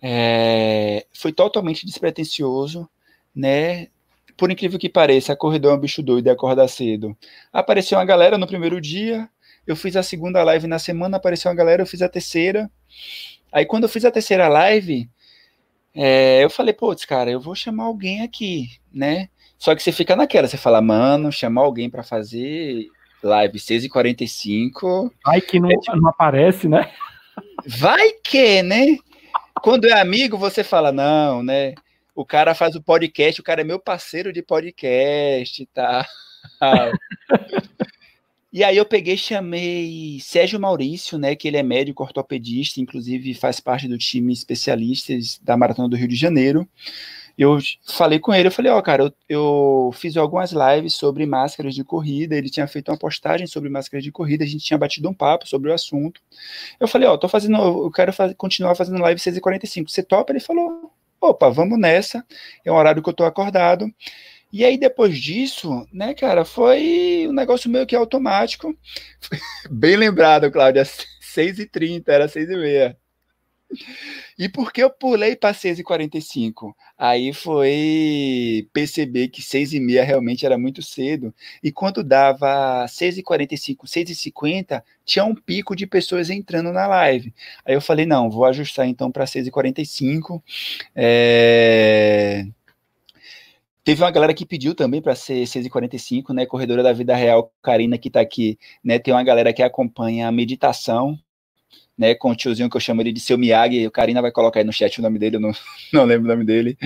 É, 0.00 1.06
foi 1.12 1.32
totalmente 1.32 1.84
despretensioso, 1.84 2.88
né? 3.34 3.88
Por 4.36 4.50
incrível 4.50 4.78
que 4.78 4.88
pareça, 4.88 5.32
a 5.32 5.36
corredor 5.36 5.72
é 5.72 5.76
um 5.76 5.80
bicho 5.80 6.02
doido 6.02 6.26
e 6.26 6.30
acorda 6.30 6.66
cedo. 6.66 7.16
Apareceu 7.52 7.98
uma 7.98 8.04
galera 8.04 8.36
no 8.36 8.46
primeiro 8.46 8.80
dia, 8.80 9.28
eu 9.66 9.76
fiz 9.76 9.96
a 9.96 10.02
segunda 10.02 10.42
live 10.42 10.66
na 10.66 10.78
semana, 10.78 11.16
apareceu 11.16 11.50
uma 11.50 11.56
galera, 11.56 11.82
eu 11.82 11.86
fiz 11.86 12.02
a 12.02 12.08
terceira. 12.08 12.70
Aí 13.52 13.64
quando 13.64 13.84
eu 13.84 13.88
fiz 13.88 14.04
a 14.04 14.10
terceira 14.10 14.48
live, 14.48 15.08
é, 15.94 16.42
eu 16.42 16.50
falei, 16.50 16.74
putz, 16.74 17.04
cara, 17.04 17.30
eu 17.30 17.40
vou 17.40 17.54
chamar 17.54 17.84
alguém 17.84 18.22
aqui, 18.22 18.68
né? 18.92 19.28
Só 19.58 19.74
que 19.74 19.82
você 19.82 19.92
fica 19.92 20.16
naquela, 20.16 20.48
você 20.48 20.56
fala, 20.56 20.82
mano, 20.82 21.30
chamar 21.30 21.62
alguém 21.62 21.88
para 21.88 22.02
fazer 22.02 22.88
live 23.22 23.58
6h45. 23.58 25.10
Vai 25.24 25.40
que 25.40 25.58
não, 25.60 25.70
é 25.70 25.76
tipo, 25.76 25.96
não 25.96 26.10
aparece, 26.10 26.68
né? 26.68 26.90
Vai 27.66 28.10
que, 28.22 28.62
né? 28.62 28.98
Quando 29.62 29.86
é 29.86 29.98
amigo, 29.98 30.36
você 30.36 30.62
fala, 30.62 30.92
não, 30.92 31.42
né? 31.42 31.74
O 32.14 32.24
cara 32.24 32.54
faz 32.54 32.76
o 32.76 32.82
podcast, 32.82 33.40
o 33.40 33.44
cara 33.44 33.62
é 33.62 33.64
meu 33.64 33.78
parceiro 33.78 34.32
de 34.32 34.42
podcast 34.42 35.62
e 35.62 35.66
tá? 35.66 36.06
tal. 36.60 36.92
e 38.52 38.62
aí 38.62 38.76
eu 38.76 38.86
peguei 38.86 39.16
chamei 39.16 40.18
Sérgio 40.20 40.60
Maurício, 40.60 41.18
né, 41.18 41.34
que 41.34 41.48
ele 41.48 41.56
é 41.56 41.62
médico 41.62 42.02
ortopedista, 42.02 42.80
inclusive 42.80 43.34
faz 43.34 43.58
parte 43.58 43.88
do 43.88 43.98
time 43.98 44.32
especialistas 44.32 45.40
da 45.42 45.56
Maratona 45.56 45.88
do 45.88 45.96
Rio 45.96 46.08
de 46.08 46.16
Janeiro. 46.16 46.68
Eu 47.36 47.58
falei 47.84 48.20
com 48.20 48.32
ele, 48.32 48.46
eu 48.46 48.52
falei, 48.52 48.70
ó, 48.70 48.78
oh, 48.78 48.82
cara, 48.82 49.02
eu, 49.02 49.12
eu, 49.28 49.90
fiz 49.92 50.16
algumas 50.16 50.52
lives 50.52 50.94
sobre 50.94 51.26
máscaras 51.26 51.74
de 51.74 51.82
corrida, 51.82 52.36
ele 52.36 52.48
tinha 52.48 52.66
feito 52.68 52.92
uma 52.92 52.96
postagem 52.96 53.44
sobre 53.48 53.68
máscaras 53.68 54.04
de 54.04 54.12
corrida, 54.12 54.44
a 54.44 54.46
gente 54.46 54.64
tinha 54.64 54.78
batido 54.78 55.08
um 55.08 55.14
papo 55.14 55.48
sobre 55.48 55.68
o 55.68 55.74
assunto. 55.74 56.20
Eu 56.78 56.86
falei, 56.86 57.08
ó, 57.08 57.14
oh, 57.14 57.18
tô 57.18 57.28
fazendo, 57.28 57.56
eu 57.56 57.90
quero 57.90 58.12
fazer, 58.12 58.36
continuar 58.36 58.76
fazendo 58.76 59.00
live 59.00 59.20
6h45, 59.20 59.88
você 59.88 60.00
topa? 60.00 60.30
Ele 60.30 60.38
falou, 60.38 60.92
opa, 61.30 61.50
vamos 61.50 61.78
nessa, 61.78 62.24
é 62.64 62.70
um 62.70 62.76
horário 62.76 63.02
que 63.02 63.08
eu 63.08 63.14
tô 63.14 63.24
acordado. 63.24 63.86
E 64.52 64.64
aí, 64.64 64.78
depois 64.78 65.18
disso, 65.18 65.86
né, 65.92 66.14
cara, 66.14 66.44
foi 66.44 67.26
um 67.28 67.32
negócio 67.32 67.68
meio 67.68 67.86
que 67.86 67.96
automático. 67.96 68.76
Bem 69.68 69.96
lembrado, 69.96 70.50
Cláudia, 70.50 70.84
6h30, 71.20 72.08
era 72.08 72.28
6h30. 72.28 72.96
E 74.38 74.48
por 74.48 74.72
que 74.72 74.82
eu 74.82 74.90
pulei 74.90 75.36
para 75.36 75.54
6h45? 75.54 76.74
Aí 76.98 77.32
foi 77.32 78.68
perceber 78.72 79.28
que 79.28 79.42
6h30 79.42 80.02
realmente 80.04 80.44
era 80.46 80.58
muito 80.58 80.82
cedo. 80.82 81.34
E 81.62 81.70
quando 81.72 82.02
dava 82.02 82.84
6h45, 82.86 83.84
6h50, 83.84 84.82
tinha 85.04 85.24
um 85.24 85.34
pico 85.34 85.76
de 85.76 85.86
pessoas 85.86 86.30
entrando 86.30 86.72
na 86.72 86.86
live. 86.86 87.32
Aí 87.64 87.74
eu 87.74 87.80
falei, 87.80 88.06
não, 88.06 88.30
vou 88.30 88.44
ajustar 88.44 88.86
então 88.86 89.10
para 89.10 89.24
6h45. 89.24 90.42
É... 90.94 92.46
Teve 93.84 94.02
uma 94.02 94.10
galera 94.10 94.32
que 94.32 94.46
pediu 94.46 94.74
também 94.74 95.02
para 95.02 95.14
ser 95.14 95.44
6h45, 95.44 96.32
né? 96.32 96.46
Corredora 96.46 96.82
da 96.82 96.92
Vida 96.92 97.14
Real, 97.14 97.52
Karina, 97.62 97.98
que 97.98 98.08
está 98.08 98.18
aqui, 98.20 98.58
né? 98.82 98.98
Tem 98.98 99.12
uma 99.12 99.22
galera 99.22 99.52
que 99.52 99.62
acompanha 99.62 100.26
a 100.26 100.32
meditação, 100.32 101.18
né, 101.96 102.14
com 102.14 102.30
o 102.30 102.36
tiozinho 102.36 102.68
que 102.68 102.76
eu 102.76 102.80
chamo 102.80 103.00
ele 103.00 103.12
de 103.12 103.20
seu 103.20 103.38
Miyagi, 103.38 103.86
o 103.86 103.90
Karina 103.90 104.22
vai 104.22 104.32
colocar 104.32 104.60
aí 104.60 104.64
no 104.64 104.72
chat 104.72 104.98
o 104.98 105.02
nome 105.02 105.18
dele, 105.18 105.36
eu 105.36 105.40
não, 105.40 105.52
não 105.92 106.04
lembro 106.04 106.26
o 106.26 106.32
nome 106.32 106.44
dele, 106.44 106.76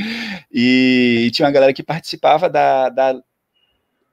e, 0.53 1.25
e 1.27 1.31
tinha 1.31 1.47
uma 1.47 1.53
galera 1.53 1.73
que 1.73 1.83
participava 1.83 2.49
da, 2.49 2.89
da, 2.89 3.21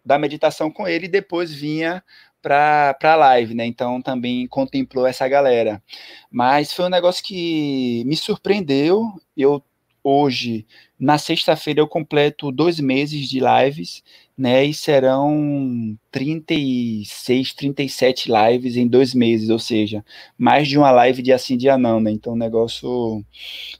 da 0.05 0.19
meditação 0.19 0.71
com 0.71 0.87
ele 0.87 1.05
e 1.05 1.09
depois 1.09 1.53
vinha 1.53 2.03
para 2.41 2.95
a 3.01 3.15
live, 3.15 3.55
né? 3.55 3.65
Então 3.65 3.99
também 4.03 4.45
contemplou 4.45 5.07
essa 5.07 5.27
galera. 5.27 5.81
Mas 6.29 6.71
foi 6.71 6.85
um 6.85 6.89
negócio 6.89 7.23
que 7.23 8.03
me 8.05 8.15
surpreendeu. 8.15 9.11
Eu 9.35 9.63
hoje, 10.05 10.67
na 10.99 11.17
sexta-feira, 11.17 11.79
eu 11.79 11.87
completo 11.87 12.51
dois 12.51 12.79
meses 12.79 13.27
de 13.27 13.39
lives, 13.39 14.03
né? 14.37 14.63
E 14.63 14.71
serão 14.71 15.97
36, 16.11 17.53
37 17.53 18.31
lives 18.31 18.77
em 18.77 18.87
dois 18.87 19.15
meses, 19.15 19.49
ou 19.49 19.57
seja, 19.57 20.05
mais 20.37 20.67
de 20.67 20.77
uma 20.77 20.91
live 20.91 21.23
de 21.23 21.33
assim 21.33 21.57
dia 21.57 21.75
não, 21.75 21.99
né? 21.99 22.11
Então, 22.11 22.33
um 22.33 22.37
negócio 22.37 23.25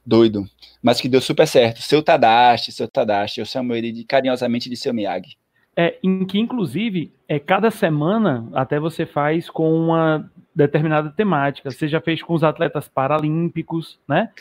doido. 0.03 0.43
Mas 0.81 0.99
que 0.99 1.07
deu 1.07 1.21
super 1.21 1.47
certo. 1.47 1.81
Seu 1.81 2.01
Tadashi, 2.01 2.71
seu 2.71 2.87
Tadashi, 2.87 3.39
eu 3.39 3.45
chamo 3.45 3.75
ele 3.75 3.91
de, 3.91 4.03
carinhosamente 4.03 4.67
de 4.67 4.75
seu 4.75 4.93
Miyagi. 4.93 5.37
É, 5.77 5.97
em 6.01 6.25
que, 6.25 6.39
inclusive, 6.39 7.11
é, 7.27 7.37
cada 7.37 7.69
semana 7.69 8.49
até 8.53 8.79
você 8.79 9.05
faz 9.05 9.47
com 9.47 9.71
uma 9.71 10.31
determinada 10.55 11.11
temática. 11.11 11.69
Você 11.69 11.87
já 11.87 12.01
fez 12.01 12.23
com 12.23 12.33
os 12.33 12.43
atletas 12.43 12.87
paralímpicos, 12.87 13.99
né? 14.07 14.31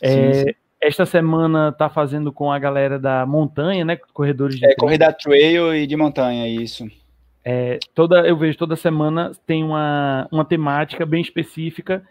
É, 0.00 0.32
sim, 0.32 0.44
sim. 0.48 0.54
Esta 0.80 1.04
semana 1.04 1.68
está 1.68 1.90
fazendo 1.90 2.32
com 2.32 2.50
a 2.50 2.58
galera 2.58 2.98
da 2.98 3.26
montanha, 3.26 3.84
né? 3.84 3.96
Corredores 4.12 4.58
de. 4.58 4.64
É, 4.64 4.74
corrida 4.74 5.12
trail 5.12 5.74
e 5.74 5.86
de 5.86 5.96
montanha, 5.96 6.48
isso. 6.48 6.88
É, 7.44 7.78
toda, 7.94 8.26
eu 8.26 8.36
vejo 8.36 8.56
toda 8.56 8.76
semana 8.76 9.32
tem 9.46 9.64
uma, 9.64 10.28
uma 10.30 10.44
temática 10.44 11.06
bem 11.06 11.20
específica 11.22 12.02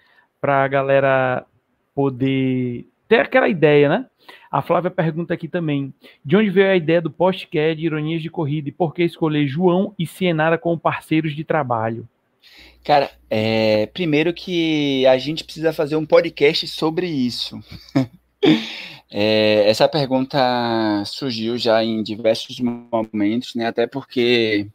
para 0.42 0.64
a 0.64 0.68
galera 0.68 1.46
poder 1.94 2.86
ter 3.08 3.22
aquela 3.22 3.50
ideia, 3.50 3.90
né? 3.90 4.06
A 4.52 4.62
Flávia 4.62 4.92
pergunta 4.92 5.34
aqui 5.34 5.48
também: 5.48 5.94
de 6.24 6.36
onde 6.36 6.50
veio 6.50 6.70
a 6.70 6.76
ideia 6.76 7.02
do 7.02 7.12
podcast 7.12 7.80
de 7.80 7.86
Ironias 7.86 8.22
de 8.22 8.30
Corrida 8.30 8.70
e 8.70 8.72
por 8.72 8.94
que 8.94 9.04
escolher 9.04 9.48
João 9.48 9.94
e 9.98 10.06
Cienara 10.06 10.58
como 10.58 10.80
parceiros 10.80 11.36
de 11.36 11.44
trabalho? 11.44 12.08
Cara, 12.84 13.12
é, 13.30 13.88
primeiro 13.88 14.34
que 14.34 15.06
a 15.06 15.18
gente 15.18 15.44
precisa 15.44 15.74
fazer 15.74 15.96
um 15.96 16.06
podcast 16.06 16.68
sobre 16.68 17.08
isso. 17.08 17.60
é, 19.12 19.70
essa 19.70 19.88
pergunta 19.88 20.38
surgiu 21.06 21.58
já 21.58 21.84
em 21.84 22.04
diversos 22.04 22.60
momentos, 22.60 23.56
né? 23.56 23.68
Até 23.68 23.88
porque, 23.88 24.68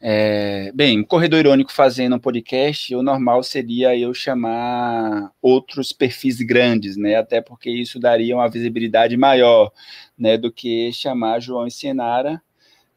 é, 0.00 0.70
bem, 0.72 1.02
corredor 1.02 1.40
irônico 1.40 1.72
fazendo 1.72 2.16
um 2.16 2.18
podcast, 2.18 2.94
o 2.94 3.02
normal 3.02 3.42
seria 3.42 3.96
eu 3.96 4.14
chamar 4.14 5.32
outros 5.42 5.92
perfis 5.92 6.38
grandes, 6.40 6.96
né? 6.96 7.16
Até 7.16 7.40
porque 7.40 7.70
isso 7.70 7.98
daria 7.98 8.36
uma 8.36 8.48
visibilidade 8.48 9.16
maior, 9.16 9.72
né? 10.18 10.38
Do 10.38 10.52
que 10.52 10.92
chamar 10.92 11.40
João 11.40 11.66
e 11.66 11.70
Cienara, 11.70 12.40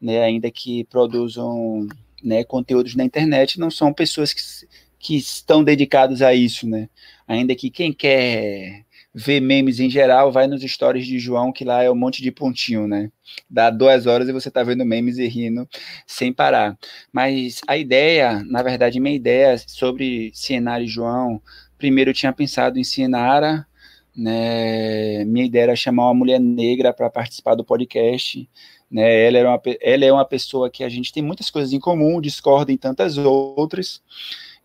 né? 0.00 0.22
Ainda 0.22 0.50
que 0.50 0.84
produzam 0.84 1.86
né, 2.22 2.44
conteúdos 2.44 2.94
na 2.94 3.04
internet, 3.04 3.58
não 3.58 3.70
são 3.70 3.92
pessoas 3.92 4.32
que, 4.32 4.42
que 4.98 5.16
estão 5.16 5.64
dedicados 5.64 6.22
a 6.22 6.34
isso, 6.34 6.66
né? 6.68 6.88
Ainda 7.26 7.54
que 7.54 7.70
quem 7.70 7.92
quer 7.92 8.84
ver 9.14 9.40
memes 9.40 9.80
em 9.80 9.90
geral, 9.90 10.30
vai 10.30 10.46
nos 10.46 10.62
stories 10.62 11.06
de 11.06 11.18
João, 11.18 11.52
que 11.52 11.64
lá 11.64 11.82
é 11.82 11.90
um 11.90 11.94
monte 11.94 12.22
de 12.22 12.30
pontinho, 12.30 12.86
né? 12.86 13.10
Dá 13.48 13.68
duas 13.70 14.06
horas 14.06 14.28
e 14.28 14.32
você 14.32 14.50
tá 14.50 14.62
vendo 14.62 14.84
memes 14.84 15.18
e 15.18 15.26
rindo 15.26 15.68
sem 16.06 16.32
parar. 16.32 16.78
Mas 17.12 17.60
a 17.66 17.76
ideia, 17.76 18.42
na 18.44 18.62
verdade, 18.62 19.00
minha 19.00 19.14
ideia 19.14 19.56
sobre 19.58 20.30
Cienara 20.34 20.82
e 20.82 20.86
João, 20.86 21.42
primeiro 21.76 22.10
eu 22.10 22.14
tinha 22.14 22.32
pensado 22.32 22.78
em 22.78 22.84
Cienara, 22.84 23.66
né? 24.16 25.24
Minha 25.24 25.46
ideia 25.46 25.62
era 25.64 25.76
chamar 25.76 26.04
uma 26.06 26.14
mulher 26.14 26.38
negra 26.40 26.92
para 26.92 27.10
participar 27.10 27.54
do 27.54 27.64
podcast, 27.64 28.48
né? 28.90 29.26
Ela, 29.26 29.38
era 29.38 29.48
uma, 29.48 29.62
ela 29.80 30.04
é 30.04 30.12
uma 30.12 30.24
pessoa 30.24 30.70
que 30.70 30.84
a 30.84 30.88
gente 30.88 31.12
tem 31.12 31.22
muitas 31.22 31.50
coisas 31.50 31.72
em 31.72 31.80
comum, 31.80 32.20
discorda 32.20 32.72
em 32.72 32.76
tantas 32.76 33.18
outras. 33.18 34.02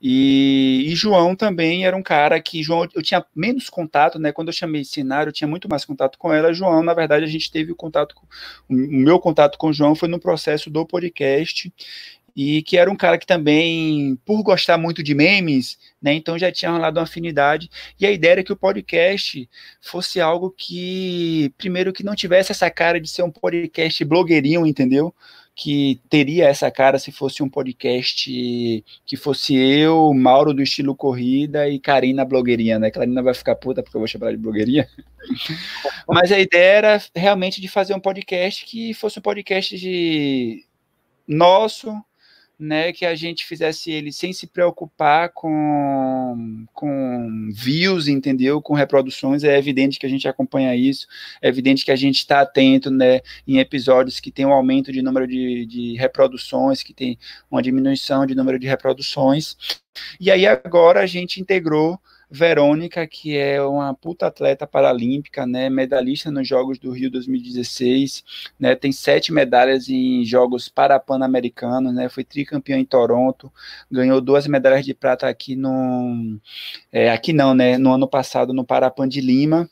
E, 0.01 0.85
e, 0.87 0.95
João 0.95 1.35
também 1.35 1.85
era 1.85 1.95
um 1.95 2.03
cara 2.03 2.39
que 2.41 2.61
João 2.61 2.87
eu 2.93 3.01
tinha 3.01 3.25
menos 3.35 3.69
contato, 3.69 4.19
né? 4.19 4.31
Quando 4.31 4.49
eu 4.49 4.53
chamei 4.53 4.83
cenário, 4.83 5.29
eu 5.29 5.33
tinha 5.33 5.47
muito 5.47 5.69
mais 5.69 5.85
contato 5.85 6.17
com 6.17 6.31
ela. 6.33 6.53
João, 6.53 6.83
na 6.83 6.93
verdade, 6.93 7.23
a 7.23 7.27
gente 7.27 7.51
teve 7.51 7.71
o 7.71 7.75
contato, 7.75 8.15
o 8.69 8.73
meu 8.73 9.19
contato 9.19 9.57
com 9.57 9.73
João 9.73 9.95
foi 9.95 10.09
no 10.09 10.19
processo 10.19 10.69
do 10.69 10.85
podcast 10.85 11.71
e 12.35 12.61
que 12.63 12.77
era 12.77 12.91
um 12.91 12.95
cara 12.95 13.17
que 13.17 13.25
também, 13.25 14.17
por 14.25 14.43
gostar 14.43 14.77
muito 14.77 15.01
de 15.01 15.15
memes, 15.15 15.77
né, 16.01 16.13
então 16.13 16.37
já 16.37 16.51
tinha 16.51 16.69
rolado 16.69 16.99
uma 16.99 17.05
afinidade, 17.05 17.69
e 17.99 18.05
a 18.05 18.11
ideia 18.11 18.33
era 18.33 18.43
que 18.43 18.51
o 18.51 18.57
podcast 18.57 19.49
fosse 19.81 20.19
algo 20.19 20.51
que, 20.51 21.53
primeiro, 21.57 21.93
que 21.93 22.03
não 22.03 22.13
tivesse 22.13 22.51
essa 22.51 22.69
cara 22.69 22.99
de 22.99 23.07
ser 23.09 23.23
um 23.23 23.31
podcast 23.31 24.03
blogueirinho, 24.03 24.67
entendeu? 24.67 25.15
Que 25.55 26.01
teria 26.09 26.49
essa 26.49 26.69
cara 26.69 26.99
se 26.99 27.11
fosse 27.11 27.41
um 27.41 27.49
podcast 27.49 28.83
que 29.05 29.17
fosse 29.17 29.55
eu, 29.55 30.13
Mauro 30.13 30.53
do 30.53 30.61
estilo 30.61 30.93
corrida 30.93 31.69
e 31.69 31.79
Karina 31.79 32.25
blogueirinha, 32.25 32.77
né? 32.77 32.91
Karina 32.91 33.23
vai 33.23 33.33
ficar 33.33 33.55
puta 33.55 33.81
porque 33.81 33.95
eu 33.95 34.01
vou 34.01 34.07
chamar 34.07 34.31
de 34.31 34.37
blogueirinha. 34.37 34.87
Mas 36.07 36.31
a 36.31 36.39
ideia 36.39 36.77
era 36.77 37.01
realmente 37.15 37.61
de 37.61 37.67
fazer 37.69 37.93
um 37.93 37.99
podcast 37.99 38.65
que 38.65 38.93
fosse 38.93 39.19
um 39.19 39.21
podcast 39.21 39.77
de 39.77 40.65
nosso, 41.27 41.95
né, 42.59 42.91
que 42.91 43.05
a 43.05 43.15
gente 43.15 43.45
fizesse 43.45 43.91
ele 43.91 44.11
sem 44.11 44.31
se 44.31 44.47
preocupar 44.47 45.29
com, 45.29 46.65
com 46.73 47.49
views, 47.53 48.07
entendeu? 48.07 48.61
Com 48.61 48.73
reproduções, 48.73 49.43
é 49.43 49.57
evidente 49.57 49.99
que 49.99 50.05
a 50.05 50.09
gente 50.09 50.27
acompanha 50.27 50.75
isso, 50.75 51.07
é 51.41 51.47
evidente 51.47 51.83
que 51.83 51.91
a 51.91 51.95
gente 51.95 52.17
está 52.17 52.41
atento, 52.41 52.89
né, 52.89 53.21
em 53.47 53.59
episódios 53.59 54.19
que 54.19 54.31
tem 54.31 54.45
um 54.45 54.53
aumento 54.53 54.91
de 54.91 55.01
número 55.01 55.27
de, 55.27 55.65
de 55.65 55.95
reproduções, 55.95 56.81
que 56.81 56.93
tem 56.93 57.17
uma 57.49 57.61
diminuição 57.61 58.25
de 58.25 58.35
número 58.35 58.57
de 58.57 58.67
reproduções, 58.67 59.55
e 60.19 60.31
aí 60.31 60.45
agora 60.45 61.01
a 61.01 61.05
gente 61.05 61.39
integrou 61.41 61.99
Verônica, 62.35 63.07
que 63.07 63.37
é 63.37 63.61
uma 63.61 63.93
puta 63.93 64.27
atleta 64.27 64.67
paralímpica, 64.67 65.45
né, 65.45 65.69
medalhista 65.69 66.29
nos 66.29 66.47
Jogos 66.47 66.77
do 66.77 66.91
Rio 66.91 67.09
2016, 67.09 68.23
né, 68.59 68.75
tem 68.75 68.91
sete 68.91 69.31
medalhas 69.31 69.89
em 69.89 70.23
Jogos 70.25 70.67
Parapan-Americanos, 70.67 71.93
né, 71.93 72.09
foi 72.09 72.23
tricampeã 72.23 72.77
em 72.77 72.85
Toronto, 72.85 73.51
ganhou 73.89 74.19
duas 74.19 74.45
medalhas 74.47 74.85
de 74.85 74.93
prata 74.93 75.27
aqui 75.27 75.55
no, 75.55 76.37
é, 76.91 77.09
aqui 77.09 77.31
não, 77.31 77.53
né, 77.53 77.77
no 77.77 77.93
ano 77.93 78.07
passado 78.07 78.53
no 78.53 78.65
Parapan 78.65 79.07
de 79.07 79.21
Lima, 79.21 79.69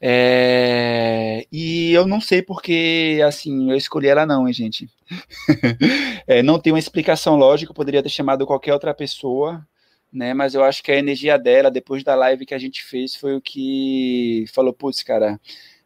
é, 0.00 1.44
e 1.50 1.92
eu 1.92 2.06
não 2.06 2.20
sei 2.20 2.40
porque, 2.40 3.20
assim, 3.26 3.70
eu 3.70 3.76
escolhi 3.76 4.06
ela 4.06 4.24
não, 4.24 4.46
hein, 4.46 4.54
gente. 4.54 4.88
é, 6.26 6.42
não 6.42 6.58
tem 6.58 6.72
uma 6.72 6.78
explicação 6.78 7.34
lógica, 7.34 7.70
eu 7.72 7.74
poderia 7.74 8.02
ter 8.02 8.08
chamado 8.08 8.46
qualquer 8.46 8.72
outra 8.72 8.94
pessoa, 8.94 9.66
né? 10.12 10.34
Mas 10.34 10.54
eu 10.54 10.64
acho 10.64 10.82
que 10.82 10.90
a 10.90 10.96
energia 10.96 11.38
dela, 11.38 11.70
depois 11.70 12.02
da 12.02 12.14
live 12.14 12.46
que 12.46 12.54
a 12.54 12.58
gente 12.58 12.82
fez, 12.82 13.14
foi 13.14 13.34
o 13.36 13.40
que 13.40 14.44
falou, 14.52 14.72
putz, 14.72 15.02
cara, 15.02 15.40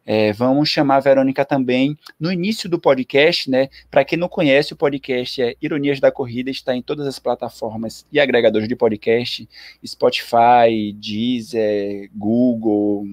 é, 0.05 0.33
vamos 0.33 0.69
chamar 0.69 0.97
a 0.97 0.99
Verônica 0.99 1.45
também 1.45 1.97
no 2.19 2.31
início 2.31 2.69
do 2.69 2.79
podcast, 2.79 3.49
né? 3.49 3.69
Para 3.89 4.03
quem 4.03 4.17
não 4.17 4.27
conhece, 4.27 4.73
o 4.73 4.77
podcast 4.77 5.41
é 5.41 5.55
Ironias 5.61 5.99
da 5.99 6.11
Corrida, 6.11 6.49
está 6.49 6.75
em 6.75 6.81
todas 6.81 7.07
as 7.07 7.19
plataformas 7.19 8.05
e 8.11 8.19
agregadores 8.19 8.67
de 8.67 8.75
podcast, 8.75 9.47
Spotify, 9.85 10.93
Deezer, 10.95 12.09
Google. 12.13 13.07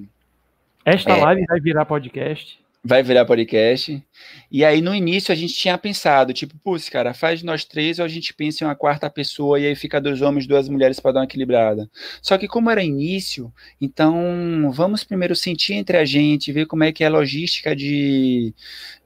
Esta 0.85 1.13
é, 1.13 1.17
live 1.17 1.45
vai 1.47 1.61
virar 1.61 1.85
podcast 1.85 2.60
vai 2.83 3.03
virar 3.03 3.26
podcast. 3.26 4.03
E 4.51 4.64
aí, 4.64 4.81
no 4.81 4.95
início, 4.95 5.33
a 5.33 5.35
gente 5.35 5.55
tinha 5.55 5.76
pensado, 5.76 6.33
tipo, 6.33 6.57
putz, 6.59 6.89
cara, 6.89 7.12
faz 7.12 7.43
nós 7.43 7.64
três 7.64 7.99
ou 7.99 8.05
a 8.05 8.09
gente 8.09 8.33
pensa 8.33 8.64
em 8.64 8.66
uma 8.66 8.74
quarta 8.74 9.11
pessoa 9.11 9.61
e 9.61 9.66
aí 9.66 9.74
fica 9.74 10.01
dois 10.01 10.22
homens, 10.22 10.47
duas 10.47 10.68
mulheres 10.68 10.99
para 10.99 11.12
dar 11.12 11.20
uma 11.20 11.24
equilibrada. 11.24 11.91
Só 12.22 12.39
que 12.39 12.49
como 12.49 12.70
era 12.70 12.83
início, 12.83 13.53
então 13.81 14.70
vamos 14.72 15.05
primeiro 15.05 15.37
sentir 15.37 15.74
entre 15.74 15.99
a 15.99 16.05
gente, 16.05 16.53
ver 16.53 16.66
como 16.66 16.83
é 16.85 16.91
que 16.91 17.05
é 17.05 17.07
a 17.07 17.11
logística 17.11 17.76
de, 17.76 18.55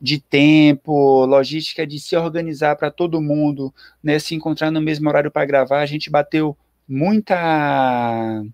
de 0.00 0.20
tempo, 0.20 1.26
logística 1.26 1.86
de 1.86 1.98
se 1.98 2.16
organizar 2.16 2.76
para 2.76 2.90
todo 2.92 3.20
mundo, 3.20 3.74
né, 4.02 4.18
se 4.20 4.34
encontrar 4.34 4.70
no 4.70 4.80
mesmo 4.80 5.08
horário 5.08 5.30
para 5.30 5.44
gravar. 5.46 5.80
A 5.80 5.86
gente 5.86 6.10
bateu 6.10 6.56
muita 6.88 8.44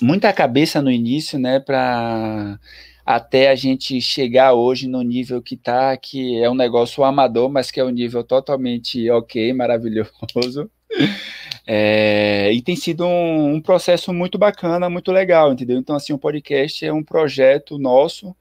muita 0.00 0.32
cabeça 0.32 0.82
no 0.82 0.90
início, 0.90 1.38
né, 1.38 1.58
para 1.58 2.58
até 3.06 3.50
a 3.50 3.54
gente 3.54 4.00
chegar 4.00 4.54
hoje 4.54 4.88
no 4.88 5.00
nível 5.00 5.40
que 5.40 5.54
está, 5.54 5.96
que 5.96 6.36
é 6.42 6.50
um 6.50 6.56
negócio 6.56 7.04
amador, 7.04 7.48
mas 7.48 7.70
que 7.70 7.78
é 7.78 7.84
um 7.84 7.90
nível 7.90 8.24
totalmente 8.24 9.08
ok, 9.10 9.52
maravilhoso. 9.52 10.68
É, 11.68 12.52
e 12.52 12.62
tem 12.62 12.76
sido 12.76 13.04
um, 13.04 13.54
um, 13.54 13.60
processo 13.60 14.12
muito 14.12 14.38
bacana, 14.38 14.88
muito 14.88 15.10
legal, 15.10 15.52
entendeu? 15.52 15.76
Então, 15.76 15.96
assim, 15.96 16.12
o 16.12 16.18
podcast 16.18 16.86
é 16.86 16.92
um 16.92 17.02
projeto 17.02 17.76
nosso 17.76 18.36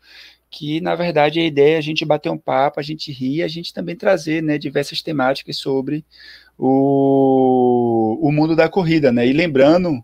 que, 0.52 0.80
na 0.80 0.94
verdade, 0.94 1.40
a 1.40 1.44
ideia 1.44 1.74
é 1.74 1.78
a 1.80 1.82
gente 1.82 2.06
bater 2.06 2.30
um 2.30 2.38
papo, 2.38 2.80
a 2.80 2.84
gente 2.84 3.12
rir, 3.12 3.42
a 3.42 3.48
gente 3.48 3.74
também 3.74 3.96
trazer 3.96 4.44
né, 4.44 4.60
diversas 4.60 5.02
temáticas 5.02 5.58
sobre 5.58 6.06
o, 6.56 8.20
o 8.22 8.32
mundo 8.32 8.56
da 8.56 8.70
corrida, 8.70 9.12
né? 9.12 9.26
E 9.26 9.34
lembrando 9.34 10.04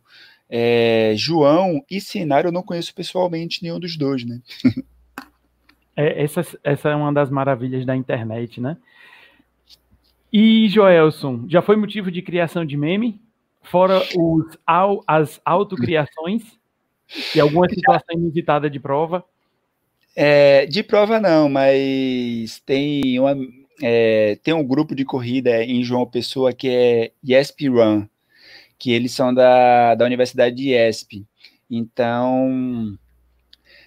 é, 0.54 1.14
João 1.16 1.82
e 1.90 2.02
Cenário 2.02 2.50
eu 2.50 2.52
não 2.52 2.62
conheço 2.62 2.94
pessoalmente 2.94 3.64
nenhum 3.64 3.80
dos 3.80 3.98
dois, 3.98 4.26
né? 4.26 4.42
é, 5.96 6.22
essa, 6.22 6.42
essa 6.62 6.90
é 6.90 6.96
uma 6.96 7.14
das 7.14 7.30
maravilhas 7.30 7.86
da 7.86 7.96
internet, 7.96 8.60
né? 8.60 8.76
E 10.32 10.68
Joelson, 10.68 11.46
já 11.48 11.62
foi 11.62 11.78
motivo 11.78 12.12
de 12.12 12.22
criação 12.22 12.66
de 12.66 12.76
meme? 12.76 13.22
Fora 13.64 14.02
os, 14.18 14.58
as 15.08 15.40
autocriações 15.46 16.44
e 17.34 17.40
alguma 17.40 17.70
situação 17.70 18.18
inusitada 18.18 18.70
de 18.70 18.80
prova? 18.80 19.24
É, 20.16 20.66
de 20.66 20.84
prova 20.84 21.20
não, 21.20 21.48
mas 21.48 22.60
tem, 22.66 23.20
uma, 23.20 23.38
é, 23.82 24.38
tem 24.44 24.54
um 24.54 24.66
grupo 24.66 24.94
de 24.96 25.06
corrida 25.06 25.64
em 25.64 25.82
João 25.84 26.06
Pessoa 26.06 26.52
que 26.52 26.68
é 26.68 27.12
YESP 27.26 27.70
Run, 27.70 28.08
que 28.82 28.92
eles 28.92 29.12
são 29.12 29.32
da, 29.32 29.94
da 29.94 30.06
Universidade 30.06 30.56
de 30.56 30.70
YESP. 30.70 31.24
Então, 31.70 32.98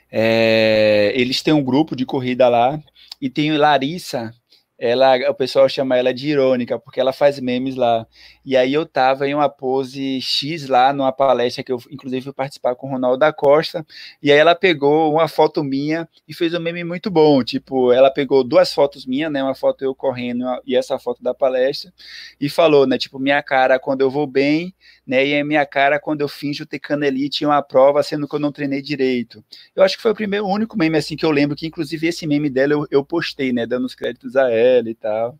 é, 0.08 1.12
eles 1.16 1.42
têm 1.42 1.52
um 1.52 1.64
grupo 1.64 1.96
de 1.96 2.06
corrida 2.06 2.48
lá, 2.48 2.80
e 3.20 3.28
tem 3.28 3.50
Larissa, 3.56 4.32
ela, 4.78 5.16
o 5.28 5.34
pessoal 5.34 5.68
chama 5.68 5.96
ela 5.96 6.14
de 6.14 6.28
irônica, 6.28 6.78
porque 6.78 7.00
ela 7.00 7.12
faz 7.12 7.40
memes 7.40 7.74
lá. 7.74 8.06
E 8.44 8.56
aí 8.56 8.74
eu 8.74 8.84
tava 8.84 9.26
em 9.26 9.34
uma 9.34 9.48
pose 9.48 10.20
X 10.20 10.68
lá, 10.68 10.92
numa 10.92 11.10
palestra 11.12 11.64
que 11.64 11.72
eu, 11.72 11.80
inclusive, 11.90 12.22
fui 12.22 12.32
participar 12.32 12.74
com 12.74 12.86
o 12.86 12.90
Ronaldo 12.90 13.16
da 13.16 13.32
Costa, 13.32 13.86
e 14.22 14.30
aí 14.30 14.36
ela 14.36 14.54
pegou 14.54 15.12
uma 15.14 15.26
foto 15.28 15.64
minha 15.64 16.06
e 16.28 16.34
fez 16.34 16.52
um 16.52 16.60
meme 16.60 16.84
muito 16.84 17.10
bom, 17.10 17.42
tipo, 17.42 17.90
ela 17.90 18.10
pegou 18.10 18.44
duas 18.44 18.74
fotos 18.74 19.06
minhas, 19.06 19.32
né, 19.32 19.42
uma 19.42 19.54
foto 19.54 19.82
eu 19.82 19.94
correndo 19.94 20.44
e 20.66 20.76
essa 20.76 20.98
foto 20.98 21.22
da 21.22 21.32
palestra, 21.32 21.90
e 22.38 22.50
falou, 22.50 22.86
né, 22.86 22.98
tipo, 22.98 23.18
minha 23.18 23.42
cara 23.42 23.78
quando 23.78 24.02
eu 24.02 24.10
vou 24.10 24.26
bem, 24.26 24.74
né, 25.06 25.26
e 25.26 25.40
a 25.40 25.44
minha 25.44 25.64
cara 25.64 25.98
quando 25.98 26.20
eu 26.20 26.28
finjo 26.28 26.66
ter 26.66 26.78
canelite 26.78 27.44
em 27.44 27.46
uma 27.46 27.62
prova, 27.62 28.02
sendo 28.02 28.28
que 28.28 28.34
eu 28.34 28.40
não 28.40 28.52
treinei 28.52 28.82
direito. 28.82 29.42
Eu 29.74 29.82
acho 29.82 29.96
que 29.96 30.02
foi 30.02 30.12
o 30.12 30.14
primeiro, 30.14 30.44
o 30.44 30.52
único 30.52 30.76
meme, 30.76 30.98
assim, 30.98 31.16
que 31.16 31.24
eu 31.24 31.30
lembro, 31.30 31.56
que 31.56 31.66
inclusive 31.66 32.06
esse 32.06 32.26
meme 32.26 32.50
dela 32.50 32.74
eu, 32.74 32.86
eu 32.90 33.04
postei, 33.04 33.52
né, 33.54 33.64
dando 33.66 33.86
os 33.86 33.94
créditos 33.94 34.36
a 34.36 34.50
ela 34.50 34.90
e 34.90 34.94
tal. 34.94 35.38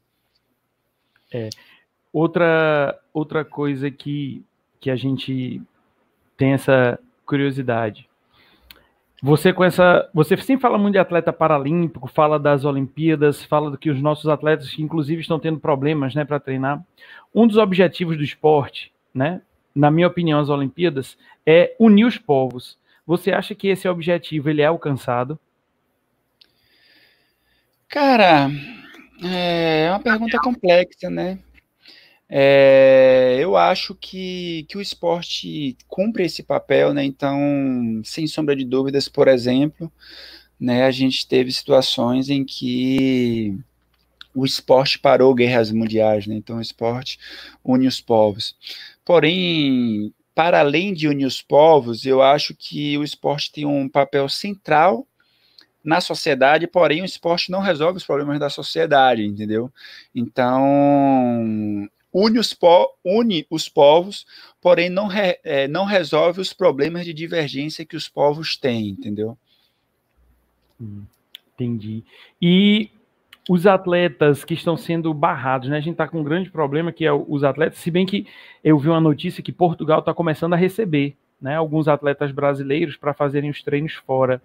É. 1.32 1.50
Outra, 2.14 2.96
outra 3.12 3.44
coisa 3.44 3.90
que, 3.90 4.40
que 4.78 4.88
a 4.88 4.94
gente 4.94 5.60
tem 6.36 6.52
essa 6.52 6.96
curiosidade. 7.26 8.08
Você 9.20 9.52
com 9.52 9.64
essa, 9.64 10.08
você 10.14 10.36
sempre 10.36 10.62
fala 10.62 10.78
muito 10.78 10.92
de 10.92 10.98
atleta 11.00 11.32
paralímpico, 11.32 12.06
fala 12.06 12.38
das 12.38 12.64
Olimpíadas, 12.64 13.42
fala 13.42 13.68
do 13.68 13.76
que 13.76 13.90
os 13.90 14.00
nossos 14.00 14.28
atletas, 14.28 14.78
inclusive 14.78 15.22
estão 15.22 15.40
tendo 15.40 15.58
problemas, 15.58 16.14
né, 16.14 16.24
para 16.24 16.38
treinar. 16.38 16.80
Um 17.34 17.48
dos 17.48 17.56
objetivos 17.56 18.16
do 18.16 18.22
esporte, 18.22 18.92
né, 19.12 19.42
na 19.74 19.90
minha 19.90 20.06
opinião, 20.06 20.38
as 20.38 20.50
Olimpíadas, 20.50 21.18
é 21.44 21.74
unir 21.80 22.04
os 22.04 22.16
povos. 22.16 22.78
Você 23.04 23.32
acha 23.32 23.56
que 23.56 23.66
esse 23.66 23.88
objetivo 23.88 24.50
ele 24.50 24.62
é 24.62 24.66
alcançado? 24.66 25.36
Cara, 27.88 28.50
é 29.20 29.90
uma 29.90 30.00
pergunta 30.00 30.38
complexa, 30.38 31.10
né? 31.10 31.40
É, 32.28 33.36
eu 33.38 33.56
acho 33.56 33.94
que, 33.94 34.64
que 34.68 34.78
o 34.78 34.80
esporte 34.80 35.76
cumpre 35.86 36.24
esse 36.24 36.42
papel, 36.42 36.94
né? 36.94 37.04
Então, 37.04 37.38
sem 38.04 38.26
sombra 38.26 38.56
de 38.56 38.64
dúvidas, 38.64 39.08
por 39.08 39.28
exemplo, 39.28 39.92
né, 40.58 40.84
a 40.84 40.90
gente 40.90 41.26
teve 41.28 41.52
situações 41.52 42.30
em 42.30 42.44
que 42.44 43.56
o 44.34 44.44
esporte 44.44 44.98
parou 44.98 45.34
guerras 45.34 45.70
mundiais, 45.70 46.26
né? 46.26 46.34
Então, 46.34 46.58
o 46.58 46.62
esporte 46.62 47.18
une 47.64 47.86
os 47.86 48.00
povos. 48.00 48.56
Porém, 49.04 50.12
para 50.34 50.60
além 50.60 50.92
de 50.92 51.08
unir 51.08 51.26
os 51.26 51.40
povos, 51.42 52.04
eu 52.04 52.22
acho 52.22 52.54
que 52.54 52.98
o 52.98 53.04
esporte 53.04 53.52
tem 53.52 53.64
um 53.64 53.88
papel 53.88 54.28
central 54.28 55.06
na 55.84 56.00
sociedade, 56.00 56.66
porém 56.66 57.02
o 57.02 57.04
esporte 57.04 57.50
não 57.50 57.60
resolve 57.60 57.98
os 57.98 58.04
problemas 58.04 58.40
da 58.40 58.48
sociedade, 58.50 59.24
entendeu? 59.24 59.70
Então, 60.14 61.88
une 62.14 62.38
os, 62.38 62.54
po 62.54 62.90
une 63.04 63.44
os 63.50 63.68
povos, 63.68 64.24
porém 64.62 64.88
não, 64.88 65.08
re 65.08 65.38
é, 65.42 65.66
não 65.66 65.84
resolve 65.84 66.40
os 66.40 66.52
problemas 66.52 67.04
de 67.04 67.12
divergência 67.12 67.84
que 67.84 67.96
os 67.96 68.08
povos 68.08 68.56
têm, 68.56 68.90
entendeu? 68.90 69.36
Hum, 70.80 71.02
entendi. 71.52 72.04
E 72.40 72.90
os 73.50 73.66
atletas 73.66 74.44
que 74.44 74.54
estão 74.54 74.76
sendo 74.76 75.12
barrados, 75.12 75.68
né? 75.68 75.76
A 75.76 75.80
gente 75.80 75.94
está 75.94 76.06
com 76.06 76.20
um 76.20 76.24
grande 76.24 76.50
problema 76.50 76.92
que 76.92 77.04
é 77.04 77.12
os 77.12 77.42
atletas, 77.42 77.78
se 77.78 77.90
bem 77.90 78.06
que 78.06 78.26
eu 78.62 78.78
vi 78.78 78.88
uma 78.88 79.00
notícia 79.00 79.42
que 79.42 79.52
Portugal 79.52 79.98
está 79.98 80.14
começando 80.14 80.54
a 80.54 80.56
receber 80.56 81.16
né, 81.40 81.56
alguns 81.56 81.88
atletas 81.88 82.30
brasileiros 82.30 82.96
para 82.96 83.12
fazerem 83.12 83.50
os 83.50 83.62
treinos 83.62 83.92
fora. 83.94 84.40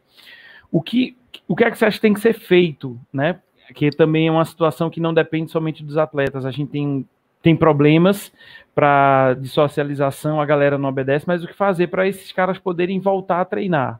O 0.72 0.82
que, 0.82 1.16
o 1.48 1.56
que 1.56 1.64
é 1.64 1.72
que 1.72 1.78
você 1.78 1.86
acha 1.86 1.98
que 1.98 2.02
tem 2.02 2.14
que 2.14 2.20
ser 2.20 2.34
feito, 2.34 3.00
né? 3.14 3.40
Que 3.74 3.90
também 3.92 4.28
é 4.28 4.32
uma 4.32 4.44
situação 4.44 4.90
que 4.90 5.00
não 5.00 5.14
depende 5.14 5.52
somente 5.52 5.84
dos 5.84 5.98
atletas. 5.98 6.46
A 6.46 6.52
gente 6.52 6.72
tem 6.72 7.08
tem 7.42 7.56
problemas 7.56 8.32
para 8.74 9.34
de 9.34 9.50
socialização, 9.50 10.40
a 10.40 10.46
galera 10.46 10.78
não 10.78 10.90
obedece, 10.90 11.26
mas 11.28 11.44
o 11.44 11.48
que 11.48 11.54
fazer 11.54 11.88
para 11.88 12.08
esses 12.08 12.32
caras 12.32 12.58
poderem 12.58 13.00
voltar 13.00 13.42
a 13.42 13.46
treinar? 13.46 14.00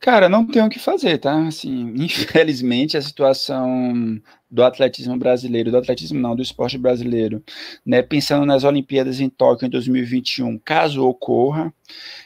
Cara, 0.00 0.30
não 0.30 0.46
tem 0.46 0.62
o 0.62 0.68
que 0.70 0.78
fazer, 0.78 1.18
tá? 1.18 1.46
Assim, 1.46 1.92
infelizmente 1.96 2.96
a 2.96 3.02
situação 3.02 4.18
do 4.50 4.64
atletismo 4.64 5.16
brasileiro, 5.16 5.70
do 5.70 5.76
atletismo 5.76 6.18
não, 6.18 6.34
do 6.34 6.42
esporte 6.42 6.78
brasileiro, 6.78 7.42
né, 7.84 8.00
pensando 8.00 8.46
nas 8.46 8.64
Olimpíadas 8.64 9.20
em 9.20 9.28
Tóquio 9.28 9.66
em 9.66 9.70
2021, 9.70 10.58
caso 10.58 11.06
ocorra, 11.06 11.72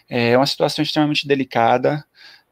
é 0.09 0.37
uma 0.37 0.47
situação 0.47 0.83
extremamente 0.83 1.27
delicada, 1.27 2.05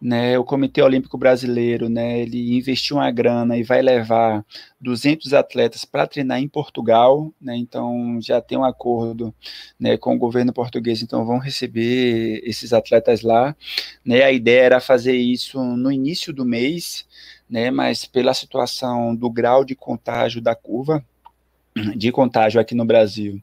né, 0.03 0.37
o 0.37 0.43
Comitê 0.43 0.83
Olímpico 0.83 1.17
Brasileiro, 1.17 1.89
né, 1.89 2.21
ele 2.21 2.57
investiu 2.57 2.97
uma 2.97 3.09
grana 3.13 3.57
e 3.57 3.63
vai 3.63 3.81
levar 3.81 4.45
200 4.81 5.33
atletas 5.33 5.85
para 5.85 6.09
treinar 6.09 6.41
em 6.41 6.49
Portugal, 6.49 7.33
né, 7.41 7.57
então 7.57 8.19
já 8.21 8.41
tem 8.41 8.59
um 8.59 8.65
acordo, 8.65 9.33
né, 9.79 9.97
com 9.97 10.17
o 10.17 10.19
governo 10.19 10.53
português, 10.53 11.03
então 11.03 11.25
vão 11.25 11.39
receber 11.39 12.43
esses 12.45 12.73
atletas 12.73 13.23
lá, 13.23 13.55
né, 14.05 14.25
a 14.25 14.33
ideia 14.33 14.63
era 14.63 14.81
fazer 14.81 15.15
isso 15.15 15.63
no 15.63 15.93
início 15.93 16.33
do 16.33 16.45
mês, 16.45 17.07
né, 17.49 17.71
mas 17.71 18.05
pela 18.05 18.35
situação 18.35 19.15
do 19.15 19.31
grau 19.31 19.65
de 19.65 19.77
contágio 19.77 20.43
da 20.43 20.57
curva 20.57 21.05
de 21.97 22.11
contágio 22.11 22.61
aqui 22.61 22.75
no 22.75 22.85
Brasil, 22.85 23.41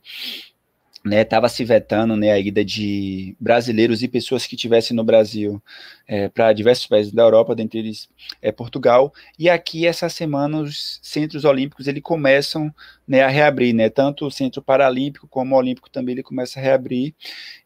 né, 1.03 1.21
estava 1.21 1.47
se 1.47 1.63
vetando 1.63 2.15
né, 2.15 2.31
a 2.31 2.39
ida 2.39 2.63
de 2.63 3.35
brasileiros 3.39 4.03
e 4.03 4.07
pessoas 4.07 4.45
que 4.45 4.55
estivessem 4.55 4.95
no 4.95 5.03
Brasil 5.03 5.61
é, 6.07 6.27
para 6.27 6.51
diversos 6.51 6.87
países 6.87 7.13
da 7.13 7.23
Europa, 7.23 7.55
dentre 7.55 7.79
eles 7.79 8.09
é, 8.41 8.51
Portugal, 8.51 9.13
e 9.37 9.49
aqui 9.49 9.87
essa 9.87 10.09
semana 10.09 10.59
os 10.59 10.99
centros 11.01 11.45
olímpicos 11.45 11.87
ele 11.87 12.01
começam 12.01 12.73
né, 13.07 13.21
a 13.21 13.29
reabrir, 13.29 13.73
né, 13.73 13.89
tanto 13.89 14.25
o 14.25 14.31
centro 14.31 14.61
paralímpico 14.61 15.27
como 15.27 15.55
o 15.55 15.57
olímpico 15.57 15.89
também 15.89 16.13
ele 16.13 16.23
começa 16.23 16.59
a 16.59 16.63
reabrir, 16.63 17.13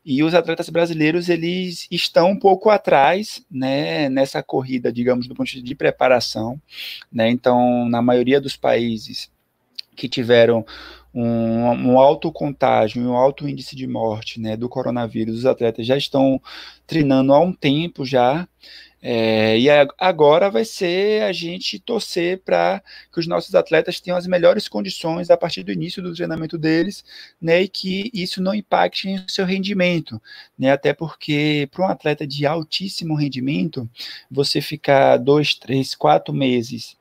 e 0.05 0.21
os 0.23 0.35
atletas 0.35 0.69
brasileiros 0.69 1.27
eles 1.27 1.87
estão 1.89 2.31
um 2.31 2.39
pouco 2.39 2.69
atrás 2.69 3.43
né, 3.49 4.09
nessa 4.09 4.43
corrida, 4.43 4.93
digamos, 4.93 5.27
do 5.27 5.33
ponto 5.33 5.47
de 5.47 5.53
vista 5.55 5.67
de 5.67 5.75
preparação, 5.75 6.61
né, 7.11 7.29
então 7.29 7.89
na 7.89 8.01
maioria 8.01 8.39
dos 8.39 8.55
países 8.55 9.31
que 9.95 10.09
tiveram 10.09 10.65
um, 11.13 11.91
um 11.91 11.99
alto 11.99 12.31
contágio 12.31 13.01
um 13.01 13.15
alto 13.15 13.47
índice 13.47 13.75
de 13.75 13.85
morte 13.85 14.39
né, 14.39 14.57
do 14.57 14.67
coronavírus. 14.67 15.39
Os 15.39 15.45
atletas 15.45 15.85
já 15.85 15.97
estão 15.97 16.41
treinando 16.87 17.33
há 17.33 17.39
um 17.39 17.53
tempo 17.53 18.05
já. 18.05 18.47
É, 19.05 19.59
e 19.59 19.67
agora 19.99 20.49
vai 20.49 20.63
ser 20.63 21.23
a 21.23 21.33
gente 21.33 21.77
torcer 21.77 22.39
para 22.39 22.81
que 23.11 23.19
os 23.19 23.27
nossos 23.27 23.53
atletas 23.53 23.99
tenham 23.99 24.17
as 24.17 24.25
melhores 24.25 24.69
condições 24.69 25.29
a 25.29 25.35
partir 25.35 25.61
do 25.61 25.73
início 25.73 26.01
do 26.01 26.13
treinamento 26.13 26.57
deles, 26.57 27.03
né, 27.41 27.63
e 27.63 27.67
que 27.67 28.09
isso 28.13 28.41
não 28.41 28.55
impacte 28.55 29.09
o 29.15 29.29
seu 29.29 29.45
rendimento, 29.45 30.21
né, 30.57 30.71
até 30.71 30.93
porque 30.93 31.67
para 31.69 31.85
um 31.85 31.89
atleta 31.89 32.25
de 32.25 32.45
altíssimo 32.45 33.13
rendimento, 33.13 33.89
você 34.31 34.61
ficar 34.61 35.17
dois, 35.17 35.53
três, 35.53 35.93
quatro 35.95 36.33
meses 36.33 36.95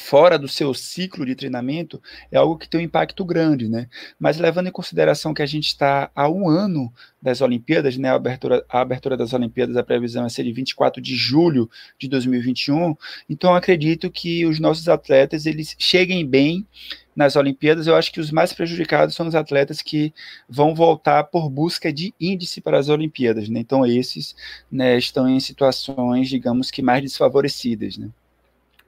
fora 0.00 0.38
do 0.38 0.48
seu 0.48 0.72
ciclo 0.72 1.26
de 1.26 1.34
treinamento 1.34 2.02
é 2.32 2.38
algo 2.38 2.56
que 2.56 2.66
tem 2.66 2.80
um 2.80 2.84
impacto 2.84 3.22
grande, 3.22 3.68
né? 3.68 3.86
Mas 4.18 4.38
levando 4.38 4.68
em 4.68 4.72
consideração 4.72 5.34
que 5.34 5.42
a 5.42 5.46
gente 5.46 5.66
está 5.66 6.10
há 6.14 6.26
um 6.26 6.48
ano 6.48 6.90
das 7.20 7.42
Olimpíadas, 7.42 7.98
né? 7.98 8.08
A 8.08 8.14
abertura, 8.14 8.64
a 8.68 8.80
abertura 8.80 9.14
das 9.14 9.34
Olimpíadas, 9.34 9.76
a 9.76 9.82
previsão 9.82 10.24
é 10.24 10.28
ser 10.30 10.44
de 10.44 10.52
24 10.52 11.02
de 11.02 11.14
julho 11.14 11.68
de 11.98 12.08
2021. 12.08 12.96
Então, 13.28 13.54
acredito 13.54 14.10
que 14.10 14.46
os 14.46 14.58
nossos 14.58 14.88
atletas 14.88 15.44
eles 15.44 15.76
cheguem 15.78 16.26
bem 16.26 16.66
nas 17.14 17.36
Olimpíadas. 17.36 17.86
Eu 17.86 17.94
acho 17.94 18.10
que 18.10 18.20
os 18.20 18.30
mais 18.30 18.54
prejudicados 18.54 19.14
são 19.14 19.28
os 19.28 19.34
atletas 19.34 19.82
que 19.82 20.14
vão 20.48 20.74
voltar 20.74 21.24
por 21.24 21.50
busca 21.50 21.92
de 21.92 22.14
índice 22.18 22.62
para 22.62 22.78
as 22.78 22.88
Olimpíadas, 22.88 23.50
né? 23.50 23.60
Então, 23.60 23.84
esses 23.84 24.34
né, 24.72 24.96
estão 24.96 25.28
em 25.28 25.38
situações, 25.38 26.30
digamos 26.30 26.70
que 26.70 26.80
mais 26.80 27.02
desfavorecidas, 27.02 27.98
né? 27.98 28.08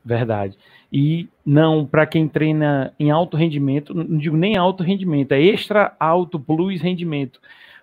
Verdade. 0.05 0.57
E 0.93 1.29
não 1.47 1.87
para 1.87 2.07
quem 2.07 2.29
treina 2.29 2.93
em 2.99 3.11
alto 3.11 3.37
rendimento, 3.37 3.95
não 3.95 4.19
digo 4.19 4.37
nem 4.37 4.57
alto 4.57 4.83
rendimento, 4.83 5.33
é 5.33 5.41
extra 5.41 5.95
alto 5.99 6.39
plus 6.39 6.81
rendimento. 6.81 7.41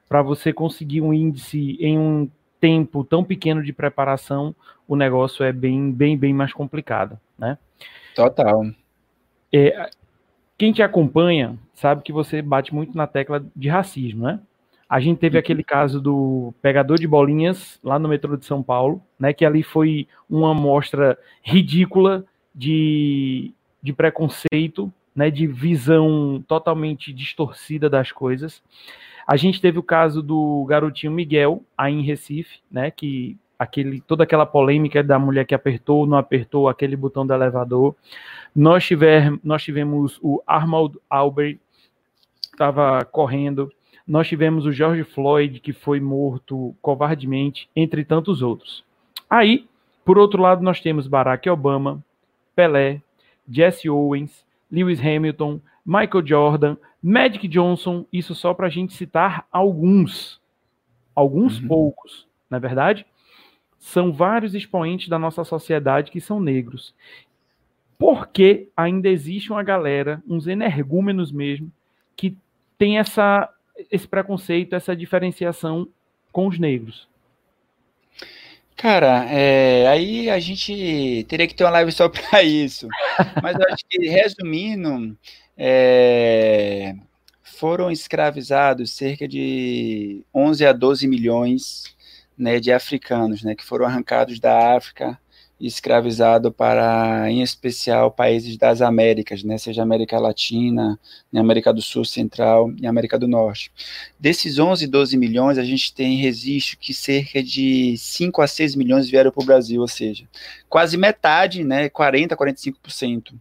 Para 0.07 0.21
você 0.21 0.51
conseguir 0.51 1.01
um 1.01 1.13
índice 1.13 1.77
em 1.79 1.97
um 1.97 2.29
tempo 2.59 3.03
tão 3.03 3.23
pequeno 3.23 3.63
de 3.63 3.71
preparação, 3.71 4.53
o 4.87 4.95
negócio 4.95 5.45
é 5.45 5.53
bem, 5.53 5.91
bem, 5.91 6.17
bem 6.17 6.33
mais 6.33 6.51
complicado, 6.51 7.17
né? 7.37 7.57
Total. 8.15 8.65
É, 9.53 9.89
quem 10.57 10.73
te 10.73 10.83
acompanha 10.83 11.57
sabe 11.73 12.03
que 12.03 12.11
você 12.11 12.41
bate 12.41 12.73
muito 12.75 12.97
na 12.97 13.07
tecla 13.07 13.45
de 13.55 13.69
racismo, 13.69 14.23
né? 14.23 14.39
A 14.89 14.99
gente 14.99 15.19
teve 15.19 15.37
aquele 15.37 15.63
caso 15.63 16.01
do 16.01 16.51
pegador 16.63 16.97
de 16.97 17.07
bolinhas 17.07 17.79
lá 17.83 17.99
no 17.99 18.09
metrô 18.09 18.35
de 18.35 18.45
São 18.45 18.63
Paulo, 18.63 19.03
né? 19.19 19.31
Que 19.31 19.45
ali 19.45 19.61
foi 19.61 20.07
uma 20.27 20.51
amostra 20.51 21.15
ridícula 21.43 22.25
de, 22.55 23.53
de 23.83 23.93
preconceito, 23.93 24.91
né? 25.15 25.29
De 25.29 25.45
visão 25.45 26.43
totalmente 26.47 27.13
distorcida 27.13 27.87
das 27.87 28.11
coisas. 28.11 28.63
A 29.27 29.37
gente 29.37 29.61
teve 29.61 29.77
o 29.77 29.83
caso 29.83 30.23
do 30.23 30.65
garotinho 30.67 31.11
Miguel, 31.11 31.61
aí 31.77 31.93
em 31.93 32.01
Recife, 32.01 32.59
né? 32.71 32.89
Que 32.89 33.37
aquele, 33.59 34.01
toda 34.01 34.23
aquela 34.23 34.47
polêmica 34.47 35.03
da 35.03 35.19
mulher 35.19 35.45
que 35.45 35.53
apertou, 35.53 36.07
não 36.07 36.17
apertou 36.17 36.67
aquele 36.67 36.95
botão 36.95 37.27
do 37.27 37.33
elevador. 37.33 37.95
Nós, 38.55 38.83
tiver, 38.87 39.31
nós 39.43 39.61
tivemos 39.61 40.17
o 40.23 40.41
Arnold 40.47 40.97
Albert, 41.07 41.59
estava 42.51 43.05
correndo 43.05 43.71
nós 44.09 44.27
tivemos 44.27 44.65
o 44.65 44.71
George 44.71 45.03
Floyd, 45.03 45.59
que 45.59 45.71
foi 45.71 45.99
morto 45.99 46.75
covardemente, 46.81 47.69
entre 47.75 48.03
tantos 48.03 48.41
outros. 48.41 48.83
Aí, 49.29 49.67
por 50.03 50.17
outro 50.17 50.41
lado, 50.41 50.63
nós 50.63 50.81
temos 50.81 51.05
Barack 51.05 51.47
Obama, 51.47 52.03
Pelé, 52.55 53.03
Jesse 53.47 53.87
Owens, 53.87 54.43
Lewis 54.71 54.99
Hamilton, 54.99 55.61
Michael 55.85 56.25
Jordan, 56.25 56.77
Magic 57.01 57.47
Johnson, 57.47 58.03
isso 58.11 58.33
só 58.33 58.51
para 58.51 58.65
a 58.65 58.69
gente 58.69 58.95
citar 58.95 59.45
alguns, 59.51 60.41
alguns 61.13 61.61
uhum. 61.61 61.67
poucos, 61.67 62.27
na 62.49 62.57
é 62.57 62.59
verdade? 62.59 63.05
São 63.77 64.11
vários 64.11 64.55
expoentes 64.55 65.07
da 65.07 65.19
nossa 65.19 65.43
sociedade 65.43 66.09
que 66.09 66.19
são 66.19 66.39
negros. 66.39 66.95
Por 67.95 68.27
que 68.29 68.69
ainda 68.75 69.07
existe 69.07 69.51
uma 69.51 69.61
galera, 69.61 70.19
uns 70.27 70.47
energúmenos 70.47 71.31
mesmo, 71.31 71.71
que 72.15 72.35
tem 72.75 72.97
essa 72.97 73.47
esse 73.91 74.07
preconceito, 74.07 74.75
essa 74.75 74.95
diferenciação 74.95 75.87
com 76.31 76.47
os 76.47 76.59
negros? 76.59 77.07
Cara, 78.75 79.25
é, 79.29 79.87
aí 79.87 80.29
a 80.29 80.39
gente 80.39 81.25
teria 81.27 81.45
que 81.47 81.53
ter 81.53 81.65
uma 81.65 81.71
live 81.71 81.91
só 81.91 82.07
para 82.09 82.41
isso. 82.41 82.87
Mas 83.41 83.55
eu 83.59 83.65
acho 83.73 83.83
que, 83.89 84.07
resumindo, 84.07 85.17
é, 85.57 86.95
foram 87.43 87.91
escravizados 87.91 88.91
cerca 88.91 89.27
de 89.27 90.23
11 90.33 90.65
a 90.65 90.71
12 90.71 91.07
milhões 91.07 91.83
né, 92.37 92.59
de 92.59 92.71
africanos, 92.71 93.43
né, 93.43 93.53
que 93.53 93.65
foram 93.65 93.85
arrancados 93.85 94.39
da 94.39 94.77
África 94.77 95.19
escravizado 95.59 96.51
para, 96.51 97.29
em 97.29 97.41
especial, 97.41 98.09
países 98.09 98.55
das 98.57 98.81
Américas, 98.81 99.43
né, 99.43 99.57
seja 99.57 99.83
América 99.83 100.17
Latina, 100.17 100.97
né, 101.31 101.39
América 101.39 101.73
do 101.73 101.81
Sul, 101.81 102.05
Central 102.05 102.71
e 102.81 102.87
América 102.87 103.19
do 103.19 103.27
Norte. 103.27 103.71
Desses 104.19 104.57
11, 104.57 104.87
12 104.87 105.17
milhões, 105.17 105.57
a 105.57 105.63
gente 105.63 105.93
tem 105.93 106.17
registro 106.17 106.77
que 106.77 106.93
cerca 106.93 107.43
de 107.43 107.97
5 107.97 108.41
a 108.41 108.47
6 108.47 108.75
milhões 108.75 109.09
vieram 109.09 109.31
para 109.31 109.43
o 109.43 109.45
Brasil, 109.45 109.81
ou 109.81 109.87
seja, 109.87 110.25
quase 110.69 110.95
metade, 110.95 111.63
né, 111.63 111.89
40, 111.89 112.37
45%. 112.37 113.33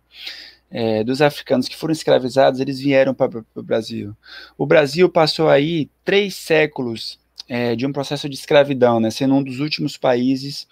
É, 0.71 1.03
dos 1.03 1.23
africanos 1.23 1.66
que 1.66 1.75
foram 1.75 1.93
escravizados, 1.93 2.61
eles 2.61 2.79
vieram 2.79 3.14
para 3.14 3.43
o 3.55 3.62
Brasil. 3.62 4.14
O 4.59 4.66
Brasil 4.66 5.09
passou 5.09 5.49
aí 5.49 5.89
três 6.05 6.35
séculos 6.35 7.19
é, 7.49 7.74
de 7.74 7.86
um 7.86 7.92
processo 7.92 8.28
de 8.28 8.36
escravidão, 8.36 9.01
né, 9.01 9.11
sendo 9.11 9.34
um 9.34 9.42
dos 9.42 9.59
últimos 9.59 9.96
países 9.96 10.66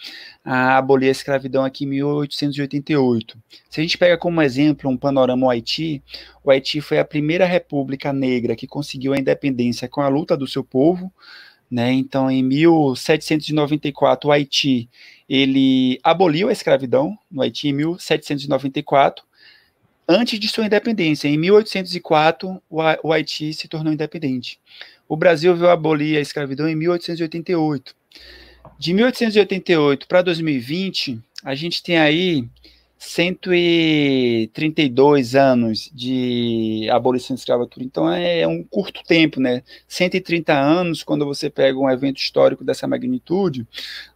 a 0.44 0.76
abolir 0.76 1.08
a 1.08 1.12
escravidão 1.12 1.64
aqui 1.64 1.84
em 1.84 1.88
1888. 1.88 3.38
Se 3.70 3.80
a 3.80 3.82
gente 3.82 3.96
pega 3.96 4.18
como 4.18 4.42
exemplo 4.42 4.90
um 4.90 4.96
panorama 4.96 5.46
o 5.46 5.50
Haiti, 5.50 6.02
o 6.44 6.50
Haiti 6.50 6.80
foi 6.80 6.98
a 6.98 7.04
primeira 7.04 7.46
república 7.46 8.12
negra 8.12 8.54
que 8.54 8.66
conseguiu 8.66 9.14
a 9.14 9.18
independência 9.18 9.88
com 9.88 10.02
a 10.02 10.08
luta 10.08 10.36
do 10.36 10.46
seu 10.46 10.62
povo, 10.62 11.10
né, 11.70 11.92
então 11.92 12.30
em 12.30 12.42
1794 12.42 14.28
o 14.28 14.32
Haiti 14.32 14.88
ele 15.28 15.98
aboliu 16.04 16.48
a 16.48 16.52
escravidão 16.52 17.18
no 17.30 17.42
Haiti 17.42 17.68
em 17.68 17.72
1794, 17.72 19.24
antes 20.08 20.38
de 20.38 20.48
sua 20.48 20.66
independência. 20.66 21.26
Em 21.26 21.36
1804, 21.36 22.62
o 22.70 23.12
Haiti 23.12 23.52
se 23.52 23.66
tornou 23.66 23.92
independente. 23.92 24.60
O 25.08 25.16
Brasil 25.16 25.56
veio 25.56 25.70
abolir 25.70 26.18
a 26.18 26.20
escravidão 26.20 26.68
em 26.68 26.74
1888. 26.74 27.94
De 28.78 28.92
1888 28.92 30.08
para 30.08 30.22
2020, 30.22 31.20
a 31.44 31.54
gente 31.54 31.82
tem 31.82 31.96
aí 31.96 32.46
132 32.98 35.34
anos 35.34 35.90
de 35.94 36.88
abolição 36.90 37.34
de 37.34 37.40
escravatura. 37.40 37.84
Então 37.84 38.10
é 38.10 38.46
um 38.46 38.62
curto 38.64 39.02
tempo, 39.04 39.40
né? 39.40 39.62
130 39.86 40.52
anos, 40.52 41.02
quando 41.02 41.24
você 41.24 41.48
pega 41.48 41.78
um 41.78 41.90
evento 41.90 42.18
histórico 42.18 42.64
dessa 42.64 42.88
magnitude, 42.88 43.66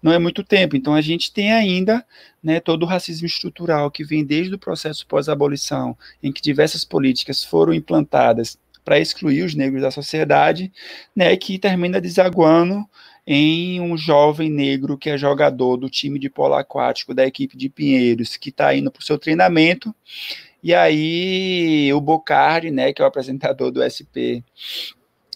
não 0.03 0.12
é 0.12 0.18
muito 0.18 0.43
tempo. 0.43 0.76
Então 0.76 0.95
a 0.95 1.01
gente 1.01 1.32
tem 1.32 1.53
ainda 1.53 2.05
né, 2.43 2.59
todo 2.59 2.82
o 2.82 2.86
racismo 2.86 3.26
estrutural 3.26 3.91
que 3.91 4.03
vem 4.03 4.24
desde 4.24 4.55
o 4.55 4.59
processo 4.59 5.07
pós-abolição, 5.07 5.97
em 6.22 6.32
que 6.32 6.43
diversas 6.43 6.84
políticas 6.84 7.45
foram 7.45 7.74
implantadas 7.74 8.59
para 8.85 8.99
excluir 8.99 9.43
os 9.43 9.55
negros 9.55 9.83
da 9.83 9.91
sociedade, 9.91 10.72
né, 11.14 11.37
que 11.37 11.59
termina 11.59 12.01
desaguando 12.01 12.85
em 13.26 13.81
um 13.81 13.97
jovem 13.97 14.51
negro 14.51 14.99
que 14.99 15.11
é 15.11 15.16
jogador 15.16 15.76
do 15.76 15.89
time 15.89 16.18
de 16.18 16.28
polo 16.28 16.55
aquático 16.55 17.14
da 17.14 17.26
equipe 17.26 17.57
de 17.57 17.68
Pinheiros, 17.68 18.37
que 18.37 18.49
está 18.49 18.74
indo 18.74 18.91
para 18.91 19.01
o 19.01 19.05
seu 19.05 19.18
treinamento, 19.18 19.95
e 20.62 20.74
aí 20.74 21.93
o 21.93 22.01
Bocardi, 22.01 22.70
né, 22.70 22.93
que 22.93 23.01
é 23.01 23.05
o 23.05 23.09
apresentador 23.09 23.70
do 23.70 23.83
SP 23.83 24.45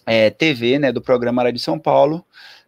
é, 0.04 0.28
TV, 0.30 0.78
né, 0.78 0.92
do 0.92 1.00
programa 1.00 1.42
Área 1.42 1.52
de 1.52 1.60
São 1.60 1.78
Paulo, 1.78 2.24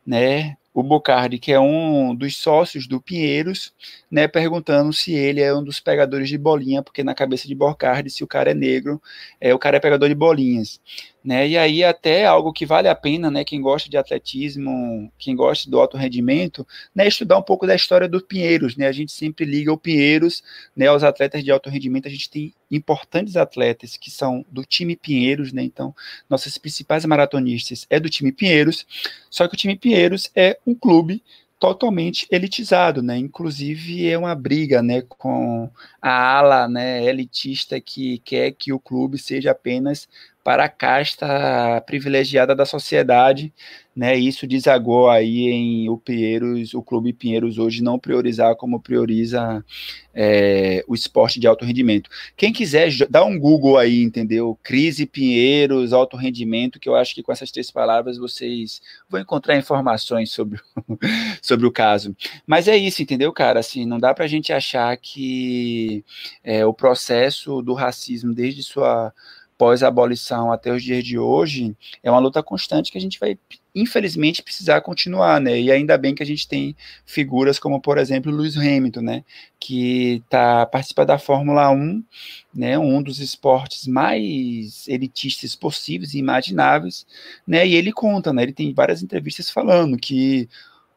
né, 0.06 0.56
o 0.76 0.82
Bocardi, 0.82 1.38
que 1.38 1.50
é 1.52 1.58
um 1.58 2.14
dos 2.14 2.36
sócios 2.36 2.86
do 2.86 3.00
Pinheiros, 3.00 3.72
né, 4.10 4.28
perguntando 4.28 4.92
se 4.92 5.14
ele 5.14 5.40
é 5.40 5.54
um 5.54 5.64
dos 5.64 5.80
pegadores 5.80 6.28
de 6.28 6.36
bolinha, 6.36 6.82
porque 6.82 7.02
na 7.02 7.14
cabeça 7.14 7.48
de 7.48 7.54
Bocardi, 7.54 8.10
se 8.10 8.22
o 8.22 8.26
cara 8.26 8.50
é 8.50 8.54
negro, 8.54 9.00
é 9.40 9.54
o 9.54 9.58
cara 9.58 9.78
é 9.78 9.80
pegador 9.80 10.06
de 10.06 10.14
bolinhas 10.14 10.78
né? 11.26 11.48
E 11.48 11.58
aí 11.58 11.82
até 11.82 12.24
algo 12.24 12.52
que 12.52 12.64
vale 12.64 12.86
a 12.88 12.94
pena, 12.94 13.28
né? 13.32 13.44
Quem 13.44 13.60
gosta 13.60 13.90
de 13.90 13.96
atletismo, 13.96 15.12
quem 15.18 15.34
gosta 15.34 15.68
do 15.68 15.80
alto 15.80 15.96
rendimento, 15.96 16.64
né? 16.94 17.08
Estudar 17.08 17.36
um 17.36 17.42
pouco 17.42 17.66
da 17.66 17.74
história 17.74 18.08
do 18.08 18.22
Pinheiros, 18.22 18.76
né? 18.76 18.86
A 18.86 18.92
gente 18.92 19.10
sempre 19.10 19.44
liga 19.44 19.72
o 19.72 19.76
Pinheiros, 19.76 20.44
né? 20.76 20.86
Aos 20.86 21.02
atletas 21.02 21.42
de 21.42 21.50
alto 21.50 21.68
rendimento, 21.68 22.06
a 22.06 22.10
gente 22.10 22.30
tem 22.30 22.54
importantes 22.70 23.36
atletas 23.36 23.96
que 23.96 24.08
são 24.08 24.46
do 24.48 24.64
time 24.64 24.94
Pinheiros, 24.94 25.52
né? 25.52 25.64
Então, 25.64 25.92
nossas 26.30 26.56
principais 26.56 27.04
maratonistas 27.04 27.86
é 27.90 27.98
do 27.98 28.08
time 28.08 28.30
Pinheiros, 28.30 28.86
só 29.28 29.48
que 29.48 29.54
o 29.54 29.58
time 29.58 29.76
Pinheiros 29.76 30.30
é 30.32 30.56
um 30.64 30.76
clube 30.76 31.20
totalmente 31.58 32.26
elitizado, 32.30 33.02
né? 33.02 33.16
Inclusive 33.16 34.08
é 34.08 34.16
uma 34.16 34.34
briga, 34.34 34.82
né, 34.82 35.02
com 35.02 35.68
a 36.00 36.38
ala, 36.38 36.68
né, 36.68 37.04
elitista 37.04 37.80
que 37.80 38.18
quer 38.18 38.52
que 38.52 38.72
o 38.72 38.78
clube 38.78 39.18
seja 39.18 39.50
apenas 39.52 40.08
para 40.46 40.66
a 40.66 40.68
casta 40.68 41.82
privilegiada 41.86 42.54
da 42.54 42.64
sociedade, 42.64 43.52
né? 43.96 44.14
Isso 44.16 44.46
desagou 44.46 45.10
aí 45.10 45.48
em 45.48 45.88
o 45.88 45.98
Pinheiros, 45.98 46.72
o 46.72 46.80
Clube 46.80 47.12
Pinheiros 47.12 47.58
hoje 47.58 47.82
não 47.82 47.98
priorizar 47.98 48.54
como 48.54 48.78
prioriza 48.78 49.64
é, 50.14 50.84
o 50.86 50.94
esporte 50.94 51.40
de 51.40 51.48
alto 51.48 51.64
rendimento. 51.64 52.08
Quem 52.36 52.52
quiser, 52.52 52.92
dá 53.10 53.24
um 53.24 53.36
Google 53.36 53.76
aí, 53.76 54.00
entendeu? 54.00 54.56
Crise 54.62 55.04
Pinheiros, 55.04 55.92
alto 55.92 56.16
rendimento, 56.16 56.78
que 56.78 56.88
eu 56.88 56.94
acho 56.94 57.12
que 57.12 57.24
com 57.24 57.32
essas 57.32 57.50
três 57.50 57.72
palavras 57.72 58.16
vocês 58.16 58.80
vão 59.08 59.20
encontrar 59.20 59.56
informações 59.56 60.30
sobre, 60.30 60.60
sobre 61.42 61.66
o 61.66 61.72
caso. 61.72 62.14
Mas 62.46 62.68
é 62.68 62.76
isso, 62.76 63.02
entendeu, 63.02 63.32
cara? 63.32 63.58
Assim, 63.58 63.84
não 63.84 63.98
dá 63.98 64.14
para 64.14 64.26
a 64.26 64.28
gente 64.28 64.52
achar 64.52 64.96
que 64.96 66.04
é, 66.44 66.64
o 66.64 66.72
processo 66.72 67.60
do 67.62 67.74
racismo 67.74 68.32
desde 68.32 68.62
sua 68.62 69.12
pós-abolição 69.58 70.52
até 70.52 70.72
os 70.72 70.82
dias 70.82 71.04
de 71.04 71.18
hoje, 71.18 71.76
é 72.02 72.10
uma 72.10 72.20
luta 72.20 72.42
constante 72.42 72.92
que 72.92 72.98
a 72.98 73.00
gente 73.00 73.18
vai, 73.18 73.38
infelizmente, 73.74 74.42
precisar 74.42 74.80
continuar, 74.80 75.40
né? 75.40 75.58
E 75.60 75.70
ainda 75.72 75.96
bem 75.96 76.14
que 76.14 76.22
a 76.22 76.26
gente 76.26 76.46
tem 76.46 76.76
figuras 77.04 77.58
como, 77.58 77.80
por 77.80 77.98
exemplo, 77.98 78.32
Lewis 78.32 78.56
Hamilton, 78.56 79.00
né? 79.00 79.24
Que 79.58 80.22
tá, 80.28 80.66
participa 80.66 81.06
da 81.06 81.18
Fórmula 81.18 81.70
1, 81.70 82.04
né? 82.54 82.78
Um 82.78 83.02
dos 83.02 83.20
esportes 83.20 83.86
mais 83.86 84.86
elitistas 84.88 85.54
possíveis 85.54 86.14
e 86.14 86.18
imagináveis, 86.18 87.06
né? 87.46 87.66
E 87.66 87.74
ele 87.74 87.92
conta, 87.92 88.32
né? 88.32 88.42
Ele 88.42 88.52
tem 88.52 88.72
várias 88.74 89.02
entrevistas 89.02 89.50
falando 89.50 89.96
que 89.96 90.48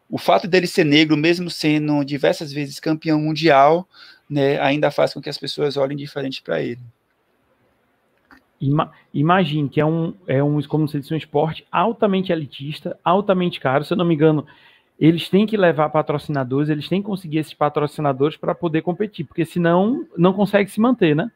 o 0.09 0.17
fato 0.17 0.47
dele 0.47 0.65
ser 0.67 0.85
negro, 0.85 1.15
mesmo 1.15 1.49
sendo 1.49 2.03
diversas 2.03 2.51
vezes 2.51 2.79
campeão 2.79 3.21
mundial, 3.21 3.87
né, 4.29 4.59
ainda 4.59 4.91
faz 4.91 5.13
com 5.13 5.21
que 5.21 5.29
as 5.29 5.37
pessoas 5.37 5.77
olhem 5.77 5.97
diferente 5.97 6.41
para 6.41 6.61
ele. 6.61 6.81
Ima, 8.61 8.91
imagine 9.13 9.69
que 9.69 9.79
é 9.79 9.85
um, 9.85 10.13
é 10.27 10.43
um, 10.43 10.61
como 10.63 10.87
se 10.87 10.99
disse, 10.99 11.13
um 11.13 11.17
esporte 11.17 11.65
altamente 11.71 12.31
elitista, 12.31 12.97
altamente 13.03 13.59
caro. 13.59 13.85
Se 13.85 13.93
eu 13.93 13.97
não 13.97 14.05
me 14.05 14.13
engano, 14.13 14.45
eles 14.99 15.29
têm 15.29 15.45
que 15.45 15.55
levar 15.55 15.89
patrocinadores, 15.89 16.69
eles 16.69 16.89
têm 16.89 17.01
que 17.01 17.07
conseguir 17.07 17.37
esses 17.37 17.53
patrocinadores 17.53 18.35
para 18.35 18.53
poder 18.53 18.81
competir, 18.81 19.25
porque 19.25 19.45
senão 19.45 20.05
não 20.17 20.33
consegue 20.33 20.69
se 20.69 20.81
manter, 20.81 21.15
né? 21.15 21.31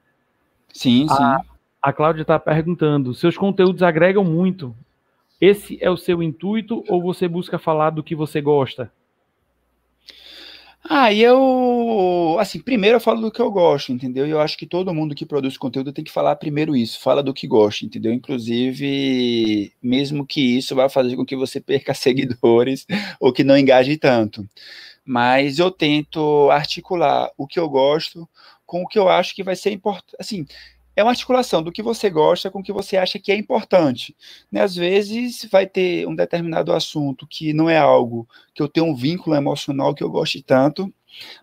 Sim, 0.73 1.07
a, 1.09 1.13
sim. 1.39 1.49
A 1.81 1.93
Cláudia 1.93 2.23
está 2.23 2.37
perguntando: 2.37 3.13
seus 3.13 3.37
conteúdos 3.37 3.83
agregam 3.83 4.23
muito. 4.23 4.75
Esse 5.39 5.77
é 5.81 5.89
o 5.89 5.97
seu 5.97 6.21
intuito 6.21 6.83
ou 6.87 7.01
você 7.01 7.27
busca 7.27 7.57
falar 7.57 7.89
do 7.89 8.03
que 8.03 8.15
você 8.15 8.41
gosta? 8.41 8.91
Ah, 10.89 11.13
e 11.13 11.21
eu, 11.21 12.35
assim, 12.39 12.59
primeiro 12.59 12.97
eu 12.97 12.99
falo 12.99 13.21
do 13.21 13.31
que 13.31 13.41
eu 13.41 13.49
gosto, 13.49 13.91
entendeu? 13.93 14.27
E 14.27 14.31
eu 14.31 14.39
acho 14.41 14.57
que 14.57 14.65
todo 14.67 14.93
mundo 14.93 15.15
que 15.15 15.25
produz 15.25 15.57
conteúdo 15.57 15.93
tem 15.93 16.03
que 16.03 16.11
falar 16.11 16.35
primeiro 16.35 16.75
isso, 16.75 16.99
fala 16.99 17.23
do 17.23 17.33
que 17.33 17.47
gosta, 17.47 17.85
entendeu? 17.85 18.11
Inclusive, 18.11 19.71
mesmo 19.81 20.25
que 20.27 20.57
isso 20.57 20.75
vá 20.75 20.89
fazer 20.89 21.15
com 21.15 21.25
que 21.25 21.37
você 21.37 21.59
perca 21.61 21.93
seguidores 21.93 22.85
ou 23.19 23.31
que 23.31 23.43
não 23.45 23.57
engaje 23.57 23.95
tanto. 23.97 24.45
Mas 25.05 25.59
eu 25.59 25.71
tento 25.71 26.49
articular 26.51 27.31
o 27.37 27.47
que 27.47 27.59
eu 27.59 27.69
gosto 27.69 28.27
com 28.65 28.83
o 28.83 28.87
que 28.87 28.99
eu 28.99 29.09
acho 29.09 29.35
que 29.35 29.43
vai 29.43 29.55
ser 29.55 29.71
importante, 29.71 30.15
assim, 30.19 30.45
é 30.95 31.03
uma 31.03 31.11
articulação 31.11 31.63
do 31.63 31.71
que 31.71 31.81
você 31.81 32.09
gosta 32.09 32.51
com 32.51 32.59
o 32.59 32.63
que 32.63 32.73
você 32.73 32.97
acha 32.97 33.19
que 33.19 33.31
é 33.31 33.35
importante. 33.35 34.15
Né? 34.51 34.61
Às 34.61 34.75
vezes 34.75 35.47
vai 35.51 35.65
ter 35.65 36.07
um 36.07 36.15
determinado 36.15 36.71
assunto 36.71 37.27
que 37.27 37.53
não 37.53 37.69
é 37.69 37.77
algo 37.77 38.27
que 38.53 38.61
eu 38.61 38.67
tenho 38.67 38.87
um 38.87 38.95
vínculo 38.95 39.35
emocional 39.35 39.93
que 39.93 40.03
eu 40.03 40.09
goste 40.09 40.41
tanto, 40.41 40.93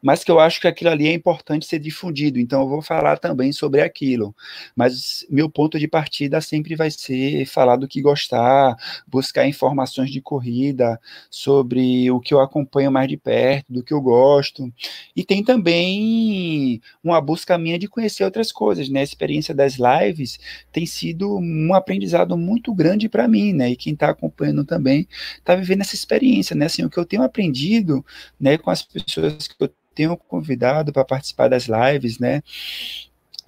mas 0.03 0.25
que 0.25 0.31
eu 0.31 0.39
acho 0.41 0.61
que 0.61 0.69
aquilo 0.69 0.91
ali 0.91 1.09
é 1.09 1.13
importante 1.13 1.67
ser 1.67 1.79
difundido, 1.79 2.39
então 2.39 2.63
eu 2.63 2.69
vou 2.69 2.83
falar 2.83 3.19
também 3.19 3.53
sobre 3.53 3.81
aquilo. 3.81 4.35
Mas 4.75 5.27
meu 5.31 5.49
ponto 5.49 5.79
de 5.79 5.89
partida 5.89 6.41
sempre 6.41 6.75
vai 6.75 6.91
ser 6.91 7.47
falar 7.47 7.77
do 7.77 7.89
que 7.89 8.01
gostar, 8.01 8.77
buscar 9.07 9.47
informações 9.47 10.11
de 10.11 10.21
corrida, 10.21 11.01
sobre 11.31 12.11
o 12.11 12.21
que 12.21 12.35
eu 12.35 12.41
acompanho 12.41 12.91
mais 12.91 13.09
de 13.09 13.17
perto, 13.17 13.73
do 13.73 13.83
que 13.83 13.93
eu 13.93 14.01
gosto. 14.01 14.73
E 15.15 15.25
tem 15.25 15.43
também 15.45 16.81
uma 17.03 17.21
busca 17.21 17.57
minha 17.59 17.79
de 17.79 17.89
conhecer 17.89 18.25
outras 18.25 18.53
coisas, 18.53 18.89
né? 18.89 19.01
A 19.01 19.05
experiência 19.05 19.55
das 19.55 19.77
lives 19.77 20.39
tem 20.73 20.87
sido 20.87 21.39
um 21.39 21.75
aprendizado 21.75 22.37
muito 22.37 22.75
grande 22.75 23.09
para 23.09 23.29
mim, 23.29 23.53
né? 23.53 23.71
E 23.71 23.77
quem 23.77 23.93
está 23.93 24.11
acompanhando 24.11 24.65
também 24.65 25.07
está 25.39 25.55
vivendo 25.55 25.83
essa 25.83 25.95
experiência, 25.95 26.55
né? 26.57 26.67
Assim, 26.67 26.85
o 26.85 26.91
que 26.91 26.99
eu 26.99 27.05
tenho 27.05 27.23
aprendido, 27.23 28.05
né, 28.39 28.57
com 28.59 28.71
as 28.71 28.83
pessoas 28.83 29.47
que 29.47 29.57
tenho 29.95 30.17
convidado 30.17 30.93
para 30.93 31.05
participar 31.05 31.49
das 31.49 31.67
lives, 31.67 32.19
né? 32.19 32.43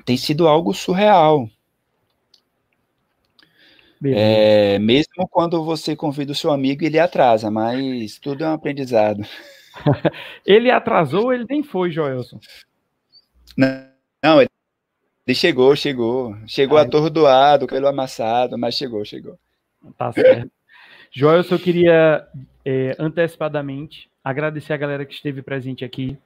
Tem 0.05 0.17
sido 0.17 0.49
algo 0.49 0.75
surreal. 0.75 1.49
É, 4.05 4.81
mesmo 4.81 5.29
quando 5.31 5.65
você 5.65 5.95
convida 5.95 6.33
o 6.33 6.35
seu 6.35 6.51
amigo, 6.51 6.85
ele 6.85 6.99
atrasa, 6.99 7.51
mas 7.51 8.19
tudo 8.19 8.43
é 8.43 8.49
um 8.49 8.55
aprendizado. 8.55 9.23
ele 10.45 10.71
atrasou, 10.71 11.33
ele 11.33 11.47
nem 11.49 11.63
foi, 11.63 11.91
Joelson. 11.91 12.41
Não, 13.57 13.87
não 14.23 14.41
ele, 14.41 14.51
ele 15.27 15.35
chegou, 15.35 15.77
chegou. 15.77 16.37
Chegou 16.47 16.79
Ai. 16.79 16.85
atordoado, 16.85 17.67
pelo 17.69 17.87
amassado, 17.87 18.59
mas 18.59 18.75
chegou, 18.75 19.05
chegou. 19.05 19.39
Tá 19.97 20.13
certo. 20.13 20.51
Joelson, 21.15 21.55
eu 21.55 21.61
queria 21.61 22.27
é, 22.65 22.97
antecipadamente 22.99 24.11
agradecer 24.25 24.73
a 24.73 24.79
galera 24.79 25.05
que 25.05 25.15
esteve 25.15 25.43
presente 25.43 25.85
aqui. 25.85 26.17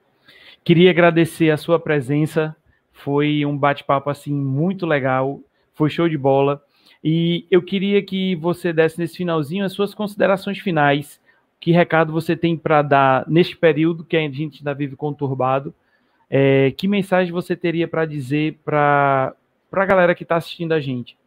Queria 0.63 0.89
agradecer 0.91 1.49
a 1.49 1.57
sua 1.57 1.79
presença. 1.79 2.55
Foi 2.91 3.45
um 3.45 3.57
bate-papo 3.57 4.09
assim 4.09 4.33
muito 4.33 4.85
legal. 4.85 5.39
Foi 5.73 5.89
show 5.89 6.09
de 6.09 6.17
bola. 6.17 6.63
E 7.03 7.45
eu 7.49 7.61
queria 7.61 8.01
que 8.01 8.35
você 8.35 8.73
desse 8.73 8.99
nesse 8.99 9.17
finalzinho 9.17 9.65
as 9.65 9.73
suas 9.73 9.93
considerações 9.93 10.59
finais. 10.59 11.19
Que 11.59 11.71
recado 11.71 12.11
você 12.11 12.35
tem 12.35 12.55
para 12.55 12.81
dar 12.81 13.27
neste 13.27 13.55
período 13.55 14.03
que 14.03 14.17
a 14.17 14.21
gente 14.29 14.59
ainda 14.59 14.73
vive 14.73 14.95
conturbado? 14.95 15.73
É, 16.29 16.71
que 16.71 16.87
mensagem 16.87 17.31
você 17.31 17.55
teria 17.55 17.87
para 17.87 18.05
dizer 18.05 18.59
para 18.63 19.33
a 19.71 19.85
galera 19.85 20.13
que 20.13 20.23
está 20.23 20.35
assistindo 20.35 20.73
a 20.73 20.79
gente? 20.79 21.17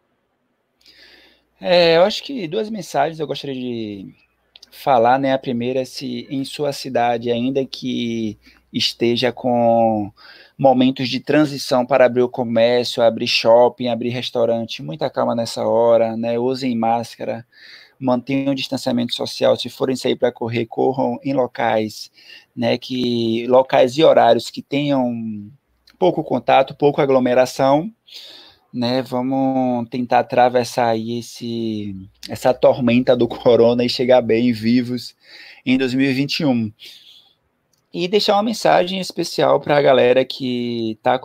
É, 1.61 1.97
eu 1.97 2.03
acho 2.03 2.23
que 2.23 2.47
duas 2.49 2.71
mensagens 2.71 3.21
eu 3.21 3.27
gostaria 3.27 3.55
de 3.55 4.15
falar, 4.71 5.19
né? 5.19 5.33
A 5.33 5.39
primeira 5.39 5.81
é 5.81 5.85
se 5.85 6.27
em 6.31 6.45
sua 6.45 6.73
cidade, 6.73 7.31
ainda 7.31 7.65
que 7.67 8.39
esteja 8.73 9.33
com 9.33 10.13
momentos 10.57 11.09
de 11.09 11.21
transição 11.21 11.87
para 11.87 12.05
abrir 12.05 12.23
o 12.23 12.29
comércio, 12.29 13.03
abrir 13.03 13.27
shopping, 13.27 13.89
abrir 13.89 14.11
restaurante, 14.11 14.83
muita 14.83 15.09
calma 15.11 15.35
nessa 15.35 15.67
hora, 15.67 16.17
né? 16.17 16.39
Usem 16.39 16.77
máscara, 16.77 17.47
mantenham 17.99 18.53
o 18.53 18.55
distanciamento 18.55 19.15
social, 19.15 19.57
se 19.57 19.69
forem 19.69 19.97
sair 19.97 20.17
para 20.17 20.33
correr, 20.33 20.67
corram 20.67 21.19
em 21.25 21.33
locais, 21.33 22.11
né, 22.57 22.79
que 22.79 23.47
locais 23.47 23.97
e 23.99 24.05
horários 24.05 24.51
que 24.51 24.63
tenham 24.63 25.51
pouco 25.99 26.25
contato, 26.25 26.75
pouca 26.75 27.03
aglomeração, 27.03 27.93
né? 28.73 29.03
Vamos 29.03 29.89
tentar 29.91 30.21
atravessar 30.21 30.89
aí 30.89 31.19
esse 31.19 31.97
essa 32.29 32.55
tormenta 32.55 33.17
do 33.17 33.27
corona 33.29 33.85
e 33.85 33.89
chegar 33.89 34.23
bem 34.23 34.53
vivos 34.53 35.15
em 35.67 35.77
2021 35.77 36.73
e 37.93 38.07
deixar 38.09 38.35
uma 38.35 38.43
mensagem 38.43 39.01
especial 39.01 39.61
para 39.61 39.77
a 39.77 39.83
galera 39.83 40.25
que 40.25 40.93
está 40.93 41.19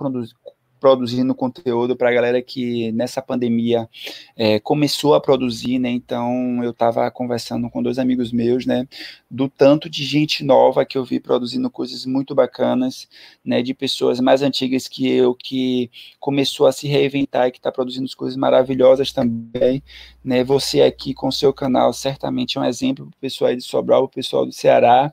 produzindo 0.86 1.34
conteúdo 1.34 1.96
para 1.96 2.12
a 2.12 2.14
galera 2.14 2.42
que 2.44 2.92
nessa 2.92 3.20
pandemia 3.20 3.90
é, 4.38 4.60
começou 4.60 5.16
a 5.16 5.20
produzir, 5.20 5.80
né? 5.80 5.90
Então 5.90 6.64
eu 6.64 6.70
estava 6.70 7.10
conversando 7.10 7.68
com 7.72 7.82
dois 7.82 7.98
amigos 7.98 8.32
meus, 8.32 8.68
né? 8.68 8.88
Do 9.28 9.50
tanto 9.50 9.90
de 9.90 10.04
gente 10.04 10.44
nova 10.44 10.86
que 10.86 10.96
eu 10.96 11.04
vi 11.04 11.20
produzindo 11.20 11.72
coisas 11.72 12.06
muito 12.06 12.36
bacanas, 12.36 13.08
né? 13.44 13.64
De 13.64 13.74
pessoas 13.74 14.20
mais 14.20 14.44
antigas 14.44 14.88
que 14.88 15.10
eu 15.10 15.34
que 15.34 15.90
começou 16.20 16.68
a 16.68 16.72
se 16.72 16.88
reinventar 16.88 17.48
e 17.48 17.52
que 17.52 17.58
está 17.58 17.72
produzindo 17.72 18.08
coisas 18.16 18.38
maravilhosas 18.38 19.12
também, 19.12 19.82
né? 20.24 20.44
Você 20.44 20.84
aqui 20.84 21.16
com 21.16 21.32
seu 21.32 21.52
canal 21.52 21.92
certamente 21.94 22.60
é 22.60 22.62
um 22.62 22.66
exemplo 22.66 23.08
para 23.08 23.18
o 23.18 23.20
pessoal 23.20 23.56
de 23.56 23.62
Sobral, 23.64 24.04
o 24.04 24.08
pessoal 24.08 24.46
do 24.46 24.52
Ceará, 24.52 25.12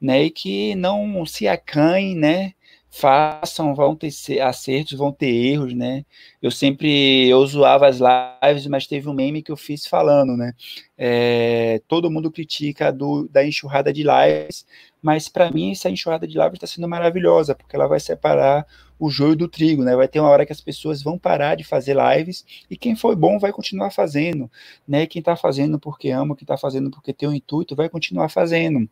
né? 0.00 0.22
E 0.26 0.30
que 0.30 0.76
não 0.76 1.26
se 1.26 1.48
acanhe, 1.48 2.14
né? 2.14 2.52
Façam, 2.90 3.74
vão 3.74 3.94
ter 3.94 4.10
acertos, 4.40 4.96
vão 4.98 5.12
ter 5.12 5.28
erros, 5.28 5.74
né? 5.74 6.04
Eu 6.40 6.50
sempre 6.50 7.28
eu 7.28 7.46
zoava 7.46 7.86
as 7.86 7.98
lives, 7.98 8.66
mas 8.66 8.86
teve 8.86 9.08
um 9.08 9.12
meme 9.12 9.42
que 9.42 9.52
eu 9.52 9.56
fiz 9.56 9.86
falando, 9.86 10.36
né? 10.36 10.54
É, 10.96 11.80
todo 11.86 12.10
mundo 12.10 12.30
critica 12.30 12.90
do, 12.90 13.28
da 13.28 13.44
enxurrada 13.46 13.92
de 13.92 14.02
lives, 14.02 14.66
mas 15.02 15.28
para 15.28 15.50
mim 15.50 15.72
essa 15.72 15.90
enxurrada 15.90 16.26
de 16.26 16.36
lives 16.38 16.54
está 16.54 16.66
sendo 16.66 16.88
maravilhosa, 16.88 17.54
porque 17.54 17.76
ela 17.76 17.86
vai 17.86 18.00
separar 18.00 18.66
o 18.98 19.10
joio 19.10 19.36
do 19.36 19.48
trigo, 19.48 19.84
né? 19.84 19.94
Vai 19.94 20.08
ter 20.08 20.18
uma 20.20 20.30
hora 20.30 20.44
que 20.46 20.52
as 20.52 20.60
pessoas 20.60 21.02
vão 21.02 21.18
parar 21.18 21.54
de 21.56 21.64
fazer 21.64 21.96
lives 21.96 22.44
e 22.70 22.76
quem 22.76 22.96
foi 22.96 23.14
bom 23.14 23.38
vai 23.38 23.52
continuar 23.52 23.90
fazendo, 23.90 24.50
né? 24.86 25.06
Quem 25.06 25.20
está 25.20 25.36
fazendo 25.36 25.78
porque 25.78 26.10
ama, 26.10 26.34
quem 26.34 26.44
está 26.44 26.56
fazendo 26.56 26.90
porque 26.90 27.12
tem 27.12 27.28
um 27.28 27.34
intuito, 27.34 27.76
vai 27.76 27.88
continuar 27.88 28.28
fazendo. 28.28 28.88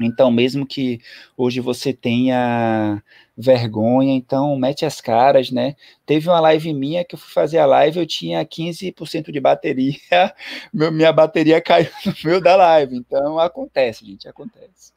Então, 0.00 0.30
mesmo 0.30 0.66
que 0.66 1.00
hoje 1.36 1.60
você 1.60 1.92
tenha 1.92 3.02
vergonha, 3.36 4.14
então 4.14 4.56
mete 4.56 4.84
as 4.84 5.00
caras, 5.00 5.50
né? 5.50 5.74
Teve 6.04 6.28
uma 6.28 6.40
live 6.40 6.72
minha 6.72 7.04
que 7.04 7.14
eu 7.14 7.18
fui 7.18 7.32
fazer 7.32 7.58
a 7.58 7.66
live, 7.66 7.98
eu 7.98 8.06
tinha 8.06 8.44
15% 8.44 9.30
de 9.30 9.40
bateria, 9.40 9.98
meu, 10.72 10.92
minha 10.92 11.12
bateria 11.12 11.60
caiu 11.60 11.90
no 12.04 12.14
meio 12.24 12.40
da 12.40 12.56
live. 12.56 12.96
Então, 12.96 13.38
acontece, 13.38 14.04
gente, 14.04 14.28
acontece. 14.28 14.92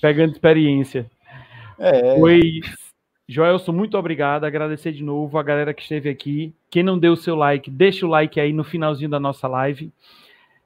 Pegando 0.00 0.32
experiência. 0.32 1.10
É. 1.78 2.14
Pois, 2.16 2.44
Joelson, 3.28 3.72
muito 3.72 3.96
obrigado. 3.96 4.44
Agradecer 4.44 4.92
de 4.92 5.04
novo 5.04 5.38
a 5.38 5.42
galera 5.42 5.72
que 5.72 5.82
esteve 5.82 6.08
aqui. 6.08 6.52
Quem 6.70 6.82
não 6.82 6.98
deu 6.98 7.12
o 7.12 7.16
seu 7.16 7.36
like, 7.36 7.70
deixa 7.70 8.04
o 8.04 8.08
like 8.08 8.40
aí 8.40 8.52
no 8.52 8.64
finalzinho 8.64 9.10
da 9.10 9.20
nossa 9.20 9.46
live. 9.46 9.92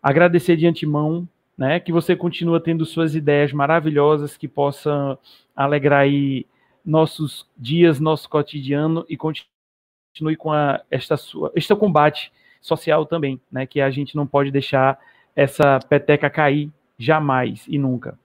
Agradecer 0.03 0.57
de 0.57 0.67
antemão 0.67 1.29
né? 1.57 1.81
Que 1.81 1.93
você 1.93 2.17
continua 2.17 2.61
tendo 2.61 2.85
suas 2.85 3.15
ideias 3.15 3.53
maravilhosas 3.53 4.37
que 4.37 4.49
possam 4.49 5.19
alegrar 5.55 6.01
aí 6.01 6.47
nossos 6.85 7.47
dias, 7.57 7.99
nosso 7.99 8.29
cotidiano 8.29 9.07
e 9.09 9.17
continue 9.17 10.37
com 10.37 10.53
a, 10.53 10.83
esta 10.91 11.17
sua, 11.17 11.51
este 11.55 11.75
combate 11.75 12.33
social 12.61 13.07
também, 13.07 13.41
né? 13.51 13.67
Que 13.67 13.81
a 13.81 13.91
gente 13.91 14.17
não 14.17 14.27
pode 14.27 14.51
deixar 14.51 14.99
essa 15.35 15.79
peteca 15.89 16.31
cair 16.31 16.71
jamais 16.99 17.65
e 17.69 17.79
nunca. 17.79 18.19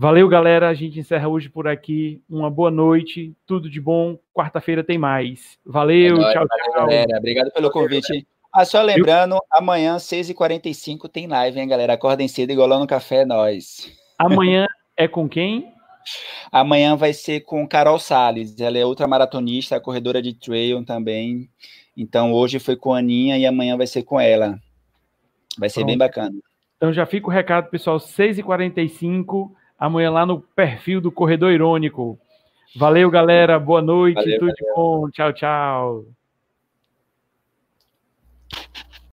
Valeu, 0.00 0.28
galera. 0.28 0.68
A 0.68 0.74
gente 0.74 1.00
encerra 1.00 1.26
hoje 1.26 1.48
por 1.48 1.66
aqui. 1.66 2.22
Uma 2.30 2.48
boa 2.48 2.70
noite, 2.70 3.34
tudo 3.44 3.68
de 3.68 3.80
bom. 3.80 4.16
Quarta-feira 4.32 4.84
tem 4.84 4.96
mais. 4.96 5.58
Valeu, 5.66 6.22
é 6.22 6.32
tchau, 6.32 6.46
tchau. 6.46 6.72
Galera. 6.74 7.18
Obrigado 7.18 7.50
pelo 7.50 7.68
convite. 7.70 8.24
Ah, 8.52 8.64
só 8.64 8.82
lembrando, 8.82 9.34
Eu... 9.34 9.40
amanhã, 9.52 9.96
6h45, 9.96 11.08
tem 11.08 11.26
live, 11.26 11.60
hein, 11.60 11.68
galera? 11.68 11.92
Acordem 11.92 12.28
cedo, 12.28 12.50
igual 12.50 12.68
lá 12.68 12.78
no 12.78 12.86
café, 12.86 13.24
nós. 13.24 13.92
Amanhã 14.18 14.66
é 14.96 15.06
com 15.06 15.28
quem? 15.28 15.72
Amanhã 16.50 16.96
vai 16.96 17.12
ser 17.12 17.40
com 17.40 17.68
Carol 17.68 17.98
Sales. 17.98 18.58
Ela 18.58 18.78
é 18.78 18.84
outra 18.84 19.06
maratonista, 19.06 19.80
corredora 19.80 20.22
de 20.22 20.34
trail 20.34 20.84
também. 20.84 21.48
Então, 21.96 22.32
hoje 22.32 22.58
foi 22.58 22.76
com 22.76 22.94
a 22.94 22.98
Aninha 22.98 23.36
e 23.36 23.44
amanhã 23.44 23.76
vai 23.76 23.86
ser 23.86 24.02
com 24.02 24.18
ela. 24.18 24.58
Vai 25.58 25.68
ser 25.68 25.80
Pronto. 25.80 25.88
bem 25.88 25.98
bacana. 25.98 26.34
Então, 26.76 26.92
já 26.92 27.04
fica 27.04 27.26
o 27.26 27.30
recado, 27.30 27.68
pessoal, 27.68 27.98
6h45, 27.98 29.50
amanhã 29.78 30.10
lá 30.10 30.24
no 30.24 30.40
perfil 30.40 31.00
do 31.00 31.12
Corredor 31.12 31.52
Irônico. 31.52 32.18
Valeu, 32.76 33.10
galera. 33.10 33.58
Boa 33.58 33.82
noite. 33.82 34.14
Valeu, 34.14 34.38
tudo 34.38 34.52
valeu. 34.52 34.54
de 34.54 34.74
bom. 34.74 35.10
Tchau, 35.10 35.32
tchau. 35.32 36.17